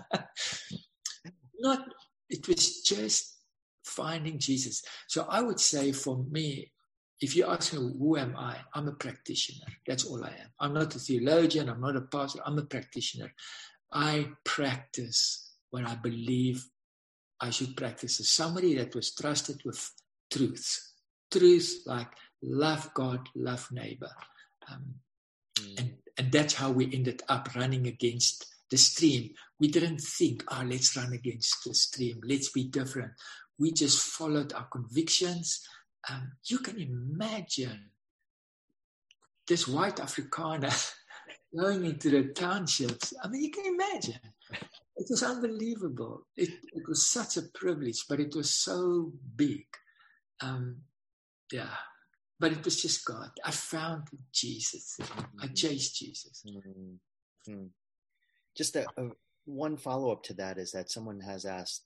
Not, 1.61 1.87
it 2.31 2.49
was 2.49 2.83
just 2.83 3.37
finding 3.85 4.39
Jesus. 4.39 4.83
So 5.09 5.26
I 5.28 5.43
would 5.43 5.61
say 5.61 5.93
for 5.93 6.24
me, 6.31 6.72
if 7.20 7.37
you 7.37 7.45
ask 7.45 7.74
me, 7.74 7.78
who 7.99 8.16
am 8.16 8.35
I? 8.37 8.57
I'm 8.74 8.89
a 8.89 8.93
practitioner. 8.93 9.66
That's 9.87 10.05
all 10.07 10.24
I 10.24 10.28
am. 10.28 10.49
I'm 10.59 10.72
not 10.72 10.95
a 10.95 10.99
theologian. 10.99 11.68
I'm 11.68 11.81
not 11.83 11.97
a 11.97 12.01
pastor. 12.01 12.41
I'm 12.47 12.59
a 12.59 12.62
practitioner. 12.62 13.31
I 13.93 14.28
practice 14.45 15.53
what 15.70 15.87
I 15.87 15.97
believe 15.97 16.66
I 17.41 17.51
should 17.51 17.76
practice 17.76 18.20
as 18.20 18.31
somebody 18.31 18.74
that 18.76 18.95
was 18.95 19.14
trusted 19.14 19.61
with 19.64 19.91
truths. 20.31 20.95
Truths 21.31 21.87
like 21.87 22.09
love 22.43 22.91
God, 22.95 23.28
love 23.35 23.68
neighbor. 23.70 24.11
Um, 24.70 24.94
mm. 25.58 25.78
and, 25.78 25.94
and 26.18 26.32
that's 26.32 26.54
how 26.54 26.70
we 26.70 26.92
ended 26.92 27.22
up 27.28 27.54
running 27.54 27.86
against 27.86 28.46
the 28.70 28.78
stream. 28.78 29.30
We 29.58 29.68
didn't 29.68 30.00
think, 30.00 30.44
oh, 30.48 30.64
let's 30.66 30.96
run 30.96 31.12
against 31.12 31.64
the 31.64 31.74
stream. 31.74 32.20
Let's 32.24 32.50
be 32.50 32.64
different. 32.64 33.12
We 33.58 33.72
just 33.72 34.00
followed 34.02 34.52
our 34.52 34.66
convictions. 34.66 35.66
Um, 36.08 36.32
you 36.46 36.58
can 36.58 36.78
imagine 36.78 37.90
this 39.46 39.66
white 39.66 39.96
Afrikaner 39.96 40.92
going 41.58 41.84
into 41.84 42.10
the 42.10 42.32
townships. 42.32 43.12
I 43.22 43.28
mean, 43.28 43.42
you 43.42 43.50
can 43.50 43.66
imagine. 43.66 44.20
It 44.96 45.06
was 45.10 45.22
unbelievable. 45.22 46.26
It, 46.36 46.50
it 46.72 46.82
was 46.88 47.06
such 47.06 47.36
a 47.36 47.42
privilege, 47.54 48.04
but 48.08 48.20
it 48.20 48.34
was 48.34 48.50
so 48.50 49.12
big. 49.36 49.66
Um, 50.40 50.76
yeah 51.52 51.74
but 52.41 52.53
it 52.53 52.64
was 52.64 52.80
just 52.80 53.05
God. 53.05 53.30
I 53.45 53.51
found 53.51 54.09
Jesus. 54.32 54.97
Mm-hmm. 55.01 55.41
I 55.43 55.47
chased 55.49 55.97
Jesus. 55.97 56.43
Mm-hmm. 56.49 57.64
Just 58.57 58.76
a, 58.76 58.86
a 58.97 59.11
one 59.45 59.76
follow 59.76 60.11
up 60.11 60.22
to 60.24 60.34
that 60.34 60.57
is 60.59 60.72
that 60.72 60.91
someone 60.91 61.20
has 61.20 61.45
asked, 61.45 61.84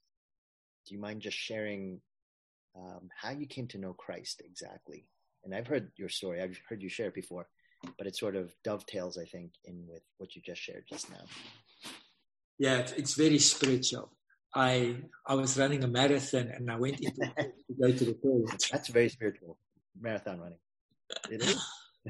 "Do 0.87 0.95
you 0.95 1.01
mind 1.01 1.23
just 1.23 1.37
sharing 1.37 2.01
um, 2.77 3.09
how 3.21 3.31
you 3.31 3.47
came 3.47 3.67
to 3.69 3.79
know 3.79 3.93
Christ 3.93 4.43
exactly?" 4.45 5.07
And 5.45 5.55
I've 5.55 5.67
heard 5.67 5.91
your 5.97 6.09
story. 6.09 6.41
I've 6.41 6.59
heard 6.69 6.83
you 6.83 6.89
share 6.89 7.09
it 7.09 7.15
before, 7.15 7.49
but 7.99 8.07
it 8.07 8.17
sort 8.17 8.37
of 8.37 8.55
dovetails, 8.63 9.19
I 9.19 9.25
think, 9.25 9.53
in 9.65 9.85
with 9.89 10.03
what 10.19 10.37
you 10.37 10.43
just 10.43 10.63
shared 10.63 10.85
just 10.89 11.11
now. 11.11 11.25
Yeah, 12.59 12.87
it's 12.97 13.15
very 13.15 13.41
spiritual. 13.41 14.13
I 14.55 14.99
I 15.27 15.35
was 15.35 15.59
running 15.59 15.83
a 15.83 15.89
marathon 15.89 16.49
and 16.55 16.71
I 16.71 16.77
went 16.77 17.01
into 17.01 17.33
to 17.39 17.75
go 17.81 17.91
to 17.91 18.05
the 18.05 18.15
toilet. 18.15 18.69
That's 18.71 18.89
very 18.89 19.09
spiritual 19.09 19.59
marathon 20.01 20.41
running. 20.41 20.59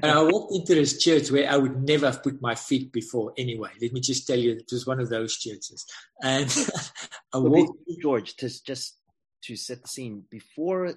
and 0.01 0.11
I 0.11 0.21
walked 0.23 0.55
into 0.55 0.75
this 0.75 1.01
church 1.01 1.31
where 1.31 1.49
I 1.49 1.57
would 1.57 1.83
never 1.83 2.07
have 2.07 2.23
put 2.23 2.41
my 2.41 2.55
feet 2.55 2.91
before 2.91 3.33
anyway. 3.37 3.69
Let 3.81 3.93
me 3.93 4.01
just 4.01 4.27
tell 4.27 4.37
you, 4.37 4.51
it 4.53 4.69
was 4.71 4.85
one 4.85 4.99
of 4.99 5.09
those 5.09 5.37
churches. 5.37 5.85
And 6.21 6.53
I 7.33 7.37
walked. 7.37 7.79
George, 8.01 8.35
to 8.37 8.49
just 8.63 8.99
to 9.43 9.55
set 9.55 9.81
the 9.81 9.87
scene, 9.87 10.23
before 10.29 10.93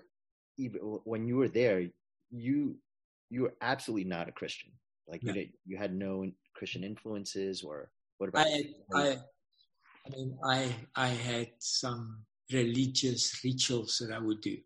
even 0.57 0.80
when 1.05 1.26
you 1.26 1.36
were 1.36 1.49
there, 1.49 1.86
you 2.30 2.76
you 3.30 3.43
were 3.43 3.55
absolutely 3.61 4.09
not 4.09 4.28
a 4.28 4.32
Christian. 4.32 4.70
Like 5.07 5.22
no. 5.22 5.32
you 5.32 5.41
did, 5.41 5.53
you 5.66 5.76
had 5.78 5.95
no 5.95 6.30
Christian 6.55 6.84
influences, 6.84 7.62
or 7.62 7.91
what 8.18 8.28
about? 8.28 8.47
I, 8.47 8.64
I, 8.95 9.16
I 10.07 10.11
mean, 10.11 10.39
I 10.45 10.74
I 10.95 11.09
had 11.09 11.49
some 11.59 12.24
religious 12.53 13.41
rituals 13.45 13.99
that 13.99 14.14
I 14.14 14.18
would 14.18 14.41
do, 14.41 14.57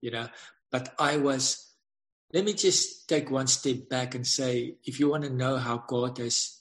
you 0.00 0.10
know, 0.10 0.28
but 0.70 0.94
I 0.98 1.16
was, 1.16 1.72
let 2.32 2.44
me 2.44 2.52
just 2.52 3.08
take 3.08 3.30
one 3.30 3.46
step 3.46 3.88
back 3.88 4.14
and 4.14 4.26
say, 4.26 4.76
if 4.84 5.00
you 5.00 5.10
want 5.10 5.24
to 5.24 5.30
know 5.30 5.56
how 5.56 5.84
God 5.86 6.18
has 6.18 6.58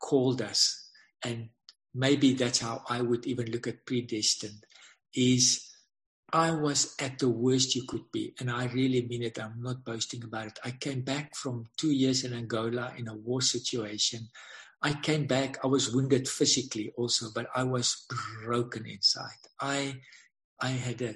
called 0.00 0.40
us, 0.42 0.90
and 1.22 1.48
maybe 1.94 2.34
that's 2.34 2.60
how 2.60 2.82
I 2.88 3.02
would 3.02 3.26
even 3.26 3.50
look 3.50 3.66
at 3.66 3.86
predestined, 3.86 4.64
is 5.14 5.66
I 6.32 6.50
was 6.50 6.94
at 7.00 7.18
the 7.18 7.28
worst 7.28 7.74
you 7.74 7.84
could 7.86 8.10
be. 8.12 8.34
And 8.40 8.50
I 8.50 8.66
really 8.66 9.06
mean 9.06 9.22
it. 9.22 9.38
I'm 9.38 9.62
not 9.62 9.84
boasting 9.84 10.24
about 10.24 10.48
it. 10.48 10.58
I 10.64 10.72
came 10.72 11.02
back 11.02 11.34
from 11.36 11.66
two 11.76 11.92
years 11.92 12.24
in 12.24 12.32
Angola 12.32 12.92
in 12.96 13.08
a 13.08 13.14
war 13.14 13.40
situation. 13.40 14.28
I 14.82 14.92
came 14.94 15.26
back, 15.26 15.58
I 15.64 15.68
was 15.68 15.94
wounded 15.94 16.28
physically 16.28 16.92
also, 16.96 17.28
but 17.34 17.48
I 17.54 17.62
was 17.62 18.06
broken 18.44 18.86
inside. 18.86 19.40
I 19.60 20.00
I 20.60 20.68
had 20.68 21.02
a 21.02 21.14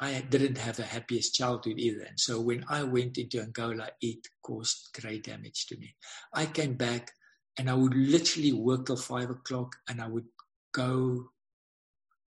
I 0.00 0.20
didn't 0.22 0.56
have 0.56 0.76
the 0.76 0.84
happiest 0.84 1.34
childhood 1.34 1.78
either. 1.78 2.02
And 2.02 2.18
so 2.18 2.40
when 2.40 2.64
I 2.68 2.82
went 2.84 3.18
into 3.18 3.40
Angola, 3.40 3.90
it 4.00 4.26
caused 4.42 4.96
great 4.98 5.24
damage 5.24 5.66
to 5.66 5.76
me. 5.76 5.94
I 6.32 6.46
came 6.46 6.74
back 6.74 7.10
and 7.58 7.68
I 7.68 7.74
would 7.74 7.94
literally 7.94 8.52
work 8.52 8.86
till 8.86 8.96
five 8.96 9.28
o'clock 9.28 9.76
and 9.88 10.00
I 10.00 10.08
would 10.08 10.24
go 10.72 11.26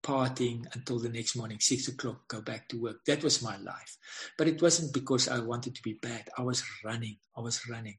partying 0.02 0.66
until 0.74 0.98
the 0.98 1.08
next 1.08 1.36
morning, 1.36 1.58
six 1.60 1.86
o'clock, 1.86 2.26
go 2.26 2.40
back 2.40 2.68
to 2.68 2.80
work. 2.80 3.04
That 3.06 3.22
was 3.22 3.42
my 3.42 3.56
life. 3.58 3.96
But 4.36 4.48
it 4.48 4.60
wasn't 4.60 4.92
because 4.92 5.28
I 5.28 5.38
wanted 5.38 5.76
to 5.76 5.82
be 5.82 5.92
bad. 6.02 6.28
I 6.36 6.42
was 6.42 6.64
running. 6.84 7.18
I 7.36 7.40
was 7.40 7.60
running. 7.68 7.98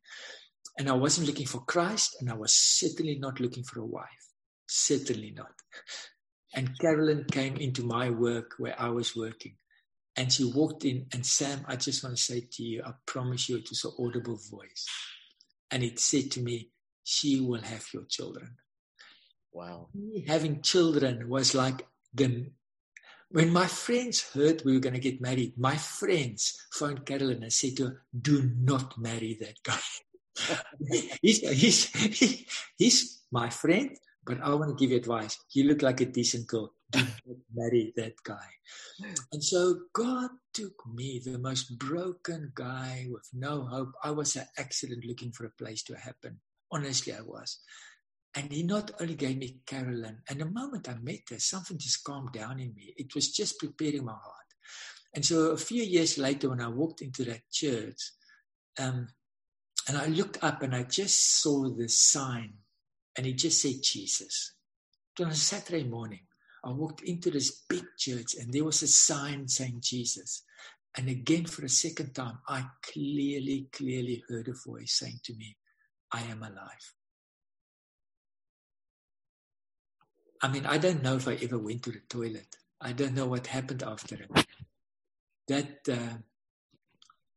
And 0.77 0.89
I 0.89 0.93
wasn't 0.93 1.27
looking 1.27 1.45
for 1.45 1.63
Christ 1.63 2.17
and 2.19 2.29
I 2.29 2.33
was 2.33 2.53
certainly 2.53 3.17
not 3.17 3.39
looking 3.39 3.63
for 3.63 3.79
a 3.79 3.85
wife. 3.85 4.09
Certainly 4.67 5.31
not. 5.37 5.53
And 6.53 6.77
Carolyn 6.79 7.25
came 7.31 7.57
into 7.57 7.83
my 7.83 8.09
work 8.09 8.53
where 8.57 8.79
I 8.79 8.89
was 8.89 9.15
working. 9.15 9.55
And 10.15 10.31
she 10.31 10.43
walked 10.43 10.85
in, 10.85 11.07
and 11.11 11.25
Sam, 11.25 11.65
I 11.67 11.75
just 11.75 12.03
want 12.03 12.15
to 12.15 12.21
say 12.21 12.41
to 12.51 12.63
you, 12.63 12.83
I 12.85 12.91
promise 13.07 13.49
you, 13.49 13.57
it 13.57 13.69
was 13.69 13.83
an 13.83 13.93
audible 13.99 14.39
voice. 14.51 14.85
And 15.71 15.81
it 15.81 15.99
said 15.99 16.29
to 16.31 16.41
me, 16.41 16.69
She 17.03 17.41
will 17.41 17.61
have 17.61 17.87
your 17.93 18.03
children. 18.03 18.57
Wow. 19.51 19.89
Having 20.27 20.61
children 20.61 21.27
was 21.27 21.55
like 21.55 21.87
the. 22.13 22.51
When 23.29 23.51
my 23.51 23.65
friends 23.65 24.29
heard 24.31 24.61
we 24.63 24.73
were 24.73 24.79
going 24.79 24.93
to 24.93 24.99
get 24.99 25.19
married, 25.19 25.57
my 25.57 25.75
friends 25.75 26.55
phoned 26.71 27.03
Carolyn 27.07 27.41
and 27.41 27.51
said 27.51 27.75
to 27.77 27.85
her, 27.85 28.01
Do 28.21 28.51
not 28.59 28.95
marry 28.99 29.35
that 29.41 29.63
guy. 29.63 30.57
he's, 31.21 31.39
he's, 31.39 31.85
he, 31.89 32.45
he's 32.77 33.23
my 33.31 33.49
friend, 33.49 33.97
but 34.25 34.39
I 34.41 34.53
want 34.53 34.69
to 34.69 34.81
give 34.81 34.91
you 34.91 34.97
advice. 34.97 35.37
You 35.51 35.65
look 35.65 35.81
like 35.81 36.01
a 36.01 36.05
decent 36.05 36.47
girl. 36.47 36.73
Do 36.91 36.99
not 37.25 37.37
marry 37.53 37.93
that 37.97 38.13
guy. 38.23 38.47
And 39.31 39.43
so 39.43 39.79
God 39.93 40.29
took 40.53 40.73
me, 40.93 41.21
the 41.23 41.39
most 41.39 41.77
broken 41.77 42.51
guy 42.55 43.07
with 43.09 43.27
no 43.33 43.65
hope. 43.65 43.91
I 44.03 44.11
was 44.11 44.35
an 44.35 44.45
accident 44.57 45.03
looking 45.05 45.31
for 45.31 45.45
a 45.45 45.63
place 45.63 45.83
to 45.83 45.95
happen. 45.95 46.39
Honestly, 46.71 47.13
I 47.13 47.21
was. 47.21 47.59
And 48.35 48.51
he 48.51 48.63
not 48.63 48.91
only 48.99 49.15
gave 49.15 49.37
me 49.37 49.59
Carolyn, 49.65 50.19
and 50.29 50.41
the 50.41 50.45
moment 50.45 50.89
I 50.89 50.95
met 51.01 51.21
her, 51.29 51.39
something 51.39 51.77
just 51.77 52.03
calmed 52.03 52.33
down 52.33 52.59
in 52.59 52.73
me. 52.73 52.93
It 52.97 53.13
was 53.13 53.31
just 53.31 53.59
preparing 53.59 54.05
my 54.05 54.13
heart. 54.13 54.43
And 55.15 55.23
so 55.23 55.51
a 55.51 55.57
few 55.57 55.83
years 55.83 56.17
later, 56.17 56.49
when 56.49 56.61
I 56.61 56.67
walked 56.67 57.01
into 57.01 57.23
that 57.25 57.41
church, 57.51 57.99
um, 58.79 59.07
and 59.87 59.97
I 59.97 60.07
looked 60.07 60.43
up 60.43 60.61
and 60.61 60.75
I 60.75 60.83
just 60.83 61.41
saw 61.41 61.69
the 61.69 61.87
sign, 61.89 62.53
and 63.17 63.25
it 63.27 63.33
just 63.33 63.61
said 63.61 63.75
Jesus. 63.83 64.53
It 65.19 65.25
was 65.25 65.37
a 65.37 65.39
Saturday 65.39 65.83
morning. 65.83 66.21
I 66.65 66.71
walked 66.71 67.01
into 67.01 67.29
this 67.29 67.63
big 67.69 67.83
church, 67.97 68.35
and 68.39 68.51
there 68.51 68.63
was 68.63 68.81
a 68.81 68.87
sign 68.87 69.47
saying 69.47 69.79
Jesus. 69.81 70.43
And 70.97 71.09
again, 71.09 71.45
for 71.45 71.65
a 71.65 71.69
second 71.69 72.13
time, 72.13 72.39
I 72.47 72.65
clearly, 72.81 73.67
clearly 73.71 74.23
heard 74.29 74.47
a 74.47 74.53
voice 74.69 74.93
saying 74.93 75.19
to 75.25 75.35
me, 75.35 75.57
I 76.11 76.21
am 76.21 76.41
alive. 76.41 76.93
I 80.41 80.47
mean, 80.49 80.65
I 80.65 80.77
don't 80.77 81.01
know 81.01 81.15
if 81.15 81.27
I 81.27 81.35
ever 81.35 81.57
went 81.57 81.83
to 81.83 81.91
the 81.91 82.01
toilet. 82.09 82.55
I 82.79 82.91
don't 82.91 83.15
know 83.15 83.25
what 83.25 83.47
happened 83.47 83.81
after 83.83 84.15
it. 84.15 84.45
That 85.47 85.79
uh, 85.89 86.17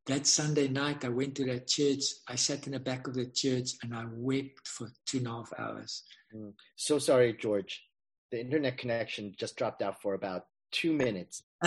that 0.06 0.26
Sunday 0.26 0.68
night, 0.68 1.04
I 1.04 1.08
went 1.08 1.34
to 1.36 1.44
that 1.46 1.66
church. 1.66 2.02
I 2.28 2.36
sat 2.36 2.66
in 2.66 2.72
the 2.72 2.78
back 2.80 3.08
of 3.08 3.14
the 3.14 3.26
church 3.26 3.72
and 3.82 3.94
I 3.94 4.04
wept 4.10 4.66
for 4.66 4.88
two 5.04 5.18
and 5.18 5.26
a 5.26 5.30
half 5.30 5.52
hours. 5.58 6.04
Mm. 6.34 6.52
So 6.76 6.98
sorry, 6.98 7.36
George. 7.38 7.82
The 8.30 8.40
internet 8.40 8.78
connection 8.78 9.34
just 9.38 9.56
dropped 9.56 9.82
out 9.82 10.00
for 10.02 10.14
about 10.14 10.46
two 10.72 10.92
minutes. 10.92 11.42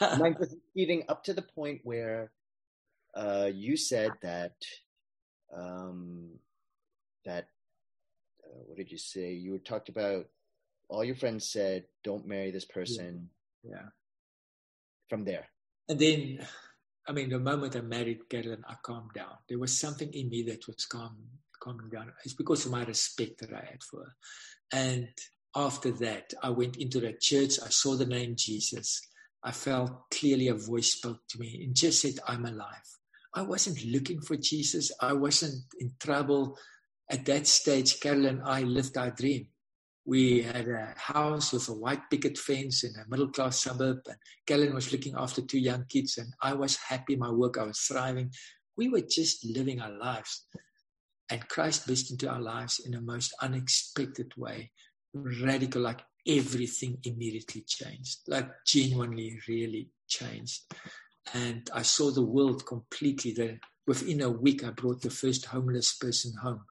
Mine 0.00 0.36
was 0.38 0.54
leading 0.74 1.04
up 1.08 1.24
to 1.24 1.34
the 1.34 1.42
point 1.42 1.80
where 1.84 2.30
uh, 3.14 3.50
you 3.52 3.76
said 3.76 4.12
that 4.22 4.54
um, 5.56 6.30
that 7.24 7.48
uh, 8.44 8.58
what 8.66 8.76
did 8.76 8.90
you 8.90 8.98
say? 8.98 9.32
You 9.32 9.58
talked 9.58 9.88
about 9.88 10.26
all 10.88 11.04
your 11.04 11.16
friends 11.16 11.48
said, 11.48 11.84
"Don't 12.04 12.26
marry 12.26 12.50
this 12.50 12.64
person." 12.64 13.30
yeah. 13.62 13.88
From 15.08 15.24
there, 15.24 15.48
And 15.88 15.98
then, 15.98 16.46
I 17.10 17.12
mean, 17.12 17.30
the 17.30 17.40
moment 17.40 17.74
I 17.74 17.80
married 17.80 18.28
Carolyn, 18.28 18.62
I 18.68 18.76
calmed 18.84 19.10
down. 19.16 19.32
There 19.48 19.58
was 19.58 19.76
something 19.76 20.14
in 20.14 20.28
me 20.28 20.44
that 20.44 20.64
was 20.68 20.86
calm, 20.86 21.16
calming 21.60 21.88
down. 21.88 22.12
It's 22.24 22.34
because 22.34 22.64
of 22.64 22.70
my 22.70 22.84
respect 22.84 23.40
that 23.40 23.52
I 23.52 23.64
had 23.68 23.82
for 23.82 24.04
her. 24.04 24.12
And 24.72 25.08
after 25.56 25.90
that, 25.90 26.32
I 26.40 26.50
went 26.50 26.76
into 26.76 27.00
that 27.00 27.20
church. 27.20 27.58
I 27.60 27.68
saw 27.70 27.96
the 27.96 28.06
name 28.06 28.36
Jesus. 28.36 29.02
I 29.42 29.50
felt 29.50 30.08
clearly 30.12 30.46
a 30.46 30.54
voice 30.54 30.92
spoke 30.92 31.22
to 31.30 31.40
me 31.40 31.64
and 31.64 31.74
just 31.74 32.00
said, 32.00 32.14
I'm 32.28 32.44
alive. 32.44 32.98
I 33.34 33.42
wasn't 33.42 33.84
looking 33.86 34.20
for 34.20 34.36
Jesus. 34.36 34.92
I 35.00 35.14
wasn't 35.14 35.64
in 35.80 35.90
trouble. 35.98 36.56
At 37.10 37.24
that 37.24 37.48
stage, 37.48 37.98
Carolyn 37.98 38.38
and 38.38 38.42
I 38.44 38.62
lived 38.62 38.96
our 38.96 39.10
dream. 39.10 39.48
We 40.04 40.42
had 40.42 40.68
a 40.68 40.94
house 40.96 41.52
with 41.52 41.68
a 41.68 41.74
white 41.74 42.08
picket 42.10 42.38
fence 42.38 42.84
in 42.84 42.94
a 42.96 43.08
middle 43.08 43.28
class 43.28 43.60
suburb, 43.60 43.98
and 44.06 44.16
Carolyn 44.46 44.74
was 44.74 44.92
looking 44.92 45.14
after 45.16 45.42
two 45.42 45.58
young 45.58 45.84
kids, 45.88 46.18
and 46.18 46.32
I 46.42 46.54
was 46.54 46.76
happy 46.76 47.16
my 47.16 47.30
work. 47.30 47.58
I 47.58 47.64
was 47.64 47.78
thriving. 47.78 48.32
We 48.76 48.88
were 48.88 49.02
just 49.02 49.44
living 49.44 49.80
our 49.80 49.92
lives. 49.92 50.46
And 51.30 51.46
Christ 51.48 51.86
burst 51.86 52.10
into 52.10 52.28
our 52.28 52.40
lives 52.40 52.80
in 52.84 52.94
a 52.94 53.00
most 53.00 53.34
unexpected 53.40 54.32
way, 54.36 54.72
radical, 55.14 55.82
like 55.82 56.00
everything 56.26 56.98
immediately 57.04 57.62
changed, 57.66 58.18
like 58.26 58.48
genuinely, 58.66 59.38
really 59.46 59.90
changed. 60.08 60.62
And 61.34 61.70
I 61.72 61.82
saw 61.82 62.10
the 62.10 62.24
world 62.24 62.66
completely. 62.66 63.32
Then 63.32 63.60
within 63.86 64.22
a 64.22 64.30
week, 64.30 64.64
I 64.64 64.70
brought 64.70 65.02
the 65.02 65.10
first 65.10 65.46
homeless 65.46 65.94
person 65.94 66.32
home. 66.42 66.64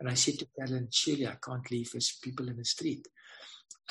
And 0.00 0.08
I 0.08 0.14
said 0.14 0.38
to 0.38 0.46
Carolyn, 0.58 0.88
surely 0.90 1.26
I 1.26 1.36
can't 1.42 1.70
leave 1.70 1.92
as 1.94 2.18
people 2.22 2.48
in 2.48 2.56
the 2.56 2.64
street. 2.64 3.06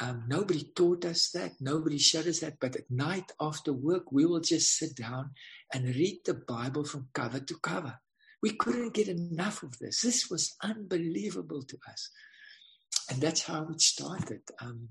Um, 0.01 0.25
nobody 0.27 0.63
taught 0.75 1.05
us 1.05 1.29
that. 1.31 1.53
Nobody 1.59 1.97
showed 1.97 2.27
us 2.27 2.39
that. 2.39 2.59
But 2.59 2.75
at 2.75 2.89
night 2.89 3.31
after 3.39 3.73
work, 3.73 4.11
we 4.11 4.25
will 4.25 4.41
just 4.41 4.77
sit 4.77 4.95
down 4.95 5.31
and 5.73 5.85
read 5.85 6.19
the 6.25 6.33
Bible 6.33 6.83
from 6.83 7.09
cover 7.13 7.39
to 7.39 7.55
cover. 7.61 7.99
We 8.41 8.51
couldn't 8.51 8.93
get 8.93 9.07
enough 9.07 9.63
of 9.63 9.77
this. 9.79 10.01
This 10.01 10.29
was 10.29 10.55
unbelievable 10.61 11.63
to 11.63 11.77
us. 11.89 12.09
And 13.09 13.21
that's 13.21 13.43
how 13.43 13.67
it 13.69 13.81
started. 13.81 14.41
Um, 14.59 14.89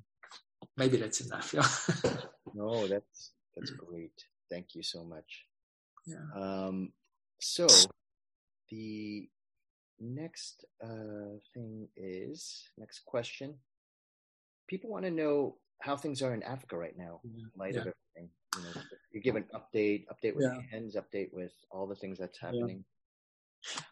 maybe 0.76 0.96
that's 0.96 1.20
enough. 1.20 1.52
Yeah. 1.52 2.12
no, 2.54 2.86
that's 2.86 3.32
that's 3.54 3.70
great. 3.70 4.12
Thank 4.50 4.74
you 4.74 4.82
so 4.82 5.04
much. 5.04 5.44
yeah. 6.06 6.16
Um, 6.34 6.92
so 7.40 7.66
the 8.70 9.28
next 10.02 10.64
uh, 10.82 11.38
thing 11.54 11.88
is 11.96 12.68
next 12.76 13.04
question. 13.06 13.54
People 14.68 14.90
want 14.90 15.04
to 15.04 15.10
know 15.10 15.56
how 15.80 15.96
things 15.96 16.22
are 16.22 16.34
in 16.34 16.42
Africa 16.42 16.76
right 16.76 16.96
now, 16.96 17.20
in 17.24 17.50
light 17.56 17.76
of 17.76 17.80
everything. 17.80 18.30
You 18.56 18.62
know, 18.62 18.82
you 19.12 19.20
give 19.20 19.36
an 19.36 19.46
update, 19.54 20.06
update 20.12 20.34
with 20.36 20.44
Yeah. 20.44 20.60
hands, 20.70 20.96
update 20.96 21.32
with 21.32 21.52
all 21.70 21.86
the 21.86 21.96
things 21.96 22.18
that's 22.18 22.38
happening. 22.38 22.84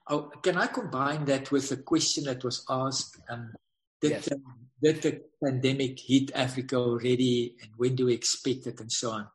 Oh, 0.08 0.30
can 0.42 0.56
I 0.56 0.66
combine 0.66 1.24
that 1.26 1.50
with 1.50 1.70
a 1.72 1.76
question 1.76 2.24
that 2.24 2.42
was 2.42 2.64
asked? 2.68 3.18
Um, 3.28 3.54
did, 4.00 4.10
Yes. 4.10 4.24
the, 4.26 4.42
did 4.82 5.02
the 5.02 5.22
pandemic 5.42 5.98
hit 6.00 6.30
Africa 6.34 6.76
already, 6.76 7.56
and 7.62 7.70
when 7.76 7.94
do 7.94 8.06
we 8.06 8.14
expect 8.14 8.66
it, 8.66 8.80
and 8.80 8.90
so 8.90 9.10
on? 9.10 9.28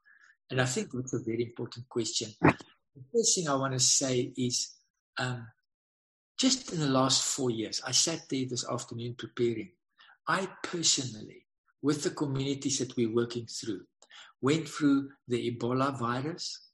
And 0.49 0.61
I 0.61 0.65
think 0.65 0.91
that's 0.93 1.13
a 1.13 1.23
very 1.23 1.43
important 1.43 1.87
question. 1.89 2.31
The 2.41 3.03
first 3.13 3.35
thing 3.35 3.47
I 3.47 3.55
want 3.55 3.73
to 3.73 3.79
say 3.79 4.33
is 4.37 4.75
um, 5.17 5.47
just 6.37 6.73
in 6.73 6.79
the 6.79 6.87
last 6.87 7.23
four 7.23 7.49
years, 7.49 7.81
I 7.85 7.91
sat 7.91 8.27
there 8.29 8.45
this 8.49 8.67
afternoon 8.67 9.15
preparing. 9.17 9.71
I 10.27 10.49
personally, 10.63 11.45
with 11.81 12.03
the 12.03 12.09
communities 12.09 12.79
that 12.79 12.95
we're 12.97 13.13
working 13.13 13.47
through, 13.47 13.81
went 14.41 14.67
through 14.67 15.09
the 15.27 15.51
Ebola 15.51 15.97
virus. 15.97 16.69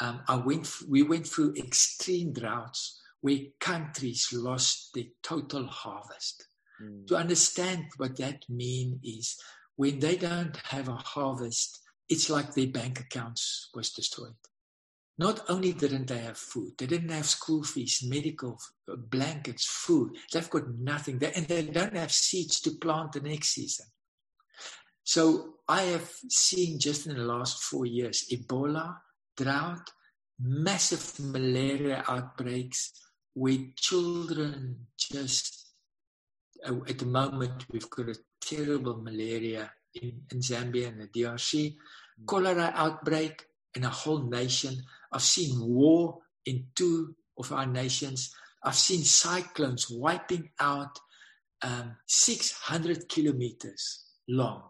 Um, 0.00 0.20
I 0.28 0.36
went, 0.36 0.68
we 0.88 1.02
went 1.02 1.26
through 1.26 1.54
extreme 1.56 2.32
droughts 2.32 3.00
where 3.20 3.38
countries 3.60 4.32
lost 4.32 4.94
their 4.94 5.04
total 5.22 5.66
harvest. 5.66 6.46
Mm. 6.82 7.06
To 7.08 7.16
understand 7.16 7.86
what 7.96 8.16
that 8.18 8.44
means 8.48 8.98
is 9.02 9.36
when 9.76 10.00
they 10.00 10.16
don't 10.16 10.56
have 10.64 10.88
a 10.88 10.96
harvest, 10.96 11.80
it's 12.08 12.28
like 12.28 12.54
their 12.54 12.66
bank 12.66 13.00
accounts 13.00 13.70
was 13.74 13.90
destroyed. 13.90 14.34
Not 15.18 15.40
only 15.48 15.72
didn't 15.72 16.08
they 16.08 16.18
have 16.18 16.38
food, 16.38 16.72
they 16.78 16.86
didn't 16.86 17.10
have 17.10 17.26
school 17.26 17.62
fees, 17.62 18.02
medical, 18.06 18.58
uh, 18.90 18.96
blankets, 18.96 19.66
food. 19.66 20.16
They've 20.32 20.48
got 20.48 20.68
nothing. 20.78 21.18
there, 21.18 21.32
and 21.36 21.46
they 21.46 21.62
don't 21.62 21.96
have 21.96 22.12
seeds 22.12 22.60
to 22.62 22.70
plant 22.72 23.12
the 23.12 23.20
next 23.20 23.48
season. 23.48 23.86
So 25.04 25.54
I 25.68 25.82
have 25.82 26.10
seen 26.28 26.78
just 26.78 27.06
in 27.06 27.16
the 27.16 27.24
last 27.24 27.62
four 27.62 27.86
years 27.86 28.26
Ebola, 28.32 28.96
drought, 29.36 29.90
massive 30.40 31.20
malaria 31.20 32.04
outbreaks 32.08 32.92
where 33.34 33.58
children 33.76 34.86
just, 34.98 35.72
uh, 36.66 36.76
at 36.88 36.98
the 36.98 37.06
moment, 37.06 37.66
we've 37.70 37.90
got 37.90 38.08
a 38.08 38.16
terrible 38.40 38.98
malaria 39.02 39.70
in, 39.94 40.22
in 40.30 40.38
Zambia 40.40 40.88
and 40.88 41.00
the 41.00 41.08
DRC, 41.08 41.76
cholera 42.26 42.72
outbreak 42.74 43.46
in 43.74 43.84
a 43.84 43.88
whole 43.90 44.22
nation. 44.22 44.82
I've 45.12 45.22
seen 45.22 45.60
war 45.60 46.18
in 46.46 46.66
two 46.74 47.14
of 47.38 47.52
our 47.52 47.66
nations. 47.66 48.34
I've 48.64 48.76
seen 48.76 49.02
cyclones 49.02 49.88
wiping 49.90 50.50
out 50.60 50.98
um, 51.62 51.96
600 52.06 53.08
kilometers 53.08 54.04
long, 54.28 54.62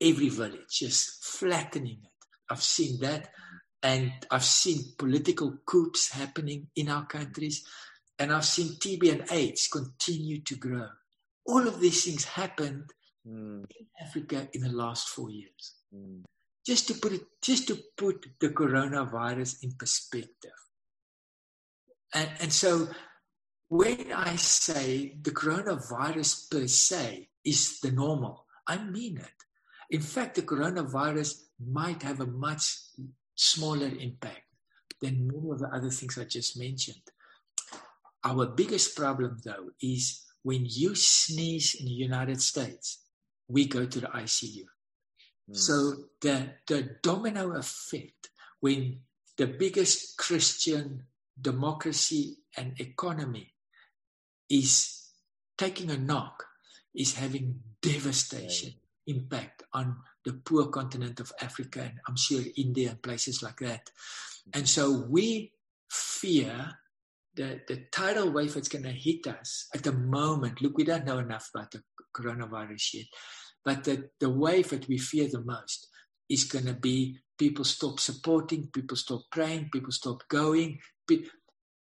every 0.00 0.28
village, 0.28 0.68
just 0.70 1.24
flattening 1.24 1.98
it. 2.02 2.10
I've 2.50 2.62
seen 2.62 3.00
that. 3.00 3.28
And 3.82 4.12
I've 4.30 4.44
seen 4.44 4.94
political 4.96 5.58
coups 5.66 6.12
happening 6.12 6.68
in 6.76 6.88
our 6.88 7.04
countries. 7.06 7.64
And 8.18 8.32
I've 8.32 8.44
seen 8.44 8.76
TB 8.78 9.10
and 9.10 9.32
AIDS 9.32 9.66
continue 9.68 10.40
to 10.42 10.54
grow. 10.56 10.86
All 11.46 11.66
of 11.66 11.80
these 11.80 12.04
things 12.04 12.24
happened 12.24 12.84
Mm, 13.24 13.64
in 13.78 13.86
Africa 14.04 14.48
in 14.52 14.62
the 14.62 14.68
last 14.72 15.08
four 15.08 15.30
years. 15.30 15.74
mm, 15.94 16.24
just 16.66 16.88
to 16.88 16.94
put 16.94 17.12
it, 17.12 17.22
just 17.42 17.68
to 17.68 17.78
put 17.96 18.26
the 18.40 18.50
coronavirus 18.50 19.64
in 19.64 19.72
perspective. 19.72 20.52
And, 22.14 22.28
and 22.40 22.52
so 22.52 22.88
when 23.68 24.12
I 24.12 24.36
say 24.36 25.16
the 25.22 25.30
coronavirus 25.30 26.50
per 26.50 26.66
se 26.66 27.28
is 27.44 27.80
the 27.80 27.90
normal, 27.90 28.46
I 28.66 28.78
mean 28.78 29.18
it. 29.18 29.38
In 29.90 30.02
fact, 30.02 30.36
the 30.36 30.42
coronavirus 30.42 31.42
might 31.58 32.02
have 32.02 32.20
a 32.20 32.26
much 32.26 32.76
smaller 33.34 33.90
impact 33.98 34.42
than 35.00 35.26
many 35.26 35.50
of 35.50 35.58
the 35.58 35.68
other 35.68 35.90
things 35.90 36.18
I 36.18 36.24
just 36.24 36.58
mentioned. 36.58 37.02
Our 38.24 38.46
biggest 38.46 38.96
problem, 38.96 39.38
though, 39.44 39.70
is 39.80 40.22
when 40.42 40.64
you 40.66 40.94
sneeze 40.94 41.74
in 41.74 41.86
the 41.86 41.92
United 41.92 42.40
States, 42.40 43.04
we 43.48 43.66
go 43.66 43.84
to 43.86 44.00
the 44.00 44.06
ICU. 44.06 44.64
Mm. 45.50 45.56
So 45.56 45.94
the, 46.20 46.50
the 46.66 46.96
domino 47.02 47.52
effect 47.56 48.30
when 48.60 49.00
the 49.36 49.46
biggest 49.46 50.16
Christian 50.16 51.04
democracy 51.40 52.36
and 52.56 52.78
economy 52.80 53.54
is 54.48 55.08
taking 55.56 55.90
a 55.90 55.98
knock, 55.98 56.44
is 56.94 57.14
having 57.14 57.60
devastation 57.80 58.74
right. 58.74 59.16
impact 59.16 59.62
on 59.72 59.96
the 60.24 60.34
poor 60.34 60.66
continent 60.66 61.18
of 61.20 61.32
Africa 61.40 61.80
and 61.80 61.98
I'm 62.06 62.16
sure 62.16 62.42
India 62.56 62.90
and 62.90 63.02
places 63.02 63.42
like 63.42 63.58
that. 63.60 63.90
And 64.52 64.68
so 64.68 65.04
we 65.08 65.52
fear 65.90 66.78
the, 67.34 67.60
the 67.66 67.86
tidal 67.90 68.30
wave 68.30 68.54
that's 68.54 68.68
going 68.68 68.84
to 68.84 68.90
hit 68.90 69.26
us 69.26 69.68
at 69.74 69.82
the 69.82 69.92
moment. 69.92 70.60
Look, 70.60 70.76
we 70.76 70.84
don't 70.84 71.06
know 71.06 71.18
enough 71.18 71.50
about 71.54 71.70
the 71.70 71.82
coronavirus 72.14 72.94
yet, 72.94 73.06
but 73.64 73.84
the, 73.84 74.08
the 74.20 74.30
wave 74.30 74.70
that 74.70 74.88
we 74.88 74.98
fear 74.98 75.28
the 75.28 75.42
most 75.42 75.88
is 76.28 76.44
going 76.44 76.66
to 76.66 76.74
be 76.74 77.18
people 77.38 77.64
stop 77.64 78.00
supporting, 78.00 78.68
people 78.68 78.96
stop 78.96 79.22
praying, 79.30 79.70
people 79.72 79.92
stop 79.92 80.22
going. 80.28 80.78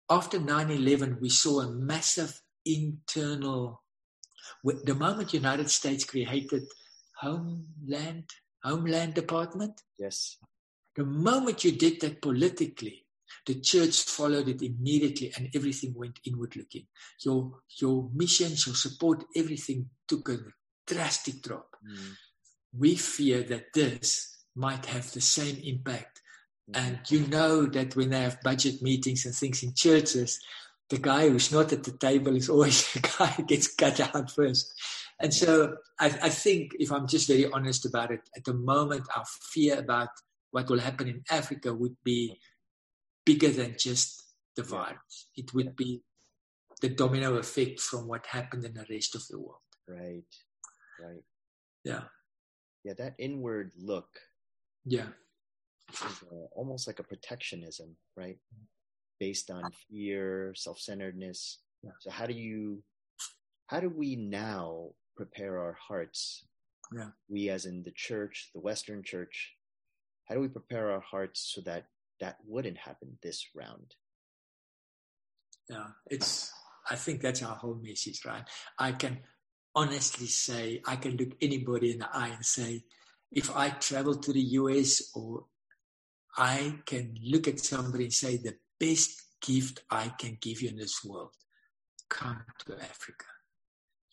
After 0.09 0.39
9 0.39 0.71
11, 0.71 1.17
we 1.19 1.29
saw 1.29 1.61
a 1.61 1.71
massive 1.71 2.41
internal. 2.65 3.83
The 4.63 4.95
moment 4.95 5.33
United 5.33 5.69
States 5.69 6.03
created 6.05 6.63
Homeland, 7.19 8.29
Homeland 8.63 9.13
Department, 9.15 9.81
yes, 9.97 10.37
the 10.95 11.05
moment 11.05 11.63
you 11.63 11.71
did 11.73 12.01
that 12.01 12.21
politically, 12.21 13.05
the 13.45 13.59
church 13.59 14.03
followed 14.03 14.47
it 14.47 14.61
immediately 14.61 15.31
and 15.37 15.49
everything 15.55 15.93
went 15.95 16.19
inward 16.25 16.55
looking. 16.55 16.87
Your, 17.23 17.59
your 17.79 18.09
missions, 18.13 18.65
your 18.65 18.75
support, 18.75 19.25
everything 19.35 19.89
took 20.07 20.29
a 20.29 20.37
drastic 20.87 21.41
drop. 21.41 21.75
Mm. 21.87 22.13
We 22.73 22.95
fear 22.95 23.43
that 23.43 23.73
this 23.73 24.37
might 24.55 24.85
have 24.87 25.11
the 25.11 25.21
same 25.21 25.57
impact. 25.63 26.21
Mm. 26.71 26.77
And 26.87 26.99
you 27.09 27.27
know 27.27 27.65
that 27.65 27.95
when 27.95 28.09
they 28.09 28.21
have 28.21 28.41
budget 28.41 28.81
meetings 28.81 29.25
and 29.25 29.35
things 29.35 29.63
in 29.63 29.73
churches, 29.73 30.39
the 30.89 30.97
guy 30.97 31.29
who's 31.29 31.51
not 31.51 31.73
at 31.73 31.83
the 31.83 31.91
table 31.91 32.35
is 32.35 32.49
always 32.49 32.91
the 32.93 32.99
guy 32.99 33.27
who 33.27 33.43
gets 33.43 33.73
cut 33.73 33.99
out 33.99 34.31
first. 34.31 34.73
And 35.19 35.33
so 35.33 35.77
I, 35.99 36.05
I, 36.05 36.29
think, 36.29 36.75
if 36.79 36.91
I'm 36.91 37.07
just 37.07 37.27
very 37.27 37.49
honest 37.51 37.85
about 37.85 38.11
it, 38.11 38.21
at 38.35 38.43
the 38.43 38.53
moment, 38.53 39.07
our 39.15 39.25
fear 39.25 39.79
about 39.79 40.09
what 40.51 40.69
will 40.69 40.79
happen 40.79 41.07
in 41.07 41.23
Africa 41.29 41.73
would 41.73 41.97
be 42.03 42.39
bigger 43.25 43.49
than 43.49 43.75
just 43.77 44.23
the 44.55 44.63
virus. 44.63 45.29
It 45.35 45.53
would 45.53 45.75
be 45.75 46.03
the 46.81 46.89
domino 46.89 47.35
effect 47.35 47.79
from 47.79 48.07
what 48.07 48.25
happened 48.27 48.63
in 48.63 48.73
the 48.73 48.85
rest 48.89 49.15
of 49.15 49.27
the 49.27 49.39
world. 49.39 49.61
Right. 49.87 50.23
Right. 50.99 51.23
Yeah. 51.83 52.03
Yeah, 52.83 52.93
that 52.97 53.15
inward 53.19 53.71
look. 53.77 54.07
Yeah. 54.85 55.07
Is 55.91 56.23
uh, 56.31 56.47
almost 56.55 56.87
like 56.87 56.99
a 56.99 57.03
protectionism, 57.03 57.95
right? 58.15 58.37
Based 59.19 59.49
on 59.49 59.63
fear, 59.89 60.53
self-centeredness. 60.55 61.59
Yeah. 61.83 61.91
So 61.99 62.11
how 62.11 62.25
do 62.25 62.33
you 62.33 62.83
how 63.67 63.79
do 63.79 63.89
we 63.89 64.15
now 64.15 64.89
prepare 65.15 65.59
our 65.59 65.77
hearts? 65.87 66.45
Yeah. 66.95 67.09
We 67.29 67.49
as 67.49 67.65
in 67.65 67.83
the 67.83 67.91
church, 67.91 68.49
the 68.53 68.61
Western 68.61 69.03
church, 69.03 69.55
how 70.25 70.35
do 70.35 70.41
we 70.41 70.47
prepare 70.47 70.91
our 70.91 71.01
hearts 71.01 71.51
so 71.53 71.61
that 71.61 71.85
that 72.19 72.37
wouldn't 72.45 72.77
happen 72.77 73.17
this 73.21 73.47
round? 73.55 73.95
Yeah, 75.69 75.87
it's. 76.09 76.51
I 76.89 76.95
think 76.95 77.21
that's 77.21 77.43
our 77.43 77.55
whole 77.55 77.75
message, 77.83 78.21
right? 78.25 78.43
I 78.79 78.93
can 78.93 79.19
honestly 79.77 80.25
say, 80.25 80.81
I 80.87 80.95
can 80.95 81.15
look 81.17 81.37
anybody 81.39 81.91
in 81.91 81.99
the 81.99 82.09
eye 82.11 82.29
and 82.29 82.43
say, 82.43 82.83
if 83.31 83.55
I 83.55 83.69
travel 83.69 84.15
to 84.15 84.33
the 84.33 84.41
US 84.61 85.11
or 85.13 85.45
I 86.35 86.79
can 86.87 87.15
look 87.23 87.47
at 87.47 87.59
somebody 87.59 88.05
and 88.05 88.13
say, 88.13 88.37
the 88.37 88.55
best 88.79 89.21
gift 89.39 89.83
I 89.91 90.09
can 90.19 90.39
give 90.41 90.63
you 90.63 90.69
in 90.69 90.77
this 90.77 91.05
world, 91.05 91.35
come 92.09 92.41
to 92.65 92.73
Africa. 92.73 93.25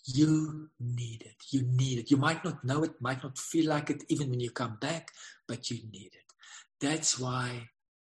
You 0.04 0.68
need 0.78 1.22
it. 1.22 1.36
You 1.50 1.62
need 1.62 2.00
it. 2.00 2.10
You 2.10 2.18
might 2.18 2.44
not 2.44 2.62
know 2.62 2.82
it, 2.82 3.00
might 3.00 3.22
not 3.22 3.38
feel 3.38 3.70
like 3.70 3.88
it 3.88 4.04
even 4.10 4.28
when 4.28 4.40
you 4.40 4.50
come 4.50 4.76
back, 4.78 5.12
but 5.48 5.70
you 5.70 5.78
need 5.90 6.12
it. 6.12 6.28
That's 6.78 7.18
why 7.18 7.70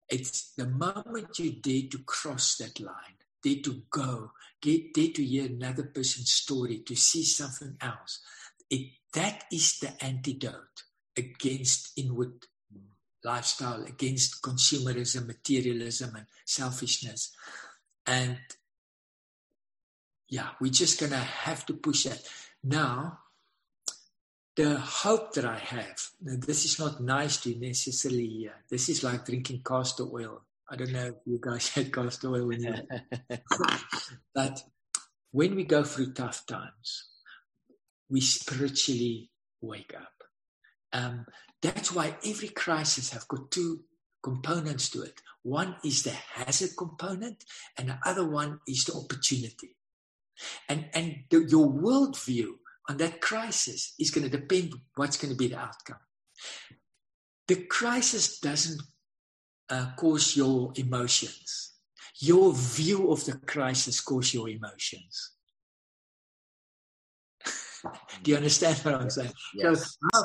it's 0.08 0.54
the 0.56 0.68
moment 0.68 1.38
you 1.38 1.52
dare 1.52 1.90
to 1.90 1.98
cross 2.06 2.56
that 2.56 2.80
line, 2.80 3.18
dare 3.42 3.62
to 3.64 3.82
go, 3.90 4.32
get 4.60 4.94
dare 4.94 5.12
to 5.12 5.24
hear 5.24 5.46
another 5.46 5.84
person's 5.84 6.30
story, 6.30 6.78
to 6.86 6.94
see 6.94 7.24
something 7.24 7.76
else. 7.80 8.20
It, 8.70 8.92
that 9.14 9.44
is 9.52 9.78
the 9.80 9.92
antidote 10.02 10.84
against 11.16 11.92
inward 11.96 12.46
lifestyle, 13.24 13.84
against 13.84 14.42
consumerism, 14.42 15.26
materialism, 15.26 16.16
and 16.16 16.26
selfishness. 16.44 17.32
And 18.06 18.38
yeah, 20.28 20.48
we're 20.60 20.72
just 20.72 20.98
going 20.98 21.12
to 21.12 21.18
have 21.18 21.66
to 21.66 21.74
push 21.74 22.04
that. 22.04 22.22
Now, 22.64 23.18
the 24.56 24.78
hope 24.78 25.34
that 25.34 25.44
I 25.44 25.58
have, 25.58 25.96
this 26.20 26.64
is 26.64 26.78
not 26.78 27.02
nice 27.02 27.38
to 27.38 27.54
necessarily. 27.54 28.50
This 28.68 28.88
is 28.88 29.02
like 29.02 29.24
drinking 29.24 29.62
castor 29.64 30.04
oil. 30.12 30.42
I 30.72 30.76
don't 30.76 30.92
know 30.92 31.08
if 31.08 31.14
you 31.26 31.38
guys 31.38 31.68
had 31.74 31.92
castor 31.92 32.30
oil 32.30 32.46
when 32.46 32.62
you 32.62 32.74
but 34.34 34.64
when 35.30 35.54
we 35.54 35.64
go 35.64 35.84
through 35.84 36.14
tough 36.14 36.46
times, 36.46 37.08
we 38.08 38.20
spiritually 38.20 39.30
wake 39.60 39.94
up. 39.94 40.12
Um, 40.92 41.26
that's 41.60 41.92
why 41.92 42.16
every 42.26 42.48
crisis 42.48 43.10
have 43.10 43.28
got 43.28 43.50
two 43.50 43.80
components 44.22 44.88
to 44.90 45.02
it. 45.02 45.20
One 45.42 45.76
is 45.84 46.04
the 46.04 46.10
hazard 46.10 46.70
component, 46.76 47.44
and 47.76 47.88
the 47.88 47.98
other 48.04 48.28
one 48.28 48.60
is 48.66 48.84
the 48.84 48.94
opportunity. 48.94 49.76
And, 50.68 50.88
and 50.94 51.16
the, 51.30 51.46
your 51.48 51.68
worldview 51.68 52.48
on 52.88 52.96
that 52.98 53.20
crisis 53.20 53.94
is 53.98 54.10
going 54.10 54.28
to 54.28 54.36
depend 54.38 54.74
what's 54.96 55.16
going 55.16 55.32
to 55.32 55.38
be 55.38 55.48
the 55.48 55.58
outcome. 55.58 56.00
The 57.48 57.56
crisis 57.64 58.38
doesn't 58.38 58.80
uh, 59.70 59.90
cause 59.96 60.36
your 60.36 60.72
emotions. 60.76 61.72
Your 62.18 62.52
view 62.52 63.10
of 63.10 63.24
the 63.24 63.32
crisis 63.32 64.00
cause 64.00 64.32
your 64.34 64.48
emotions. 64.48 65.32
Do 68.22 68.30
you 68.30 68.36
understand 68.36 68.78
what 68.78 68.94
I'm 68.94 69.10
saying? 69.10 69.32
Yes. 69.54 69.98
So, 70.14 70.24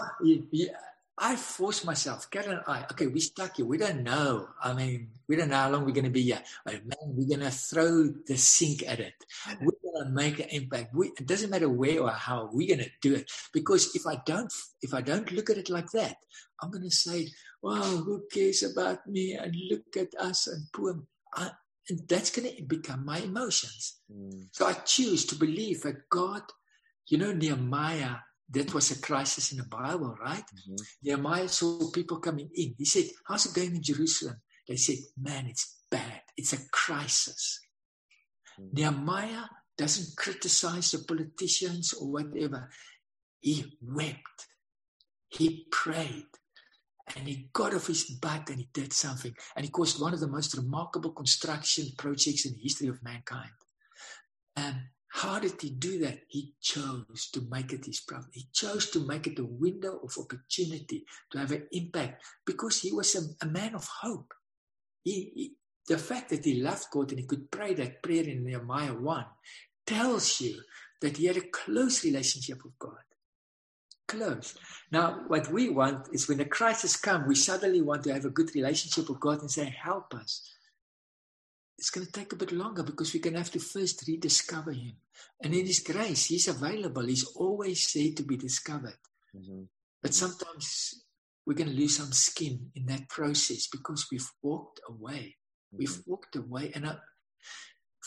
I 1.20 1.36
force 1.36 1.84
myself, 1.84 2.30
Carolyn 2.30 2.58
and 2.58 2.64
I, 2.68 2.84
okay, 2.92 3.08
we're 3.08 3.18
stuck 3.18 3.58
here. 3.58 3.66
We 3.66 3.80
don't 3.80 4.04
know. 4.04 4.50
I 4.64 4.74
mean, 4.74 5.10
we 5.28 5.36
don't 5.36 5.50
know 5.50 5.56
how 5.56 5.72
long 5.72 5.84
we're 5.84 5.92
going 5.92 6.04
to 6.04 6.12
be 6.12 6.22
here. 6.22 6.42
But 6.64 6.86
man, 6.86 7.16
we're 7.16 7.28
going 7.28 7.40
to 7.40 7.50
throw 7.50 8.14
the 8.28 8.38
sink 8.38 8.88
at 8.88 9.00
it. 9.00 9.16
We're 9.60 9.72
going 9.98 10.08
to 10.08 10.14
make 10.14 10.39
an 10.39 10.50
impact. 10.50 10.93
We, 10.93 11.08
it 11.08 11.26
doesn't 11.26 11.50
matter 11.50 11.70
where 11.70 12.02
or 12.02 12.12
how 12.12 12.50
we're 12.52 12.76
going 12.76 12.86
to 12.86 12.91
do 13.02 13.16
it. 13.16 13.32
Because 13.54 13.95
if 13.95 14.06
I 14.06 14.22
don't, 14.26 14.52
if 14.82 14.93
I 14.93 15.02
don't 15.02 15.32
look 15.32 15.50
at 15.50 15.58
it 15.58 15.70
like 15.70 15.91
that, 15.91 16.18
I'm 16.62 16.72
going 16.72 16.84
to 16.84 16.91
say, 16.91 17.30
well, 17.62 17.84
who 17.84 18.24
cares 18.32 18.64
about 18.64 19.08
me? 19.08 19.34
And 19.34 19.56
look 19.70 19.98
at 19.98 20.10
us 20.20 20.48
and 20.48 20.66
poor. 20.74 21.04
I, 21.36 21.52
and 21.89 22.00
that's 22.08 22.32
going 22.32 22.54
to 22.54 22.64
become 22.64 23.06
my 23.06 23.20
emotions. 23.20 24.00
Mm. 24.12 24.48
So 24.52 24.68
I 24.68 24.74
choose 24.74 25.26
to 25.28 25.36
believe 25.36 25.82
that 25.84 26.10
God, 26.10 26.41
you 27.08 27.18
know, 27.18 27.32
Nehemiah 27.32 28.18
that 28.50 28.74
was 28.74 28.91
a 28.91 29.02
crisis 29.02 29.52
in 29.52 29.58
the 29.58 29.66
Bible, 29.66 30.16
right? 30.22 30.43
Mm-hmm. 30.43 30.76
Nehemiah 31.04 31.50
saw 31.50 31.91
people 31.91 32.20
coming 32.20 32.50
in. 32.54 32.76
He 32.78 32.86
said, 32.86 33.06
How's 33.28 33.45
it 33.45 33.54
going 33.54 33.76
in 33.76 33.84
Jerusalem? 33.84 34.38
They 34.68 34.78
said, 34.78 34.98
Man, 35.20 35.48
it's 35.48 35.76
bad. 35.91 36.22
It's 36.38 36.54
a 36.54 36.70
crisis. 36.72 37.60
Mm-hmm. 38.60 38.70
Nehemiah 38.74 39.43
doesn't 39.78 40.18
criticize 40.18 40.92
the 40.92 41.00
politicians 41.00 41.94
or 41.94 42.12
whatever. 42.12 42.70
He 43.40 43.78
wept. 43.82 44.48
He 45.30 45.68
prayed. 45.72 46.26
And 47.16 47.28
he 47.28 47.50
got 47.54 47.74
off 47.74 47.88
his 47.88 48.06
butt 48.06 48.50
and 48.50 48.60
he 48.60 48.70
did 48.74 48.94
something. 48.94 49.34
And 49.56 49.66
he 49.66 49.72
caused 49.72 50.02
one 50.02 50.14
of 50.14 50.20
the 50.20 50.28
most 50.28 50.58
remarkable 50.58 51.12
construction 51.12 51.88
projects 51.98 52.46
in 52.46 52.54
the 52.54 52.62
history 52.62 52.90
of 52.90 53.04
mankind. 53.04 53.52
And 54.56 54.78
How 55.10 55.40
did 55.40 55.62
he 55.62 55.72
do 55.72 56.00
that? 56.00 56.20
He 56.28 56.54
chose 56.62 57.30
to 57.34 57.42
make 57.50 57.74
it 57.74 57.86
his 57.86 58.02
problem. 58.02 58.30
He 58.34 58.48
chose 58.54 58.90
to 58.92 59.08
make 59.08 59.28
it 59.28 59.40
a 59.40 59.46
window 59.46 60.00
of 60.04 60.16
opportunity 60.18 61.06
to 61.32 61.40
have 61.40 61.52
an 61.52 61.68
impact 61.72 62.24
because 62.46 62.82
he 62.82 62.92
was 62.92 63.16
a, 63.16 63.46
a 63.46 63.50
man 63.50 63.76
of 63.76 63.88
hope. 64.02 64.34
He, 65.04 65.32
he, 65.36 65.54
the 65.88 65.98
fact 65.98 66.30
that 66.30 66.46
he 66.46 66.62
loved 66.62 66.88
God 66.92 67.12
and 67.12 67.20
he 67.20 67.26
could 67.26 67.50
pray 67.50 67.74
that 67.76 68.04
prayer 68.04 68.26
in 68.26 68.44
Nehemiah 68.46 68.94
1 68.94 69.26
tells 69.88 70.40
you 70.42 70.62
that 71.02 71.18
he 71.18 71.26
had 71.26 71.38
a 71.38 71.42
close 71.52 72.04
relationship 72.04 72.64
with 72.64 72.78
God. 72.78 72.98
Close. 74.08 74.56
Now, 74.92 75.24
what 75.28 75.52
we 75.52 75.70
want 75.70 76.08
is 76.14 76.28
when 76.30 76.40
a 76.40 76.46
crisis 76.46 76.96
comes, 76.96 77.28
we 77.28 77.36
suddenly 77.36 77.82
want 77.82 78.04
to 78.04 78.14
have 78.14 78.26
a 78.26 78.30
good 78.30 78.54
relationship 78.56 79.10
with 79.10 79.20
God 79.20 79.42
and 79.42 79.52
say, 79.52 79.66
Help 79.82 80.14
us. 80.14 80.54
It's 81.78 81.90
going 81.90 82.08
to 82.08 82.12
take 82.12 82.34
a 82.34 82.38
bit 82.38 82.52
longer 82.52 82.84
because 82.84 83.14
we're 83.14 83.22
going 83.22 83.34
to 83.34 83.40
have 83.40 83.52
to 83.52 83.60
first 83.60 84.04
rediscover 84.08 84.72
Him. 84.72 84.94
And 85.44 85.54
in 85.54 85.66
His 85.68 85.80
grace, 85.80 86.26
He's 86.26 86.48
available. 86.48 87.06
He's 87.06 87.26
always 87.36 87.92
there 87.94 88.14
to 88.16 88.24
be 88.24 88.38
discovered. 88.38 88.98
Mm-hmm. 89.36 89.64
But 90.02 90.14
sometimes 90.14 91.04
we're 91.46 91.54
going 91.56 91.70
to 91.70 91.76
lose 91.76 91.98
some 91.98 92.12
skin 92.14 92.72
in 92.76 92.86
that 92.88 93.10
process 93.10 93.68
because 93.68 94.08
we've 94.12 94.30
walked 94.42 94.80
away. 94.90 95.36
We've 95.78 95.90
Mm-hmm. 95.90 96.10
walked 96.12 96.36
away. 96.38 96.72
And 96.74 96.88
I, 96.88 96.96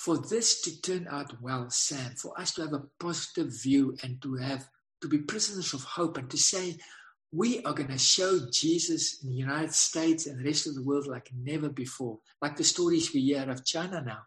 for 0.05 0.17
this 0.17 0.63
to 0.63 0.81
turn 0.81 1.07
out 1.11 1.43
well, 1.43 1.69
Sam, 1.69 2.15
for 2.17 2.39
us 2.41 2.55
to 2.55 2.63
have 2.63 2.73
a 2.73 2.85
positive 2.99 3.53
view 3.63 3.95
and 4.03 4.21
to 4.23 4.37
have 4.37 4.67
to 5.03 5.09
be 5.09 5.19
prisoners 5.19 5.75
of 5.75 5.83
hope 5.83 6.17
and 6.17 6.31
to 6.31 6.39
say 6.39 6.79
we 7.33 7.63
are 7.65 7.75
going 7.75 7.91
to 7.91 7.99
show 7.99 8.39
Jesus 8.51 9.23
in 9.23 9.29
the 9.29 9.37
United 9.37 9.75
States 9.75 10.27
and 10.27 10.41
the 10.41 10.45
rest 10.45 10.67
of 10.67 10.75
the 10.75 10.83
world 10.83 11.07
like 11.07 11.29
never 11.37 11.69
before, 11.69 12.19
like 12.41 12.57
the 12.57 12.65
stories 12.65 13.13
we 13.13 13.21
hear 13.21 13.49
of 13.51 13.67
China 13.67 14.01
now. 14.01 14.23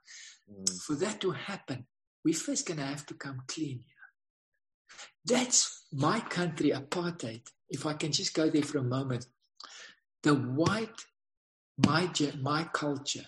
Mm, 0.48 0.80
For 0.84 0.94
that 0.98 1.20
to 1.22 1.32
happen, 1.32 1.88
we're 2.24 2.36
first 2.36 2.68
going 2.68 2.80
to 2.80 2.86
have 2.86 3.08
to 3.08 3.16
come 3.16 3.42
clean. 3.48 3.84
That's 5.26 5.86
my 5.92 6.20
country, 6.20 6.70
apartheid. 6.70 7.48
If 7.68 7.88
I 7.88 7.94
can 7.94 8.12
just 8.12 8.36
go 8.36 8.48
there 8.48 8.62
for 8.62 8.78
a 8.78 8.84
moment, 8.84 9.26
the 10.22 10.36
white, 10.36 11.02
my 11.84 12.12
my 12.40 12.64
culture. 12.66 13.26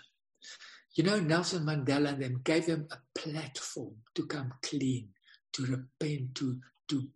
You 0.95 1.03
know, 1.03 1.19
Nelson 1.19 1.65
Mandela 1.65 2.09
and 2.09 2.21
them 2.21 2.41
gave 2.43 2.67
them 2.67 2.87
a 2.89 2.97
platform 3.19 3.95
to 4.15 4.25
come 4.25 4.53
clean, 4.63 5.09
to 5.53 5.65
repent, 5.65 6.35
to 6.35 6.61
to 6.87 7.09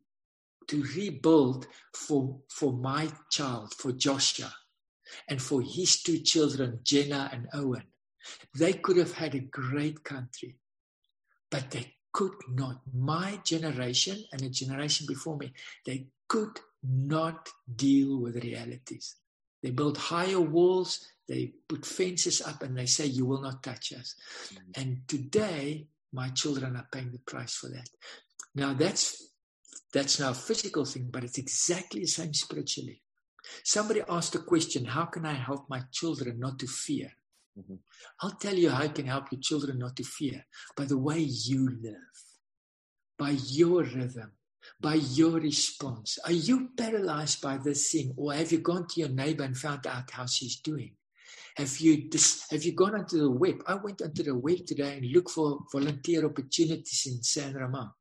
to 0.68 0.84
rebuild 0.84 1.66
for 1.96 2.42
for 2.50 2.74
my 2.74 3.10
child, 3.32 3.74
for 3.74 3.94
Joshua, 3.94 4.54
and 5.30 5.42
for 5.42 5.62
his 5.62 6.04
two 6.04 6.20
children, 6.20 6.82
Jenna 6.84 7.30
and 7.32 7.48
Owen. 7.54 7.84
They 8.54 8.74
could 8.74 8.98
have 8.98 9.14
had 9.14 9.34
a 9.34 9.40
great 9.40 10.04
country, 10.04 10.58
but 11.50 11.72
they 11.72 11.96
could 12.12 12.36
not. 12.50 12.82
My 12.94 13.40
generation 13.46 14.26
and 14.34 14.42
a 14.42 14.50
generation 14.50 15.06
before 15.08 15.38
me, 15.38 15.54
they 15.86 16.08
could 16.28 16.60
not 16.84 17.50
deal 17.74 18.18
with 18.18 18.44
realities. 18.44 19.16
They 19.62 19.72
build 19.72 19.98
higher 19.98 20.40
walls, 20.40 21.06
they 21.28 21.54
put 21.68 21.86
fences 21.86 22.42
up, 22.42 22.64
and 22.64 22.78
they 22.78 22.86
say, 22.86 23.06
You 23.06 23.26
will 23.26 23.42
not 23.42 23.64
touch 23.64 23.94
us. 23.94 24.16
Mhm. 24.54 24.78
And 24.78 25.08
today, 25.08 25.88
my 26.12 26.30
children 26.30 26.76
are 26.76 26.88
paying 26.92 27.12
the 27.12 27.20
price 27.20 27.56
for 27.56 27.70
that. 27.70 27.90
Now, 28.56 28.74
that's 28.74 29.28
that's 29.94 30.20
now 30.20 30.32
a 30.32 30.36
physical 30.36 30.86
thing, 30.86 31.10
but 31.12 31.24
it's 31.24 31.38
exactly 31.38 32.02
the 32.02 32.08
same 32.08 32.34
spiritually. 32.34 33.02
Somebody 33.64 34.02
asked 34.08 34.36
a 34.36 34.40
question 34.40 34.86
How 34.86 35.06
can 35.06 35.26
I 35.26 35.34
help 35.34 35.70
my 35.70 35.82
children 35.92 36.40
not 36.40 36.60
to 36.60 36.68
fear? 36.68 37.12
Mhm. 37.58 37.80
I'll 38.22 38.38
tell 38.38 38.56
you 38.56 38.70
how 38.70 38.84
I 38.84 38.90
can 38.90 39.08
help 39.08 39.32
your 39.32 39.42
children 39.42 39.80
not 39.80 39.96
to 39.98 40.04
fear 40.04 40.46
by 40.76 40.86
the 40.86 40.98
way 40.98 41.20
you 41.20 41.70
live, 41.70 42.18
by 43.18 43.32
your 43.32 43.84
rhythm, 43.84 44.32
by 44.80 44.96
your 44.96 45.40
response. 45.40 46.18
Are 46.26 46.32
you 46.32 46.70
paralyzed 46.78 47.42
by 47.42 47.58
this 47.58 47.92
thing, 47.92 48.14
or 48.18 48.34
have 48.34 48.52
you 48.52 48.60
gone 48.60 48.88
to 48.88 49.00
your 49.00 49.10
neighbor 49.10 49.44
and 49.44 49.58
found 49.58 49.88
out 49.88 50.12
how 50.12 50.26
she's 50.26 50.60
doing? 50.60 50.96
Have 51.58 51.78
you 51.80 52.10
dis- 52.10 52.46
have 52.52 52.64
you 52.64 52.74
gone 52.74 52.96
onto 52.96 53.20
the 53.20 53.30
web? 53.32 53.62
I 53.68 53.76
went 53.76 54.02
onto 54.02 54.24
the 54.24 54.36
web 54.36 54.66
today 54.66 54.98
and 54.98 55.06
looked 55.12 55.32
for 55.32 55.60
volunteer 55.72 56.26
opportunities 56.26 57.04
in 57.08 57.22
San 57.24 57.54
Ramon 57.54 57.92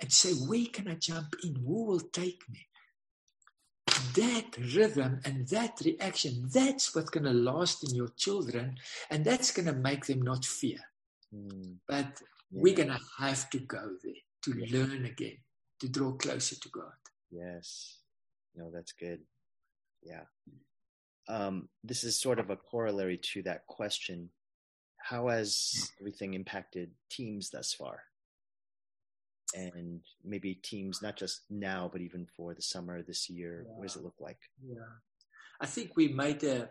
and 0.00 0.12
say, 0.12 0.32
where 0.32 0.66
can 0.72 0.88
I 0.88 0.94
jump 0.94 1.34
in? 1.44 1.56
Who 1.56 1.84
will 1.86 2.00
take 2.00 2.42
me? 2.48 2.66
That 4.14 4.56
rhythm 4.74 5.20
and 5.24 5.48
that 5.48 5.80
reaction, 5.84 6.48
that's 6.52 6.94
what's 6.94 7.10
going 7.10 7.24
to 7.24 7.32
last 7.32 7.88
in 7.88 7.94
your 7.94 8.08
children, 8.16 8.76
and 9.10 9.24
that's 9.24 9.50
going 9.52 9.66
to 9.66 9.72
make 9.72 10.06
them 10.06 10.22
not 10.22 10.44
fear. 10.44 10.78
mm, 11.34 11.76
But 11.88 12.20
yeah. 12.50 12.60
we're 12.62 12.76
going 12.76 12.88
to 12.88 13.00
have 13.18 13.48
to 13.50 13.58
go 13.58 13.96
there 14.02 14.22
to 14.44 14.58
Yeah. 14.58 14.78
learn 14.78 15.04
again, 15.06 15.38
to 15.82 15.88
draw 15.88 16.12
closer 16.12 16.54
to 16.54 16.68
God. 16.68 16.92
Yes. 17.30 17.98
No, 18.54 18.70
that's 18.72 18.92
good. 18.92 19.20
Yeah. 20.02 20.22
Um, 21.28 21.68
this 21.82 22.04
is 22.04 22.20
sort 22.20 22.38
of 22.38 22.50
a 22.50 22.56
corollary 22.56 23.18
to 23.34 23.42
that 23.42 23.66
question. 23.66 24.30
How 24.98 25.28
has 25.28 25.90
everything 26.00 26.34
impacted 26.34 26.92
teams 27.10 27.50
thus 27.50 27.72
far? 27.74 28.04
And 29.54 30.00
maybe 30.24 30.54
teams, 30.54 31.02
not 31.02 31.16
just 31.16 31.42
now, 31.50 31.90
but 31.92 32.00
even 32.00 32.26
for 32.36 32.54
the 32.54 32.62
summer 32.62 33.02
this 33.02 33.28
year. 33.28 33.66
What 33.66 33.88
does 33.88 33.96
it 33.96 34.04
look 34.04 34.20
like? 34.20 34.38
Yeah. 34.64 34.86
I 35.60 35.66
think 35.66 35.96
we 35.96 36.08
made 36.08 36.44
a, 36.44 36.70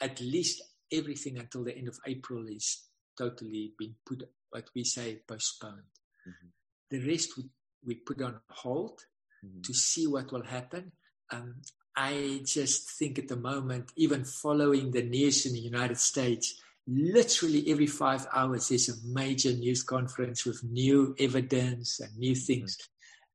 at 0.00 0.20
least 0.20 0.60
everything 0.92 1.38
until 1.38 1.64
the 1.64 1.76
end 1.76 1.88
of 1.88 1.98
April 2.06 2.46
is 2.48 2.82
totally 3.16 3.74
been 3.78 3.94
put, 4.04 4.24
what 4.50 4.68
we 4.74 4.82
say, 4.84 5.22
postponed. 5.26 5.84
Mhm. 6.28 6.50
The 6.90 7.08
rest 7.08 7.36
we, 7.36 7.44
we 7.86 7.94
put 7.96 8.20
on 8.22 8.40
hold 8.50 9.00
Mhm. 9.44 9.62
to 9.62 9.74
see 9.74 10.06
what 10.06 10.32
will 10.32 10.44
happen. 10.44 10.92
Um, 11.30 11.62
I 11.96 12.42
just 12.44 12.90
think 12.98 13.18
at 13.18 13.28
the 13.28 13.36
moment, 13.36 13.92
even 13.96 14.24
following 14.24 14.90
the 14.90 15.02
news 15.02 15.46
in 15.46 15.52
the 15.52 15.60
United 15.60 15.98
States, 15.98 16.60
literally 16.86 17.70
every 17.70 17.86
five 17.86 18.26
hours 18.32 18.68
there's 18.68 18.88
a 18.88 19.06
major 19.06 19.52
news 19.52 19.82
conference 19.82 20.44
with 20.44 20.62
new 20.64 21.14
evidence 21.18 22.00
and 22.00 22.16
new 22.16 22.34
things. 22.34 22.76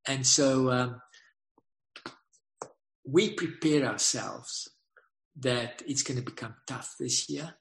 And 0.06 0.26
so 0.26 0.70
um, 0.72 1.02
we 3.06 3.34
prepare 3.34 3.86
ourselves 3.86 4.70
that 5.38 5.82
it's 5.88 6.04
going 6.04 6.18
to 6.20 6.24
become 6.26 6.56
tough 6.68 6.96
this 7.00 7.30
year. 7.30 7.56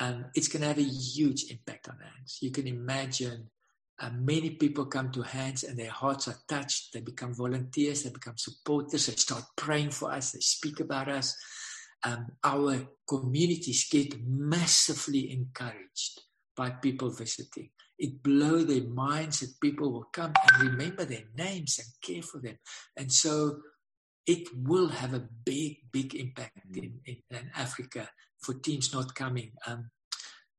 Um, 0.00 0.26
it's 0.34 0.48
going 0.48 0.62
to 0.62 0.68
have 0.68 0.78
a 0.78 0.82
huge 0.82 1.50
impact 1.50 1.88
on 1.88 1.98
hands. 1.98 2.38
You 2.40 2.50
can 2.50 2.66
imagine 2.66 3.50
uh, 4.00 4.10
many 4.14 4.50
people 4.50 4.86
come 4.86 5.10
to 5.10 5.22
hands 5.22 5.64
and 5.64 5.76
their 5.76 5.90
hearts 5.90 6.28
are 6.28 6.38
touched. 6.48 6.92
They 6.92 7.00
become 7.00 7.34
volunteers, 7.34 8.02
they 8.02 8.10
become 8.10 8.36
supporters, 8.36 9.06
they 9.06 9.14
start 9.14 9.44
praying 9.56 9.90
for 9.90 10.12
us, 10.12 10.32
they 10.32 10.40
speak 10.40 10.80
about 10.80 11.08
us. 11.08 11.36
Um, 12.04 12.26
our 12.44 12.88
communities 13.08 13.88
get 13.90 14.14
massively 14.24 15.32
encouraged 15.32 16.20
by 16.56 16.70
people 16.70 17.10
visiting. 17.10 17.70
It 17.98 18.22
blows 18.22 18.66
their 18.66 18.84
minds 18.84 19.40
that 19.40 19.60
people 19.60 19.90
will 19.90 20.08
come 20.12 20.32
and 20.52 20.70
remember 20.70 21.04
their 21.04 21.24
names 21.36 21.80
and 21.80 21.88
care 22.00 22.22
for 22.22 22.40
them. 22.40 22.56
And 22.96 23.10
so 23.10 23.58
it 24.26 24.46
will 24.54 24.88
have 24.88 25.14
a 25.14 25.26
big, 25.44 25.78
big 25.90 26.14
impact 26.14 26.60
in, 26.76 27.00
in, 27.06 27.16
in 27.30 27.50
Africa 27.56 28.08
for 28.40 28.54
teams 28.54 28.92
not 28.92 29.14
coming. 29.16 29.50
Um, 29.66 29.90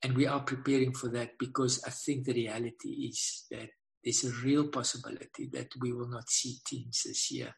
and 0.04 0.16
we 0.16 0.26
are 0.26 0.40
preparing 0.40 0.94
for 0.94 1.10
that 1.10 1.32
because 1.38 1.84
I 1.86 1.90
think 1.90 2.26
the 2.26 2.34
reality 2.34 2.90
is 3.10 3.46
that 3.52 3.70
there's 4.04 4.24
a 4.24 4.32
real 4.46 4.68
possibility 4.68 5.50
that 5.54 5.70
we 5.82 5.92
will 5.92 6.08
not 6.08 6.30
see 6.30 6.58
teams 6.66 7.04
this 7.06 7.32
year. 7.32 7.54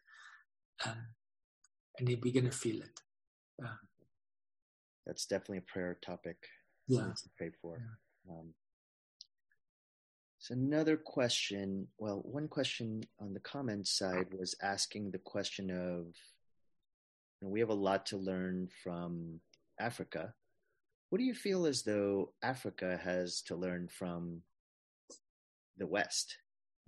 Um, 0.84 1.06
and 1.98 2.08
then 2.08 2.18
we're 2.22 2.32
going 2.32 2.50
to 2.50 2.56
feel 2.56 2.82
it. 2.82 3.00
That's 5.06 5.26
definitely 5.26 5.58
a 5.58 5.72
prayer 5.72 5.98
topic. 6.04 6.36
Yeah. 6.88 7.02
to 7.02 7.30
pray 7.36 7.50
for. 7.60 7.76
Um, 8.28 8.54
so 10.38 10.54
another 10.54 10.96
question. 10.96 11.86
Well, 11.98 12.20
one 12.24 12.48
question 12.48 13.04
on 13.20 13.32
the 13.32 13.40
comment 13.40 13.86
side 13.86 14.26
was 14.36 14.56
asking 14.62 15.10
the 15.10 15.18
question 15.18 15.70
of, 15.70 16.06
you 17.40 17.42
know, 17.42 17.48
we 17.48 17.60
have 17.60 17.68
a 17.68 17.74
lot 17.74 18.06
to 18.06 18.16
learn 18.16 18.68
from 18.82 19.40
Africa. 19.78 20.34
What 21.12 21.18
do 21.18 21.24
you 21.26 21.34
feel 21.34 21.66
as 21.66 21.82
though 21.82 22.32
Africa 22.42 22.98
has 23.04 23.42
to 23.42 23.54
learn 23.54 23.86
from 23.88 24.44
the 25.76 25.86
West? 25.86 26.38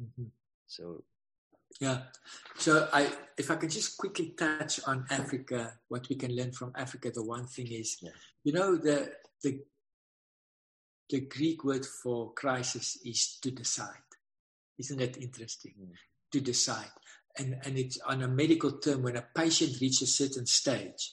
Mhm. 0.01 0.31
So, 0.67 1.05
Yeah. 1.79 2.07
So 2.57 2.89
I, 2.91 3.13
if 3.37 3.51
I 3.51 3.57
can 3.57 3.69
just 3.69 3.99
quickly 3.99 4.31
touch 4.31 4.81
on 4.87 5.05
Africa, 5.11 5.79
what 5.89 6.09
we 6.09 6.17
can 6.17 6.35
learn 6.35 6.53
from 6.53 6.73
Africa, 6.75 7.11
the 7.11 7.23
one 7.23 7.47
thing 7.47 7.67
is, 7.71 7.99
Yeah. 8.01 8.17
you 8.45 8.53
know, 8.55 8.77
the 8.79 9.15
the 9.43 9.63
the 11.11 11.21
Greek 11.21 11.63
word 11.63 11.85
for 11.85 12.33
crisis 12.33 12.97
is 13.05 13.37
to 13.43 13.51
decide. 13.51 14.09
Isn't 14.79 15.01
that 15.01 15.19
interesting? 15.19 15.75
Mm. 15.79 15.95
To 16.33 16.41
decide. 16.41 16.93
And 17.37 17.61
and 17.67 17.77
it's 17.77 17.99
on 18.01 18.23
a 18.23 18.29
medical 18.29 18.79
term 18.79 19.03
when 19.03 19.17
a 19.17 19.29
patient 19.35 19.79
reaches 19.83 20.03
a 20.03 20.07
certain 20.23 20.47
stage, 20.47 21.13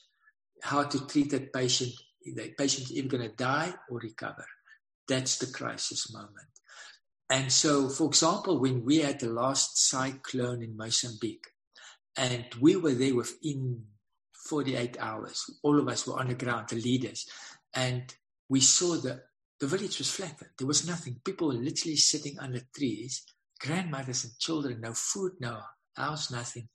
how 0.62 0.84
to 0.84 1.06
treat 1.06 1.28
that 1.32 1.52
patient. 1.52 1.92
The 2.24 2.54
patient 2.56 2.90
is 2.90 2.92
either 2.92 3.08
going 3.08 3.28
to 3.28 3.36
die 3.36 3.74
or 3.90 3.98
recover. 3.98 4.46
That's 5.08 5.38
the 5.38 5.52
crisis 5.52 6.12
moment. 6.12 6.48
And 7.28 7.50
so, 7.50 7.88
for 7.88 8.06
example, 8.08 8.60
when 8.60 8.84
we 8.84 8.98
had 8.98 9.20
the 9.20 9.30
last 9.30 9.88
cyclone 9.88 10.62
in 10.62 10.76
Mozambique, 10.76 11.46
and 12.16 12.44
we 12.60 12.76
were 12.76 12.92
there 12.92 13.14
within 13.14 13.84
48 14.34 14.98
hours, 15.00 15.48
all 15.62 15.78
of 15.78 15.88
us 15.88 16.06
were 16.06 16.18
on 16.18 16.28
the 16.28 16.34
ground, 16.34 16.68
the 16.68 16.76
leaders, 16.76 17.26
and 17.74 18.14
we 18.48 18.60
saw 18.60 18.96
that 18.96 19.24
the 19.60 19.66
village 19.66 19.98
was 19.98 20.10
flattened. 20.10 20.50
There 20.58 20.66
was 20.66 20.86
nothing. 20.86 21.20
People 21.24 21.48
were 21.48 21.54
literally 21.54 21.96
sitting 21.96 22.38
under 22.38 22.60
trees, 22.76 23.24
grandmothers 23.60 24.24
and 24.24 24.38
children, 24.38 24.80
no 24.80 24.92
food, 24.92 25.32
no 25.40 25.60
house, 25.96 26.30
nothing. 26.30 26.68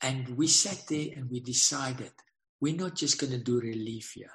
And 0.00 0.36
we 0.36 0.46
sat 0.46 0.84
there 0.88 1.08
and 1.16 1.30
we 1.30 1.40
decided 1.40 2.12
we're 2.60 2.76
not 2.76 2.94
just 2.94 3.18
going 3.18 3.32
to 3.32 3.38
do 3.38 3.58
relief 3.60 4.12
here. 4.14 4.30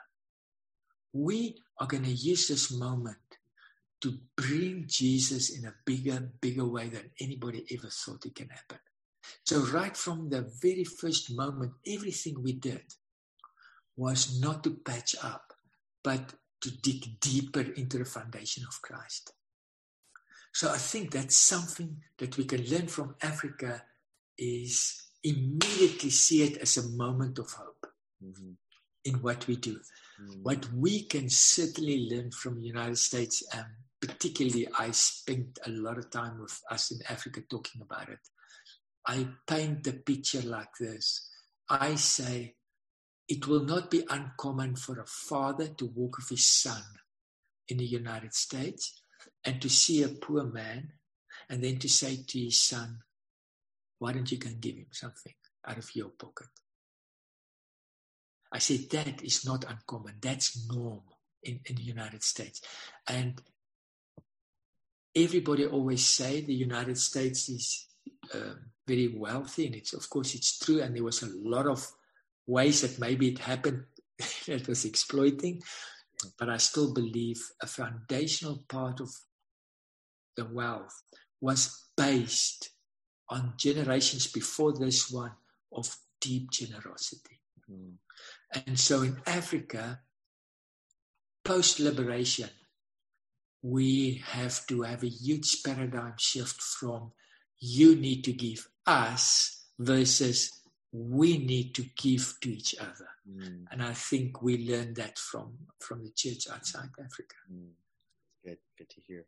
We 1.14 1.58
are 1.80 1.88
going 1.88 2.04
to 2.04 2.12
use 2.12 2.48
this 2.48 2.72
moment 2.72 3.18
to 4.02 4.18
bring 4.36 4.86
Jesus 4.88 5.58
in 5.58 5.66
a 5.66 5.74
bigger, 5.86 6.32
bigger 6.42 6.66
way 6.66 6.90
than 6.90 7.12
anybody 7.22 7.66
ever 7.72 7.88
thought 7.90 8.26
it 8.26 8.36
can 8.36 8.50
happen. 8.50 8.80
So, 9.46 9.60
right 9.62 9.96
from 9.96 10.30
the 10.30 10.42
very 10.62 10.84
first 10.84 11.34
moment, 11.34 11.74
everything 11.88 12.44
we 12.44 12.54
did 12.54 12.84
was 13.96 14.42
not 14.42 14.64
to 14.66 14.72
patch 14.72 15.16
up, 15.24 15.54
but 16.04 16.34
to 16.62 16.72
dig 16.82 17.20
deeper 17.22 17.62
into 17.62 18.00
the 18.00 18.06
foundation 18.06 18.66
of 18.68 18.82
Christ. 18.82 19.34
So, 20.54 20.70
I 20.70 20.78
think 20.78 21.12
that's 21.12 21.38
something 21.38 21.98
that 22.18 22.38
we 22.38 22.44
can 22.44 22.66
learn 22.66 22.88
from 22.88 23.16
Africa 23.22 23.84
is 24.38 25.08
immediately 25.24 26.10
see 26.10 26.44
it 26.44 26.58
as 26.58 26.76
a 26.76 26.90
moment 26.90 27.40
of 27.40 27.50
hope 27.52 27.88
Mm-hmm. 28.24 28.52
In 29.06 29.16
what 29.16 29.48
we 29.48 29.56
do. 29.56 29.80
Mm-hmm. 30.22 30.44
What 30.44 30.72
we 30.74 31.04
can 31.04 31.30
certainly 31.30 32.10
learn 32.10 32.32
from 32.32 32.60
the 32.60 32.68
United 32.68 32.98
States, 32.98 33.44
and 33.54 33.66
particularly 34.02 34.68
I 34.78 34.92
spent 34.92 35.60
a 35.66 35.70
lot 35.70 35.98
of 35.98 36.10
time 36.10 36.40
with 36.40 36.60
us 36.70 36.92
in 36.92 37.00
Africa 37.10 37.42
talking 37.50 37.82
about 37.82 38.10
it. 38.10 38.20
I 39.06 39.28
paint 39.48 39.84
the 39.84 39.94
picture 39.94 40.42
like 40.42 40.76
this. 40.80 41.30
I 41.70 41.96
say 41.96 42.56
it 43.28 43.48
will 43.48 43.64
not 43.64 43.90
be 43.90 44.06
uncommon 44.10 44.76
for 44.76 45.00
a 45.00 45.06
father 45.06 45.68
to 45.68 45.86
walk 45.86 46.18
with 46.18 46.30
his 46.30 46.48
son 46.48 46.84
in 47.68 47.78
the 47.78 47.86
United 47.86 48.34
States 48.34 49.02
and 49.44 49.62
to 49.62 49.70
see 49.70 50.04
a 50.04 50.10
poor 50.10 50.44
man 50.44 50.94
and 51.50 51.64
then 51.64 51.78
to 51.80 51.90
say 51.90 52.18
to 52.28 52.40
his 52.40 52.62
son, 52.62 53.00
why 54.00 54.12
don't 54.12 54.32
you 54.32 54.38
go 54.38 54.50
and 54.50 54.62
give 54.62 54.76
him 54.76 54.88
something 54.92 55.34
out 55.66 55.78
of 55.78 55.90
your 55.96 56.10
pocket? 56.10 56.48
I 58.54 58.60
said 58.60 58.90
that 58.92 59.24
is 59.24 59.46
not 59.46 59.66
uncommon. 59.68 60.16
That's 60.22 60.68
norm 60.68 61.02
in, 61.42 61.60
in 61.66 61.76
the 61.76 61.82
United 61.82 62.24
States. 62.24 62.62
And 63.10 63.42
everybody 65.16 65.66
always 65.66 66.06
say 66.06 66.42
the 66.42 66.54
United 66.54 66.98
States 67.00 67.50
is 67.50 67.88
um, 68.34 68.60
very 68.88 69.16
wealthy, 69.18 69.66
and 69.66 69.76
it's 69.76 69.94
of 69.94 70.08
course 70.10 70.36
it's 70.36 70.60
true. 70.60 70.82
And 70.82 70.96
there 70.96 71.04
was 71.04 71.24
a 71.24 71.32
lot 71.34 71.66
of 71.66 71.86
ways 72.46 72.82
that 72.82 73.00
maybe 73.00 73.30
it 73.30 73.40
happened 73.40 73.86
that 74.48 74.68
was 74.68 74.86
exploiting, 74.86 75.64
but 76.38 76.50
I 76.50 76.58
still 76.58 76.94
believe 76.94 77.42
a 77.62 77.68
foundational 77.68 78.64
part 78.68 79.00
of 79.00 79.10
the 80.36 80.46
wealth 80.46 81.02
was 81.42 81.88
based 81.98 82.70
on 83.30 83.54
generations 83.58 84.28
before 84.28 84.74
this 84.74 85.10
one 85.10 85.32
of 85.72 85.96
deep 86.22 86.52
generosity. 86.52 87.40
Mm-hmm. 87.70 87.96
And 88.68 88.80
so 88.80 89.02
in 89.02 89.18
Africa, 89.26 90.02
post 91.44 91.80
liberation, 91.80 92.50
we 93.62 94.22
have 94.26 94.66
to 94.68 94.82
have 94.84 95.04
a 95.04 95.10
huge 95.10 95.64
paradigm 95.64 96.14
shift 96.18 96.62
from 96.62 97.12
you 97.60 97.96
need 97.96 98.24
to 98.26 98.34
give 98.34 98.68
us 98.86 99.64
versus 99.80 100.52
we 100.92 101.38
need 101.38 101.74
to 101.76 101.86
give 101.98 102.36
to 102.42 102.50
each 102.54 102.76
other. 102.80 103.08
Mm, 103.30 103.66
And 103.72 103.82
I 103.82 103.94
think 103.94 104.42
we 104.42 104.58
learned 104.70 104.98
that 104.98 105.18
from, 105.18 105.54
from 105.80 106.04
the 106.04 106.12
church 106.12 106.48
outside 106.52 106.90
Africa. 107.00 107.36
mm. 107.52 107.70
Good, 108.44 108.58
good 108.78 108.90
to 108.90 109.02
hear. 109.02 109.26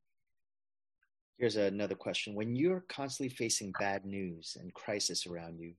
Here's 1.37 1.55
another 1.55 1.95
question. 1.95 2.35
When 2.35 2.55
you're 2.55 2.83
constantly 2.87 3.35
facing 3.35 3.73
bad 3.79 4.05
news 4.05 4.57
and 4.59 4.73
crisis 4.73 5.25
around 5.25 5.59
you, 5.59 5.73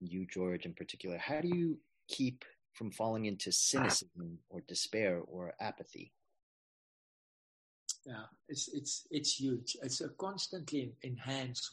you, 0.00 0.26
George, 0.26 0.66
in 0.66 0.74
particular, 0.74 1.16
how 1.18 1.40
do 1.40 1.48
you 1.48 1.78
keep 2.08 2.44
from 2.78 2.92
falling 2.92 3.26
into 3.26 3.50
cynicism 3.50 4.38
or 4.48 4.60
despair 4.60 5.20
or 5.26 5.52
apathy? 5.60 6.12
Yeah, 8.06 8.26
it's 8.48 8.68
it's 8.68 9.06
it's 9.10 9.40
huge. 9.40 9.76
It's 9.82 10.00
a 10.00 10.08
constantly 10.10 10.94
in. 11.02 11.18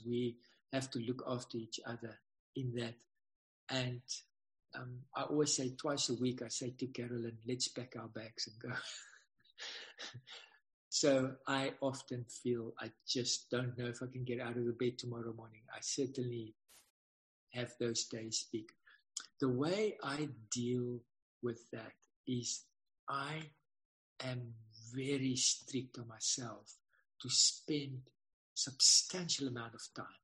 We 0.06 0.38
have 0.74 0.90
to 0.92 1.00
look 1.00 1.24
after 1.28 1.58
each 1.58 1.80
other 1.86 2.20
in 2.56 2.74
that. 2.76 2.96
And 3.70 4.02
um, 4.74 5.00
I 5.16 5.24
always 5.24 5.56
say 5.56 5.76
twice 5.78 6.10
a 6.10 6.16
week. 6.16 6.42
I 6.42 6.50
say 6.50 6.74
to 6.80 6.88
Carolyn, 6.88 7.38
"Let's 7.48 7.68
pack 7.68 7.96
our 7.98 8.08
bags 8.08 8.48
and 8.48 8.60
go." 8.60 8.76
so 10.90 11.36
I 11.48 11.74
often 11.82 12.26
feel 12.44 12.74
I 12.80 12.92
just 13.08 13.50
don't 13.52 13.78
know 13.78 13.86
if 13.86 14.02
I 14.02 14.08
can 14.12 14.26
get 14.26 14.42
out 14.42 14.58
of 14.58 14.66
the 14.66 14.74
bed 14.74 14.98
tomorrow 14.98 15.34
morning. 15.34 15.62
I 15.72 15.80
certainly 15.82 16.56
have 17.54 17.72
those 17.80 18.06
days. 18.06 18.40
Speak. 18.40 18.72
The 19.42 19.50
way 19.50 19.98
I 20.02 20.30
deal 20.50 21.02
with 21.44 21.70
that 21.72 21.94
is 22.26 22.64
I 23.10 23.42
am 24.24 24.54
very 24.94 25.36
strict 25.36 25.98
on 26.00 26.08
myself 26.08 26.74
to 27.22 27.30
spend 27.30 28.00
substantial 28.54 29.50
amount 29.50 29.74
of 29.74 29.82
time 29.94 30.22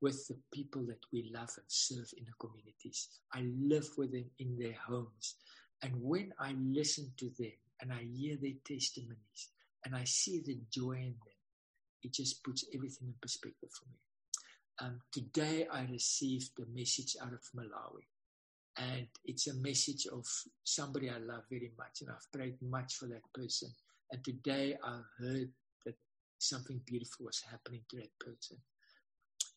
with 0.00 0.26
the 0.28 0.38
people 0.50 0.82
that 0.86 1.04
we 1.12 1.30
love 1.34 1.50
and 1.56 1.66
serve 1.66 2.10
in 2.16 2.24
the 2.24 2.32
communities. 2.40 3.08
I 3.34 3.42
live 3.42 3.90
with 3.98 4.12
them 4.12 4.30
in 4.38 4.58
their 4.58 4.76
homes. 4.86 5.34
And 5.82 6.02
when 6.02 6.32
I 6.38 6.54
listen 6.58 7.12
to 7.18 7.30
them 7.38 7.52
and 7.82 7.92
I 7.92 8.02
hear 8.02 8.36
their 8.40 8.56
testimonies 8.64 9.50
and 9.84 9.94
I 9.94 10.04
see 10.04 10.40
the 10.40 10.58
joy 10.70 10.92
in 10.92 11.16
them, 11.24 11.38
it 12.02 12.14
just 12.14 12.42
puts 12.42 12.64
everything 12.74 13.08
in 13.08 13.14
perspective 13.20 13.70
for 13.72 13.86
me. 13.90 13.98
Um, 14.80 15.00
today 15.12 15.66
I 15.70 15.82
received 15.82 16.52
a 16.60 16.78
message 16.78 17.16
out 17.20 17.32
of 17.34 17.42
Malawi 17.54 18.06
and 18.78 19.06
it's 19.24 19.48
a 19.48 19.54
message 19.54 20.06
of 20.06 20.24
somebody 20.62 21.10
I 21.10 21.18
love 21.18 21.44
very 21.50 21.72
much, 21.76 22.00
and 22.00 22.10
I've 22.10 22.30
prayed 22.32 22.56
much 22.62 22.94
for 22.94 23.06
that 23.06 23.32
person. 23.34 23.70
And 24.10 24.24
today 24.24 24.76
I 24.82 25.00
heard 25.18 25.50
that 25.84 25.96
something 26.38 26.80
beautiful 26.86 27.26
was 27.26 27.42
happening 27.50 27.82
to 27.90 27.96
that 27.96 28.18
person, 28.18 28.58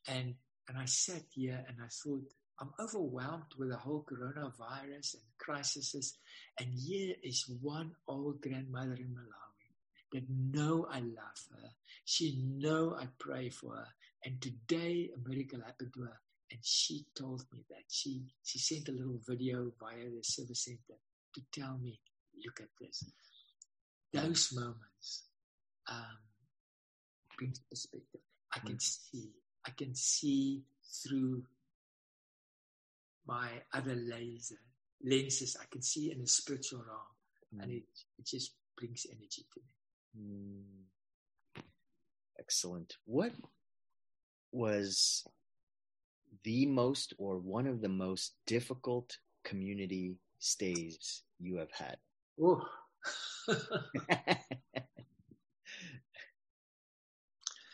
and 0.08 0.36
and 0.68 0.78
I 0.78 0.86
sat 0.86 1.24
here 1.34 1.64
and 1.68 1.78
I 1.84 1.88
thought 1.88 2.24
I'm 2.60 2.72
overwhelmed 2.80 3.54
with 3.58 3.70
the 3.70 3.78
whole 3.78 4.06
coronavirus 4.10 5.16
and 5.16 5.24
crises, 5.38 6.18
and 6.60 6.70
here 6.74 7.16
is 7.24 7.46
one 7.62 7.92
old 8.08 8.42
grandmother 8.42 8.94
in 8.94 9.16
Malawi 9.16 10.12
that 10.14 10.30
know 10.30 10.88
I 10.92 11.00
love 11.00 11.42
her. 11.52 11.70
She 12.06 12.44
know 12.44 12.96
I 13.00 13.08
pray 13.20 13.50
for 13.50 13.76
her, 13.76 13.88
and 14.26 14.42
today 14.42 15.12
a 15.16 15.30
miracle 15.30 15.62
happened 15.66 15.94
to 15.94 16.02
her 16.02 16.20
and 16.52 16.60
she 16.64 17.06
told 17.16 17.44
me 17.54 17.64
that 17.70 17.84
she 17.88 18.24
she 18.44 18.60
sent 18.60 18.90
a 18.90 18.92
little 18.92 19.20
video 19.28 19.72
via 19.80 20.10
the 20.10 20.24
service 20.24 20.66
center 20.66 21.00
to 21.34 21.42
tell 21.52 21.78
me, 21.78 22.00
look 22.46 22.60
at 22.60 22.68
this. 22.80 23.06
Those 24.12 24.52
moments 24.54 25.24
um, 25.90 26.18
brings 27.38 27.60
perspective. 27.60 28.22
I 28.54 28.60
can 28.60 28.80
see, 28.80 29.32
I 29.66 29.72
can 29.72 29.96
see 29.96 30.64
through 31.04 31.44
my 33.26 33.48
other 33.74 33.96
laser 33.96 34.60
lenses. 35.04 35.56
I 35.60 35.66
can 35.72 35.82
see 35.82 36.12
in 36.12 36.20
the 36.20 36.28
spiritual 36.28 36.84
realm, 36.86 37.62
and 37.62 37.72
it, 37.72 37.84
it 38.20 38.26
just 38.26 38.52
brings 38.78 39.06
energy 39.10 39.46
to 39.54 39.62
me. 39.62 40.54
Mm. 41.56 41.64
Excellent. 42.38 42.98
What 43.06 43.32
was 44.52 45.26
the 46.44 46.66
most 46.66 47.14
or 47.18 47.38
one 47.38 47.68
of 47.68 47.82
the 47.82 47.90
most 47.90 48.36
difficult 48.46 49.18
community 49.44 50.18
stays 50.40 51.24
you 51.40 51.58
have 51.58 51.72
had? 51.72 51.98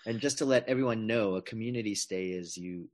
And 0.08 0.22
just 0.22 0.38
to 0.38 0.46
let 0.46 0.70
everyone 0.70 1.06
know, 1.06 1.36
a 1.36 1.42
community 1.42 1.94
stay 1.94 2.30
is 2.30 2.56
you 2.56 2.88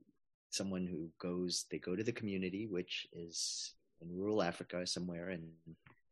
someone 0.50 0.88
who 0.88 1.12
goes 1.20 1.66
they 1.70 1.78
go 1.78 1.96
to 1.96 2.04
the 2.04 2.12
community, 2.12 2.66
which 2.66 3.06
is 3.14 3.76
in 4.02 4.10
rural 4.12 4.42
Africa 4.42 4.86
somewhere, 4.88 5.30
and 5.30 5.44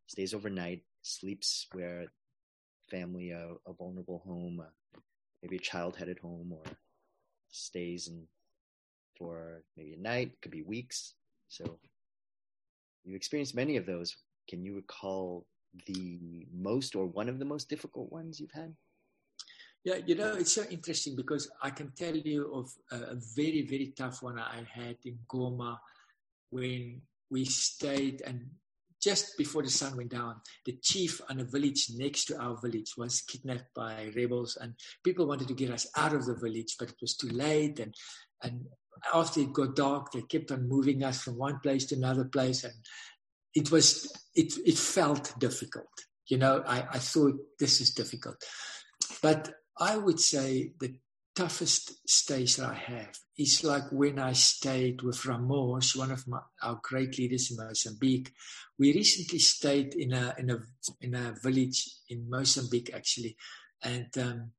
stays 0.06 0.32
overnight, 0.32 0.84
sleeps 1.02 1.66
where 1.72 2.06
family 2.88 3.32
a, 3.32 3.48
a 3.66 3.72
vulnerable 3.72 4.22
home, 4.24 4.60
uh, 4.60 4.98
maybe 5.42 5.56
a 5.56 5.60
child 5.60 5.96
headed 5.96 6.20
home, 6.20 6.52
or 6.52 6.62
stays 7.50 8.06
in 8.06 8.28
for 9.22 9.62
maybe 9.76 9.94
a 9.94 10.02
night, 10.02 10.32
could 10.42 10.50
be 10.50 10.62
weeks. 10.62 11.14
So 11.48 11.78
you 13.04 13.14
experienced 13.14 13.54
many 13.54 13.76
of 13.76 13.86
those. 13.86 14.16
Can 14.48 14.64
you 14.64 14.74
recall 14.74 15.46
the 15.86 16.46
most 16.52 16.96
or 16.96 17.06
one 17.06 17.28
of 17.28 17.38
the 17.38 17.44
most 17.44 17.68
difficult 17.68 18.10
ones 18.10 18.40
you've 18.40 18.52
had? 18.52 18.74
Yeah, 19.84 19.98
you 20.06 20.14
know, 20.14 20.34
it's 20.34 20.52
so 20.52 20.64
interesting 20.70 21.16
because 21.16 21.50
I 21.62 21.70
can 21.70 21.92
tell 21.96 22.16
you 22.16 22.52
of 22.54 22.70
a, 22.92 23.16
very, 23.36 23.62
very 23.62 23.92
tough 23.96 24.22
one 24.22 24.38
I 24.38 24.62
had 24.72 24.96
in 25.04 25.18
Goma 25.28 25.78
when 26.50 27.02
we 27.30 27.44
stayed 27.44 28.22
and 28.26 28.46
just 29.02 29.36
before 29.36 29.62
the 29.64 29.70
sun 29.70 29.96
went 29.96 30.10
down, 30.10 30.36
the 30.64 30.78
chief 30.80 31.20
on 31.28 31.40
a 31.40 31.44
village 31.44 31.88
next 31.96 32.26
to 32.26 32.40
our 32.40 32.56
village 32.62 32.92
was 32.96 33.22
kidnapped 33.22 33.74
by 33.74 34.12
rebels 34.14 34.56
and 34.60 34.74
people 35.02 35.26
wanted 35.26 35.48
to 35.48 35.54
get 35.54 35.72
us 35.72 35.88
out 35.96 36.14
of 36.14 36.24
the 36.26 36.36
village, 36.36 36.76
but 36.78 36.90
it 36.90 37.00
was 37.00 37.16
too 37.16 37.30
late. 37.30 37.80
And, 37.80 37.92
and 38.44 38.66
after 39.14 39.40
it 39.40 39.52
got 39.52 39.76
dark, 39.76 40.12
they 40.12 40.22
kept 40.22 40.50
on 40.50 40.68
moving 40.68 41.02
us 41.02 41.22
from 41.22 41.38
one 41.38 41.58
place 41.60 41.86
to 41.86 41.96
another 41.96 42.24
place. 42.24 42.64
And 42.64 42.74
it 43.54 43.70
was, 43.70 44.12
it, 44.34 44.54
it 44.64 44.78
felt 44.78 45.38
difficult. 45.38 45.88
You 46.28 46.38
know, 46.38 46.62
I, 46.66 46.86
I 46.92 46.98
thought 46.98 47.34
this 47.58 47.80
is 47.80 47.90
difficult. 47.90 48.36
But 49.22 49.52
I 49.78 49.96
would 49.96 50.20
say 50.20 50.72
the 50.80 50.94
toughest 51.34 52.08
stage 52.08 52.56
that 52.56 52.68
I 52.68 52.74
have 52.74 53.18
is 53.38 53.64
like 53.64 53.90
when 53.90 54.18
I 54.18 54.32
stayed 54.32 55.02
with 55.02 55.24
Ramos, 55.24 55.96
one 55.96 56.10
of 56.10 56.26
my, 56.28 56.40
our 56.62 56.78
great 56.82 57.18
leaders 57.18 57.50
in 57.50 57.56
Mozambique. 57.56 58.32
We 58.78 58.92
recently 58.92 59.38
stayed 59.38 59.94
in 59.94 60.12
a 60.12 60.34
in 60.38 60.50
a 60.50 60.58
in 61.00 61.14
a 61.14 61.34
village 61.42 61.88
in 62.08 62.28
Mozambique 62.28 62.90
actually, 62.94 63.36
and 63.82 64.08
um, 64.18 64.50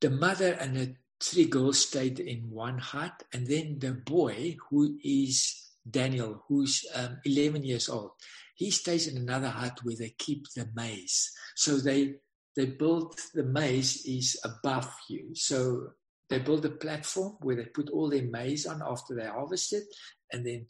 the 0.00 0.10
mother 0.10 0.52
and 0.52 0.76
the 0.76 0.94
three 1.22 1.46
girls 1.46 1.78
stayed 1.78 2.20
in 2.20 2.50
one 2.50 2.78
hut, 2.78 3.22
and 3.32 3.46
then 3.46 3.78
the 3.78 3.92
boy 3.92 4.56
who 4.68 4.98
is 5.02 5.70
Daniel, 5.88 6.44
who's 6.48 6.84
um, 6.94 7.18
11 7.24 7.64
years 7.64 7.88
old, 7.88 8.12
he 8.54 8.70
stays 8.70 9.06
in 9.06 9.16
another 9.16 9.48
hut 9.48 9.80
where 9.82 9.96
they 9.96 10.14
keep 10.18 10.46
the 10.54 10.68
maize. 10.74 11.30
So 11.56 11.76
they 11.76 12.16
they 12.56 12.66
build 12.66 13.18
the 13.32 13.44
maize 13.44 14.04
is 14.04 14.38
above 14.44 14.92
you. 15.08 15.34
So 15.34 15.92
they 16.28 16.40
build 16.40 16.64
a 16.64 16.70
platform 16.70 17.36
where 17.40 17.56
they 17.56 17.66
put 17.66 17.90
all 17.90 18.10
their 18.10 18.24
maize 18.24 18.66
on 18.66 18.82
after 18.84 19.14
they 19.14 19.26
harvest 19.26 19.72
it, 19.72 19.84
and 20.32 20.44
then 20.44 20.66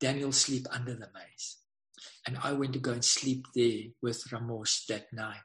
Daniel 0.00 0.32
sleep 0.32 0.66
under 0.70 0.94
the 0.94 1.08
maize. 1.14 1.58
And 2.26 2.38
I 2.42 2.52
went 2.52 2.72
to 2.74 2.78
go 2.78 2.92
and 2.92 3.04
sleep 3.04 3.46
there 3.54 3.82
with 4.02 4.32
Ramos 4.32 4.84
that 4.88 5.12
night. 5.12 5.42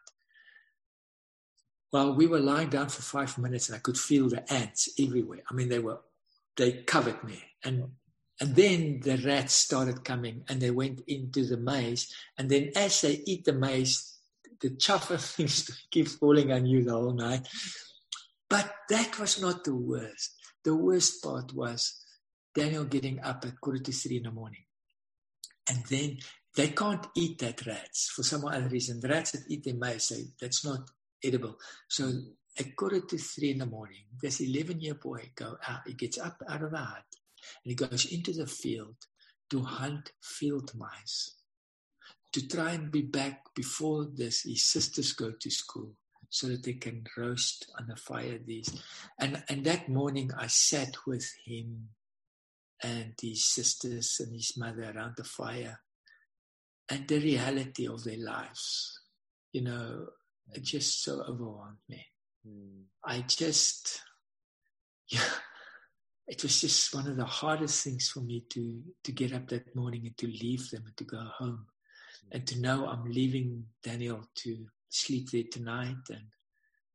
Well, 1.91 2.13
we 2.13 2.27
were 2.27 2.39
lying 2.39 2.69
down 2.69 2.89
for 2.89 3.01
five 3.01 3.37
minutes 3.37 3.69
and 3.69 3.75
I 3.75 3.79
could 3.79 3.97
feel 3.97 4.29
the 4.29 4.51
ants 4.51 4.89
everywhere. 4.99 5.41
I 5.49 5.53
mean, 5.53 5.69
they 5.69 5.79
were, 5.79 5.99
they 6.55 6.83
covered 6.83 7.23
me. 7.23 7.43
And, 7.63 7.89
and 8.39 8.55
then 8.55 8.99
the 9.01 9.17
rats 9.25 9.53
started 9.53 10.05
coming 10.05 10.43
and 10.47 10.61
they 10.61 10.71
went 10.71 11.01
into 11.07 11.45
the 11.45 11.57
maize. 11.57 12.13
And 12.37 12.49
then 12.49 12.71
as 12.75 13.01
they 13.01 13.23
eat 13.25 13.45
the 13.45 13.53
maize, 13.53 14.17
the 14.61 14.71
chopper 14.71 15.17
things 15.17 15.69
keep 15.89 16.07
falling 16.07 16.51
on 16.51 16.65
you 16.65 16.83
the 16.83 16.91
whole 16.91 17.13
night. 17.13 17.47
But 18.49 18.71
that 18.89 19.19
was 19.19 19.41
not 19.41 19.63
the 19.63 19.75
worst. 19.75 20.35
The 20.63 20.75
worst 20.75 21.23
part 21.23 21.53
was 21.53 22.03
Daniel 22.53 22.83
getting 22.83 23.19
up 23.19 23.45
at 23.45 23.59
quarter 23.61 23.79
to 23.79 23.91
three 23.91 24.17
in 24.17 24.23
the 24.23 24.31
morning. 24.31 24.63
And 25.69 25.83
then 25.85 26.17
they 26.55 26.69
can't 26.69 27.05
eat 27.15 27.39
that 27.39 27.65
rats 27.65 28.09
for 28.09 28.23
some 28.23 28.45
other 28.45 28.67
reason. 28.67 28.99
The 28.99 29.07
rats 29.07 29.31
that 29.31 29.43
eat 29.47 29.63
their 29.63 29.75
maize 29.75 30.05
say 30.05 30.25
that's 30.41 30.65
not 30.65 30.89
edible. 31.23 31.57
So 31.87 32.11
at 32.57 32.75
quarter 32.75 33.01
to 33.01 33.17
three 33.17 33.51
in 33.51 33.59
the 33.59 33.65
morning, 33.65 34.03
this 34.21 34.41
11 34.41 34.81
year 34.81 34.95
boy 34.95 35.31
go 35.35 35.57
out, 35.67 35.81
he 35.87 35.93
gets 35.93 36.17
up 36.17 36.41
out 36.47 36.63
of 36.63 36.71
the 36.71 36.77
hut 36.77 37.05
and 37.63 37.71
he 37.71 37.75
goes 37.75 38.05
into 38.05 38.33
the 38.33 38.47
field 38.47 38.95
to 39.49 39.61
hunt 39.61 40.11
field 40.21 40.71
mice 40.75 41.35
to 42.31 42.47
try 42.47 42.71
and 42.71 42.91
be 42.91 43.01
back 43.01 43.41
before 43.55 44.05
this 44.05 44.43
his 44.43 44.65
sisters 44.65 45.13
go 45.13 45.31
to 45.31 45.49
school 45.49 45.93
so 46.29 46.47
that 46.47 46.63
they 46.63 46.73
can 46.73 47.03
roast 47.17 47.71
on 47.79 47.87
the 47.87 47.95
fire 47.95 48.37
these. 48.45 48.81
And 49.19 49.43
and 49.49 49.65
that 49.65 49.89
morning 49.89 50.31
i 50.37 50.47
sat 50.47 50.95
with 51.07 51.27
him 51.45 51.89
and 52.83 53.13
his 53.19 53.45
sisters 53.45 54.17
and 54.19 54.33
his 54.33 54.55
mother 54.55 54.93
around 54.95 55.15
the 55.17 55.23
fire 55.23 55.79
and 56.89 57.07
the 57.07 57.19
reality 57.19 57.87
of 57.87 58.03
their 58.03 58.19
lives. 58.19 59.01
You 59.51 59.61
know 59.61 60.07
just 60.61 61.03
so 61.03 61.21
overwhelmed 61.21 61.77
me 61.87 62.05
mm. 62.47 62.83
i 63.05 63.21
just 63.21 64.01
yeah 65.09 65.19
it 66.27 66.43
was 66.43 66.61
just 66.61 66.93
one 66.93 67.07
of 67.07 67.17
the 67.17 67.25
hardest 67.25 67.83
things 67.83 68.09
for 68.09 68.21
me 68.21 68.43
to 68.49 68.81
to 69.03 69.11
get 69.11 69.33
up 69.33 69.47
that 69.47 69.75
morning 69.75 70.05
and 70.05 70.17
to 70.17 70.27
leave 70.27 70.69
them 70.69 70.83
and 70.85 70.95
to 70.97 71.03
go 71.03 71.19
home 71.37 71.65
and 72.31 72.45
to 72.47 72.59
know 72.59 72.87
I'm 72.87 73.05
leaving 73.05 73.65
Daniel 73.83 74.21
to 74.35 74.65
sleep 74.89 75.29
there 75.31 75.43
tonight 75.51 76.09
and 76.09 76.27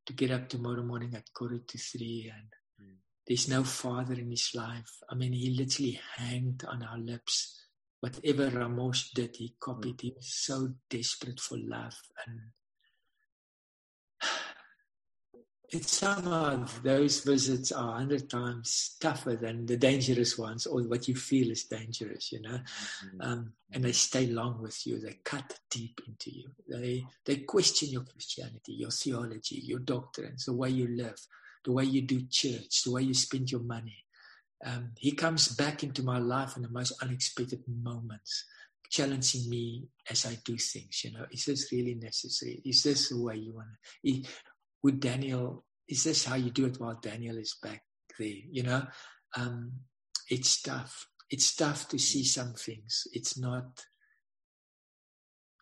to 0.06 0.12
get 0.12 0.30
up 0.30 0.48
tomorrow 0.48 0.82
morning 0.82 1.14
at 1.14 1.32
quarter 1.32 1.58
to 1.58 1.78
three 1.78 2.32
and 2.34 2.48
mm. 2.80 2.94
there's 3.26 3.48
no 3.48 3.64
father 3.64 4.14
in 4.14 4.30
his 4.30 4.50
life. 4.54 5.00
I 5.10 5.14
mean, 5.14 5.32
he 5.32 5.50
literally 5.50 6.00
hanged 6.16 6.64
on 6.68 6.82
our 6.82 6.98
lips. 6.98 7.60
Whatever 8.00 8.50
Ramos 8.50 9.10
did, 9.14 9.36
he 9.36 9.54
copied. 9.58 10.00
He 10.00 10.12
was 10.14 10.32
so 10.34 10.74
desperate 10.90 11.40
for 11.40 11.56
love 11.58 11.96
and 12.26 12.38
it's 15.74 15.98
somehow 15.98 16.66
those 16.82 17.20
visits 17.20 17.72
are 17.72 17.96
hundred 17.96 18.30
times 18.30 18.96
tougher 19.00 19.36
than 19.36 19.66
the 19.66 19.76
dangerous 19.76 20.38
ones 20.38 20.66
or 20.66 20.82
what 20.82 21.08
you 21.08 21.14
feel 21.14 21.50
is 21.50 21.64
dangerous, 21.64 22.32
you 22.32 22.40
know. 22.40 22.58
Mm-hmm. 22.58 23.20
Um, 23.20 23.52
and 23.72 23.84
they 23.84 23.92
stay 23.92 24.26
long 24.26 24.60
with 24.62 24.86
you. 24.86 25.00
They 25.00 25.18
cut 25.24 25.58
deep 25.70 26.00
into 26.06 26.30
you. 26.30 26.50
They 26.68 27.04
they 27.24 27.38
question 27.38 27.90
your 27.90 28.02
Christianity, 28.02 28.72
your 28.72 28.90
theology, 28.90 29.60
your 29.64 29.80
doctrines, 29.80 30.44
the 30.44 30.52
way 30.52 30.70
you 30.70 30.88
live, 30.88 31.18
the 31.64 31.72
way 31.72 31.84
you 31.84 32.02
do 32.02 32.26
church, 32.30 32.82
the 32.84 32.92
way 32.92 33.02
you 33.02 33.14
spend 33.14 33.50
your 33.50 33.62
money. 33.62 34.04
Um, 34.64 34.92
he 34.98 35.12
comes 35.12 35.48
back 35.48 35.82
into 35.82 36.02
my 36.02 36.18
life 36.18 36.56
in 36.56 36.62
the 36.62 36.68
most 36.68 36.92
unexpected 37.02 37.62
moments, 37.66 38.44
challenging 38.88 39.50
me 39.50 39.88
as 40.08 40.24
I 40.24 40.38
do 40.44 40.56
things. 40.56 41.04
You 41.04 41.12
know, 41.12 41.26
is 41.30 41.44
this 41.44 41.70
really 41.72 41.94
necessary? 41.94 42.62
Is 42.64 42.82
this 42.82 43.10
the 43.10 43.20
way 43.20 43.36
you 43.36 43.54
want 43.54 43.68
would 44.84 45.00
Daniel, 45.00 45.64
is 45.88 46.04
this 46.04 46.26
how 46.26 46.34
you 46.36 46.50
do 46.50 46.66
it 46.66 46.78
while 46.78 46.98
Daniel 47.02 47.38
is 47.38 47.56
back 47.62 47.82
there? 48.18 48.28
You 48.28 48.62
know, 48.62 48.82
um, 49.34 49.72
it's 50.28 50.60
tough. 50.60 51.08
It's 51.30 51.56
tough 51.56 51.88
to 51.88 51.98
see 51.98 52.22
some 52.22 52.52
things. 52.52 53.06
It's 53.12 53.38
not, 53.38 53.82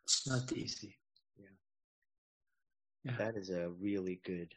it's 0.04 0.28
not 0.28 0.52
easy. 0.52 0.98
Yeah. 1.38 1.46
yeah. 3.04 3.16
That 3.16 3.36
is 3.36 3.48
a 3.50 3.70
really 3.80 4.20
good 4.24 4.52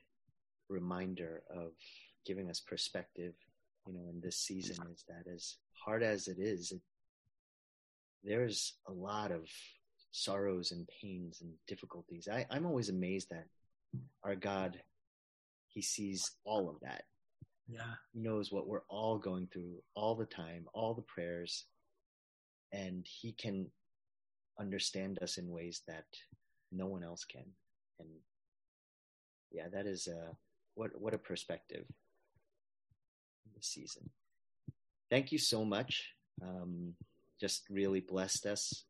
reminder 0.68 1.44
of 1.56 1.74
giving 2.26 2.50
us 2.50 2.60
perspective, 2.60 3.36
you 3.86 3.94
know, 3.94 4.10
in 4.10 4.20
this 4.20 4.38
season 4.38 4.78
is 4.92 5.06
that 5.08 5.32
as 5.32 5.58
hard 5.86 6.02
as 6.02 6.28
it 6.28 6.40
is, 6.40 6.72
it, 6.72 6.82
there's 8.24 8.74
a 8.88 8.92
lot 8.92 9.32
of 9.32 9.48
sorrows 10.12 10.72
and 10.72 10.90
pains 11.00 11.42
and 11.42 11.52
difficulties. 11.68 12.28
I, 12.28 12.48
I'm 12.50 12.66
always 12.66 12.90
amazed 12.90 13.30
that 13.30 13.46
our 14.24 14.36
God, 14.36 14.80
He 15.70 15.82
sees 15.82 16.32
all 16.44 16.70
of 16.70 16.80
that. 16.82 17.04
Yeah. 17.68 17.96
He 18.14 18.22
knows 18.22 18.52
what 18.52 18.68
we're 18.68 18.86
all 18.90 19.18
going 19.18 19.48
through 19.52 19.82
all 19.96 20.16
the 20.16 20.26
time, 20.26 20.66
all 20.74 20.94
the 20.94 21.02
prayers, 21.02 21.66
and 22.72 23.06
He 23.06 23.34
can 23.34 23.68
understand 24.60 25.20
us 25.22 25.38
in 25.38 25.50
ways 25.50 25.82
that 25.88 26.06
no 26.72 26.88
one 26.88 27.04
else 27.04 27.26
can. 27.26 27.46
And 28.00 28.10
yeah, 29.52 29.68
that 29.74 29.86
is 29.86 30.08
a 30.08 30.36
what 30.76 30.92
what 31.00 31.14
a 31.14 31.18
perspective 31.18 31.86
this 33.56 33.68
season. 33.68 34.10
Thank 35.10 35.32
you 35.32 35.38
so 35.38 35.64
much. 35.64 36.04
Um, 36.42 36.94
just 37.40 37.64
really 37.70 38.02
blessed 38.02 38.46
us. 38.46 38.86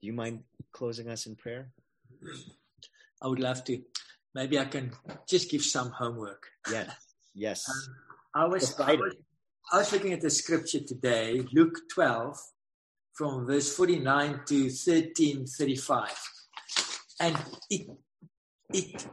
Do 0.00 0.06
you 0.06 0.12
mind 0.12 0.40
closing 0.72 1.08
us 1.08 1.26
in 1.26 1.36
prayer? 1.36 1.70
I 3.22 3.28
would 3.28 3.40
love 3.40 3.64
to 3.64 3.82
maybe 4.34 4.58
I 4.58 4.64
can 4.64 4.92
just 5.28 5.50
give 5.50 5.62
some 5.62 5.90
homework. 5.90 6.46
Yes, 6.70 6.90
yes. 7.34 7.64
Um, 8.32 8.44
I, 8.44 8.46
was, 8.46 8.78
I, 8.78 8.94
was, 8.94 9.16
I 9.72 9.78
was 9.78 9.92
looking 9.92 10.12
at 10.12 10.20
the 10.20 10.30
scripture 10.30 10.78
today, 10.78 11.44
Luke 11.52 11.76
12, 11.92 12.38
from 13.12 13.44
verse 13.44 13.74
49 13.74 14.42
to 14.46 14.62
1335. 14.62 16.10
And 17.18 17.36
it, 17.68 17.88
it 18.72 19.06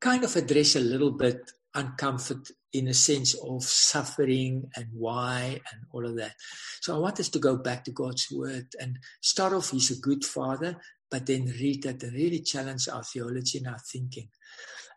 kind 0.00 0.24
of 0.24 0.34
addressed 0.34 0.76
a 0.76 0.80
little 0.80 1.10
bit 1.10 1.50
uncomfort 1.76 2.50
in 2.72 2.88
a 2.88 2.94
sense 2.94 3.34
of 3.34 3.62
suffering 3.62 4.70
and 4.76 4.86
why 4.92 5.60
and 5.72 5.82
all 5.92 6.06
of 6.06 6.16
that. 6.16 6.34
So 6.80 6.94
I 6.94 6.98
want 6.98 7.20
us 7.20 7.28
to 7.30 7.38
go 7.38 7.56
back 7.56 7.84
to 7.84 7.90
God's 7.90 8.28
word 8.30 8.66
and 8.80 8.98
start 9.20 9.52
off, 9.52 9.70
He's 9.70 9.90
a 9.90 10.00
good 10.00 10.24
father, 10.24 10.76
but 11.10 11.26
then 11.26 11.46
read 11.60 11.82
that 11.84 12.02
and 12.02 12.12
really 12.12 12.40
challenge 12.40 12.88
our 12.88 13.02
theology 13.02 13.58
and 13.58 13.68
our 13.68 13.78
thinking. 13.78 14.28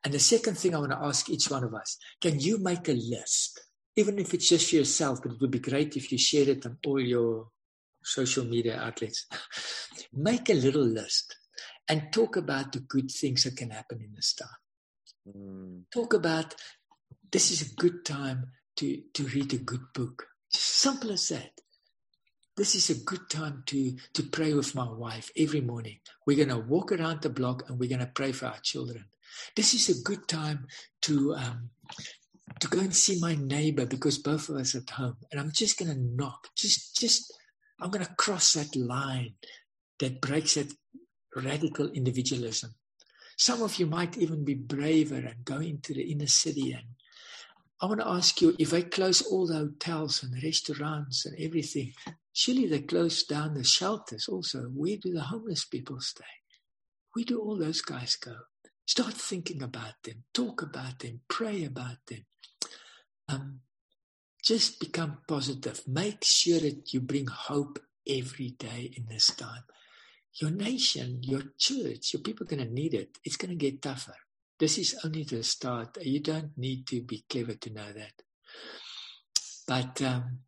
And 0.04 0.14
the 0.14 0.20
second 0.20 0.58
thing 0.58 0.76
I 0.76 0.80
want 0.80 0.92
to 0.92 0.98
ask 0.98 1.30
each 1.30 1.50
one 1.50 1.64
of 1.64 1.74
us 1.74 1.98
can 2.22 2.40
you 2.40 2.58
make 2.58 2.88
a 2.90 2.94
list? 2.94 3.62
Even 3.96 4.20
if 4.20 4.34
it's 4.34 4.48
just 4.50 4.70
for 4.70 4.78
yourself, 4.78 5.22
but 5.22 5.34
it 5.34 5.42
would 5.42 5.52
be 5.52 5.60
great 5.60 5.98
if 5.98 6.12
you 6.12 6.18
shared 6.18 6.48
it 6.48 6.66
on 6.66 6.78
all 6.86 7.00
your 7.00 7.48
social 8.04 8.46
media 8.46 8.80
outlets. 8.80 9.28
make 10.14 10.50
a 10.50 10.54
little 10.54 10.86
list 10.86 11.36
and 11.90 12.12
talk 12.14 12.38
about 12.38 12.72
the 12.72 12.80
good 12.80 13.12
things 13.12 13.44
that 13.44 13.58
can 13.58 13.70
happen 13.70 14.00
in 14.02 14.14
this 14.16 14.34
time. 14.34 14.48
Mm, 15.28 15.84
Talk 15.94 16.14
about 16.14 16.56
this 17.32 17.52
is 17.52 17.72
a 17.72 17.76
good 17.76 18.06
time 18.06 18.48
to, 18.78 19.02
to 19.14 19.24
read 19.26 19.54
a 19.54 19.58
good 19.58 19.94
book. 19.94 20.26
Simple 20.50 21.12
as 21.12 21.28
that. 21.30 21.52
This 22.62 22.76
is 22.76 22.92
a 22.92 23.04
good 23.06 23.28
time 23.28 23.64
to, 23.66 23.96
to 24.14 24.22
pray 24.22 24.54
with 24.54 24.76
my 24.76 24.88
wife 24.88 25.32
every 25.36 25.62
morning. 25.62 25.98
We're 26.28 26.46
going 26.46 26.56
to 26.56 26.60
walk 26.60 26.92
around 26.92 27.24
the 27.24 27.32
block 27.32 27.68
and 27.68 27.80
we're 27.80 27.90
going 27.90 28.06
to 28.06 28.12
pray 28.14 28.34
for 28.34 28.46
our 28.46 28.60
children. 28.62 29.06
This 29.56 29.74
is 29.74 29.90
a 29.90 30.04
good 30.04 30.28
time 30.28 30.68
to 31.02 31.34
um, 31.34 31.72
to 32.60 32.68
go 32.68 32.80
and 32.82 32.96
see 32.96 33.20
my 33.20 33.34
neighbor 33.34 33.88
because 33.88 34.20
both 34.20 34.48
of 34.48 34.58
us 34.58 34.76
are 34.76 34.82
at 34.82 34.92
home. 34.92 35.18
And 35.32 35.42
I'm 35.42 35.52
just 35.52 35.80
going 35.80 35.90
to 35.90 36.00
knock. 36.00 36.50
Just 36.56 36.96
just 36.96 37.34
I'm 37.80 37.90
going 37.90 38.06
to 38.06 38.14
cross 38.14 38.54
that 38.54 38.76
line 38.76 39.34
that 40.00 40.22
breaks 40.22 40.54
that 40.54 40.72
radical 41.36 41.90
individualism. 41.90 42.76
Some 43.38 43.64
of 43.64 43.80
you 43.80 43.88
might 43.88 44.20
even 44.20 44.46
be 44.46 44.54
braver 44.54 45.16
and 45.16 45.44
go 45.44 45.58
into 45.58 45.96
the 45.96 46.12
inner 46.12 46.28
city. 46.28 46.74
And 46.74 46.86
I 47.82 47.88
want 47.88 48.02
to 48.02 48.08
ask 48.08 48.40
you 48.40 48.56
if 48.60 48.72
I 48.72 48.82
close 48.82 49.24
all 49.24 49.48
the 49.48 49.56
hotels 49.56 50.22
and 50.22 50.44
restaurants 50.44 51.26
and 51.26 51.36
everything, 51.40 51.94
surely 52.34 52.68
they 52.68 52.82
close 52.82 53.24
down 53.24 53.54
the 53.54 53.64
shelters 53.64 54.28
also. 54.28 54.64
Where 54.64 54.98
do 55.02 55.14
the 55.14 55.22
homeless 55.22 55.66
people 55.66 56.00
stay? 56.00 56.24
Where 57.14 57.26
do 57.26 57.40
all 57.40 57.58
those 57.58 57.82
guys 57.82 58.16
go? 58.16 58.36
Start 58.86 59.14
thinking 59.14 59.62
about 59.62 59.96
them, 60.04 60.24
talk 60.34 60.62
about 60.62 61.00
them, 61.00 61.22
pray 61.28 61.64
about 61.64 61.98
them. 62.08 62.26
Um, 63.30 63.60
just 64.44 64.80
become 64.80 65.20
positive. 65.28 65.82
Make 65.88 66.24
sure 66.24 66.60
that 66.60 66.94
you 66.94 67.02
bring 67.02 67.28
hope 67.28 67.80
every 68.08 68.50
day 68.58 68.92
in 68.98 69.06
this 69.08 69.28
time. 69.36 69.64
Your 70.42 70.52
nation, 70.52 71.20
your 71.22 71.44
church, 71.58 72.14
your 72.14 72.22
people 72.22 72.46
are 72.46 72.56
going 72.56 72.68
to 72.68 72.74
need 72.74 72.94
it. 72.94 73.18
It's 73.24 73.36
going 73.36 73.52
to 73.52 73.56
get 73.56 73.82
tougher. 73.82 74.16
This 74.60 74.78
is 74.78 74.96
only 75.04 75.24
the 75.24 75.44
start. 75.44 75.98
You 76.02 76.20
don't 76.22 76.58
need 76.58 76.88
to 76.88 77.02
be 77.02 77.24
clever 77.30 77.54
to 77.54 77.74
know 77.74 77.92
that. 77.94 78.14
But 79.68 80.02
um, 80.02 80.40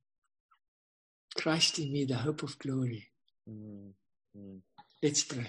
Christ 1.35 1.79
in 1.79 1.93
me, 1.93 2.05
the 2.05 2.17
hope 2.17 2.43
of 2.43 2.59
glory. 2.59 3.09
mm, 3.49 3.91
mm. 4.37 4.59
Let's 5.03 5.23
pray. 5.23 5.47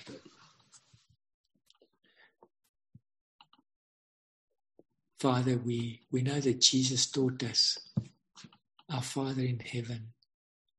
Father, 5.20 5.58
we, 5.58 6.02
we 6.12 6.22
know 6.22 6.40
that 6.40 6.60
Jesus 6.62 7.10
taught 7.10 7.42
us, 7.44 7.78
Our 8.90 9.02
Father 9.02 9.42
in 9.42 9.60
heaven, 9.60 10.08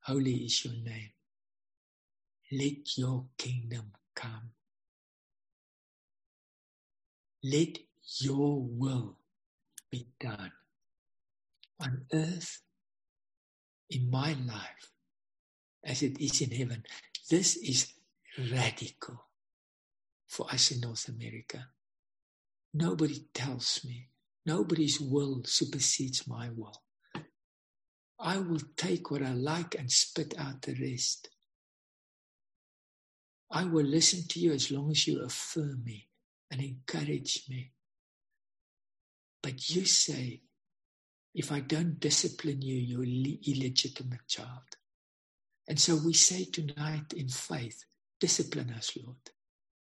holy 0.03 0.35
is 0.45 0.65
your 0.65 0.75
name. 0.75 1.11
Let 2.51 2.97
your 2.97 3.25
kingdom 3.37 3.93
come. 4.15 4.51
Let 7.43 7.79
your 8.21 8.61
will 8.63 9.17
be 9.91 10.07
done 10.19 10.51
on 11.81 12.03
earth, 12.13 12.61
in 13.89 14.09
my 14.11 14.33
life, 14.47 14.91
as 15.85 16.01
it 16.01 16.19
is 16.19 16.41
in 16.41 16.51
heaven. 16.51 16.83
This 17.29 17.55
is 17.57 17.93
radical 18.51 19.25
for 20.27 20.51
us 20.51 20.71
in 20.71 20.81
North 20.81 21.07
America. 21.07 21.67
Nobody 22.73 23.25
tells 23.33 23.85
me, 23.85 24.09
nobody's 24.45 24.99
will 24.99 25.43
supersedes 25.45 26.27
my 26.27 26.49
will. 26.49 26.81
I 28.19 28.37
will 28.39 28.61
take 28.75 29.11
what 29.11 29.21
I 29.21 29.33
like 29.33 29.75
and 29.75 29.91
spit 29.91 30.33
out 30.37 30.61
the 30.63 30.75
rest. 30.75 31.29
I 33.51 33.65
will 33.65 33.85
listen 33.85 34.27
to 34.29 34.39
you 34.39 34.53
as 34.53 34.71
long 34.71 34.91
as 34.91 35.07
you 35.07 35.21
affirm 35.21 35.83
me 35.85 36.09
and 36.51 36.61
encourage 36.61 37.45
me. 37.49 37.71
But 39.41 39.69
you 39.69 39.85
say, 39.85 40.41
if 41.33 41.51
I 41.51 41.59
don't 41.59 41.99
discipline 41.99 42.61
you, 42.61 42.75
you're 42.75 43.03
an 43.03 43.39
illegitimate 43.47 44.27
child. 44.27 44.77
And 45.67 45.79
so 45.79 45.95
we 45.95 46.13
say 46.13 46.45
tonight 46.45 47.13
in 47.15 47.29
faith, 47.29 47.85
discipline 48.19 48.71
us, 48.71 48.97
Lord, 49.01 49.17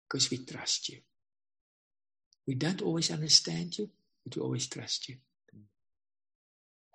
because 0.08 0.32
we 0.32 0.38
trust 0.38 0.90
you. 0.90 1.00
We 2.46 2.56
don't 2.56 2.82
always 2.82 3.12
understand 3.12 3.78
you, 3.78 3.90
but 4.24 4.38
we 4.38 4.42
always 4.42 4.68
trust 4.68 5.10
you. 5.10 5.18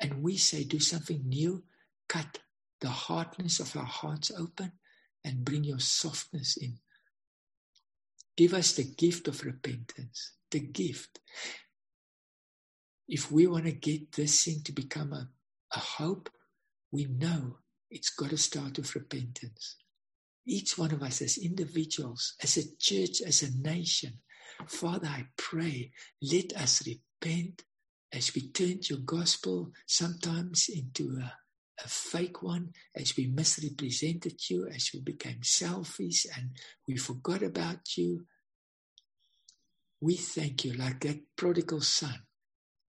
And 0.01 0.23
we 0.23 0.37
say, 0.37 0.65
do 0.65 0.81
something 0.81 1.23
new, 1.25 1.63
cut 2.09 2.41
the 2.81 2.89
hardness 2.89 3.61
of 3.61 3.77
our 3.77 3.85
hearts 3.85 4.33
open 4.37 4.73
and 5.25 5.45
bring 5.45 5.63
your 5.63 5.79
softness 5.79 6.57
in. 6.57 6.79
Give 8.37 8.55
us 8.55 8.73
the 8.73 8.85
gift 8.85 9.29
of 9.29 9.45
repentance, 9.45 10.33
the 10.51 10.59
gift. 10.59 11.21
If 13.07 13.31
we 13.31 13.47
want 13.47 13.67
to 13.67 13.73
get 13.73 14.13
this 14.13 14.43
thing 14.43 14.63
to 14.65 14.73
become 14.73 15.13
a, 15.13 15.29
a 15.71 15.79
hope, 15.79 16.31
we 16.91 17.05
know 17.05 17.59
it's 17.93 18.11
got 18.11 18.31
to 18.31 18.39
start 18.39 18.79
with 18.79 18.95
repentance. 18.95 19.77
Each 20.47 20.77
one 20.77 20.93
of 20.93 21.03
us 21.03 21.23
as 21.23 21.39
individuals, 21.39 22.35
as 22.43 22.57
a 22.57 22.77
church, 22.79 23.21
as 23.21 23.43
a 23.43 23.57
nation, 23.57 24.19
Father, 24.67 25.09
I 25.09 25.27
pray, 25.37 25.93
let 26.21 26.53
us 26.57 26.83
repent 26.87 27.63
as 28.13 28.35
we 28.35 28.51
turned 28.51 28.89
your 28.89 29.01
gospel 29.01 29.73
sometimes 29.87 30.69
into 30.69 31.19
a, 31.21 31.33
a 31.85 31.89
fake 31.89 32.43
one, 32.43 32.71
as 32.95 33.17
we 33.17 33.27
misrepresented 33.27 34.49
you, 34.49 34.69
as 34.69 34.91
we 34.93 35.01
became 35.01 35.43
selfish 35.43 36.27
and 36.37 36.51
we 36.87 36.97
forgot 36.97 37.43
about 37.43 37.97
you. 37.97 38.25
We 40.01 40.17
thank 40.17 40.65
you, 40.65 40.73
like 40.75 41.01
that 41.01 41.21
prodigal 41.37 41.81
son. 41.81 42.23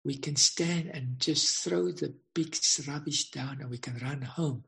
We 0.03 0.17
can 0.17 0.35
stand 0.35 0.89
and 0.93 1.19
just 1.19 1.63
throw 1.63 1.91
the 1.91 2.15
big 2.33 2.57
rubbish 2.87 3.29
down 3.29 3.61
and 3.61 3.69
we 3.69 3.77
can 3.77 3.97
run 3.97 4.21
home. 4.23 4.63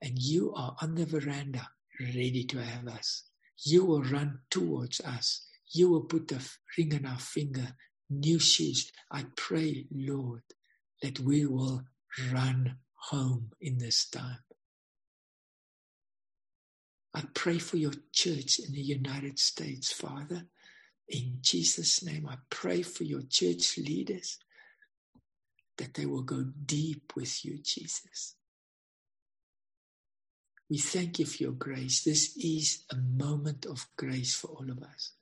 And 0.00 0.18
you 0.18 0.52
are 0.54 0.76
on 0.80 0.94
the 0.94 1.04
veranda, 1.04 1.68
ready 2.00 2.44
to 2.44 2.58
have 2.62 2.86
us. 2.86 3.24
You 3.64 3.84
will 3.84 4.02
run 4.02 4.40
towards 4.50 5.00
us. 5.00 5.46
You 5.72 5.90
will 5.90 6.02
put 6.02 6.28
the 6.28 6.40
ring 6.76 6.94
on 6.94 7.06
our 7.06 7.18
finger, 7.18 7.74
new 8.08 8.38
shoes. 8.38 8.92
I 9.10 9.26
pray, 9.36 9.86
Lord, 9.90 10.42
that 11.02 11.18
we 11.18 11.44
will 11.44 11.82
run 12.32 12.76
home 12.94 13.50
in 13.60 13.78
this 13.78 14.08
time. 14.08 14.38
I 17.14 17.24
pray 17.34 17.58
for 17.58 17.78
your 17.78 17.94
church 18.12 18.60
in 18.60 18.72
the 18.72 18.80
United 18.80 19.40
States, 19.40 19.90
Father. 19.92 20.44
In 21.08 21.38
Jesus' 21.40 22.04
name, 22.04 22.28
I 22.28 22.36
pray 22.48 22.82
for 22.82 23.02
your 23.02 23.22
church 23.22 23.76
leaders 23.78 24.38
that 25.78 25.94
they 25.94 26.06
will 26.06 26.22
go 26.22 26.44
deep 26.66 27.12
with 27.16 27.44
you, 27.44 27.58
Jesus. 27.62 28.34
We 30.70 30.78
thank 30.78 31.18
you 31.18 31.26
for 31.26 31.42
your 31.42 31.52
grace. 31.52 32.02
This 32.04 32.36
is 32.36 32.84
a 32.90 32.96
moment 32.96 33.66
of 33.66 33.86
grace 33.96 34.34
for 34.34 34.48
all 34.48 34.70
of 34.70 34.82
us. 34.82 35.12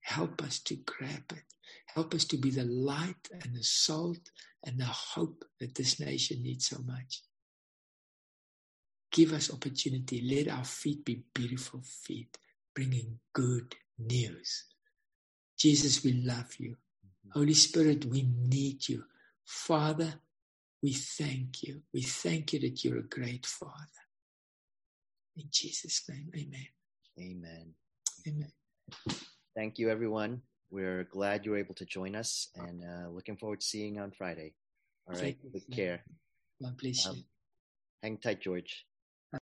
Help 0.00 0.42
us 0.42 0.58
to 0.60 0.76
grab 0.76 1.24
it. 1.32 1.44
Help 1.94 2.14
us 2.14 2.24
to 2.26 2.38
be 2.38 2.50
the 2.50 2.64
light 2.64 3.28
and 3.42 3.54
the 3.54 3.62
salt 3.62 4.30
and 4.64 4.78
the 4.78 4.84
hope 4.86 5.44
that 5.60 5.74
this 5.74 6.00
nation 6.00 6.42
needs 6.42 6.68
so 6.68 6.78
much. 6.86 7.22
Give 9.12 9.32
us 9.32 9.52
opportunity. 9.52 10.20
Let 10.22 10.54
our 10.54 10.64
feet 10.64 11.04
be 11.04 11.24
beautiful 11.34 11.82
feet, 11.84 12.38
bringing 12.74 13.18
good 13.32 13.74
news. 13.98 14.64
Jesus, 15.58 16.04
we 16.04 16.12
love 16.12 16.54
you. 16.58 16.70
Mm-hmm. 16.72 17.38
Holy 17.38 17.54
Spirit, 17.54 18.04
we 18.06 18.22
need 18.22 18.88
you. 18.88 19.04
Father, 19.46 20.14
we 20.82 20.92
thank 20.92 21.62
you. 21.62 21.82
We 21.94 22.02
thank 22.02 22.52
you 22.52 22.60
that 22.60 22.84
you're 22.84 22.98
a 22.98 23.02
great 23.02 23.46
Father. 23.46 23.72
In 25.36 25.44
Jesus' 25.50 26.02
name, 26.08 26.30
amen. 26.36 26.68
Amen. 27.18 27.74
Amen. 28.26 28.52
Thank 29.54 29.78
you, 29.78 29.88
everyone. 29.90 30.42
We're 30.70 31.04
glad 31.04 31.44
you 31.44 31.52
were 31.52 31.58
able 31.58 31.74
to 31.76 31.86
join 31.86 32.16
us 32.16 32.48
and 32.56 32.82
uh, 32.82 33.08
looking 33.10 33.36
forward 33.36 33.60
to 33.60 33.66
seeing 33.66 33.94
you 33.94 34.02
on 34.02 34.10
Friday. 34.10 34.54
All 35.08 35.14
right. 35.14 35.36
Take 35.52 35.70
care. 35.70 36.02
God 36.60 36.76
bless 36.76 37.06
you. 37.06 37.10
Um, 37.12 37.24
hang 38.02 38.18
tight, 38.18 38.40
George. 38.40 38.84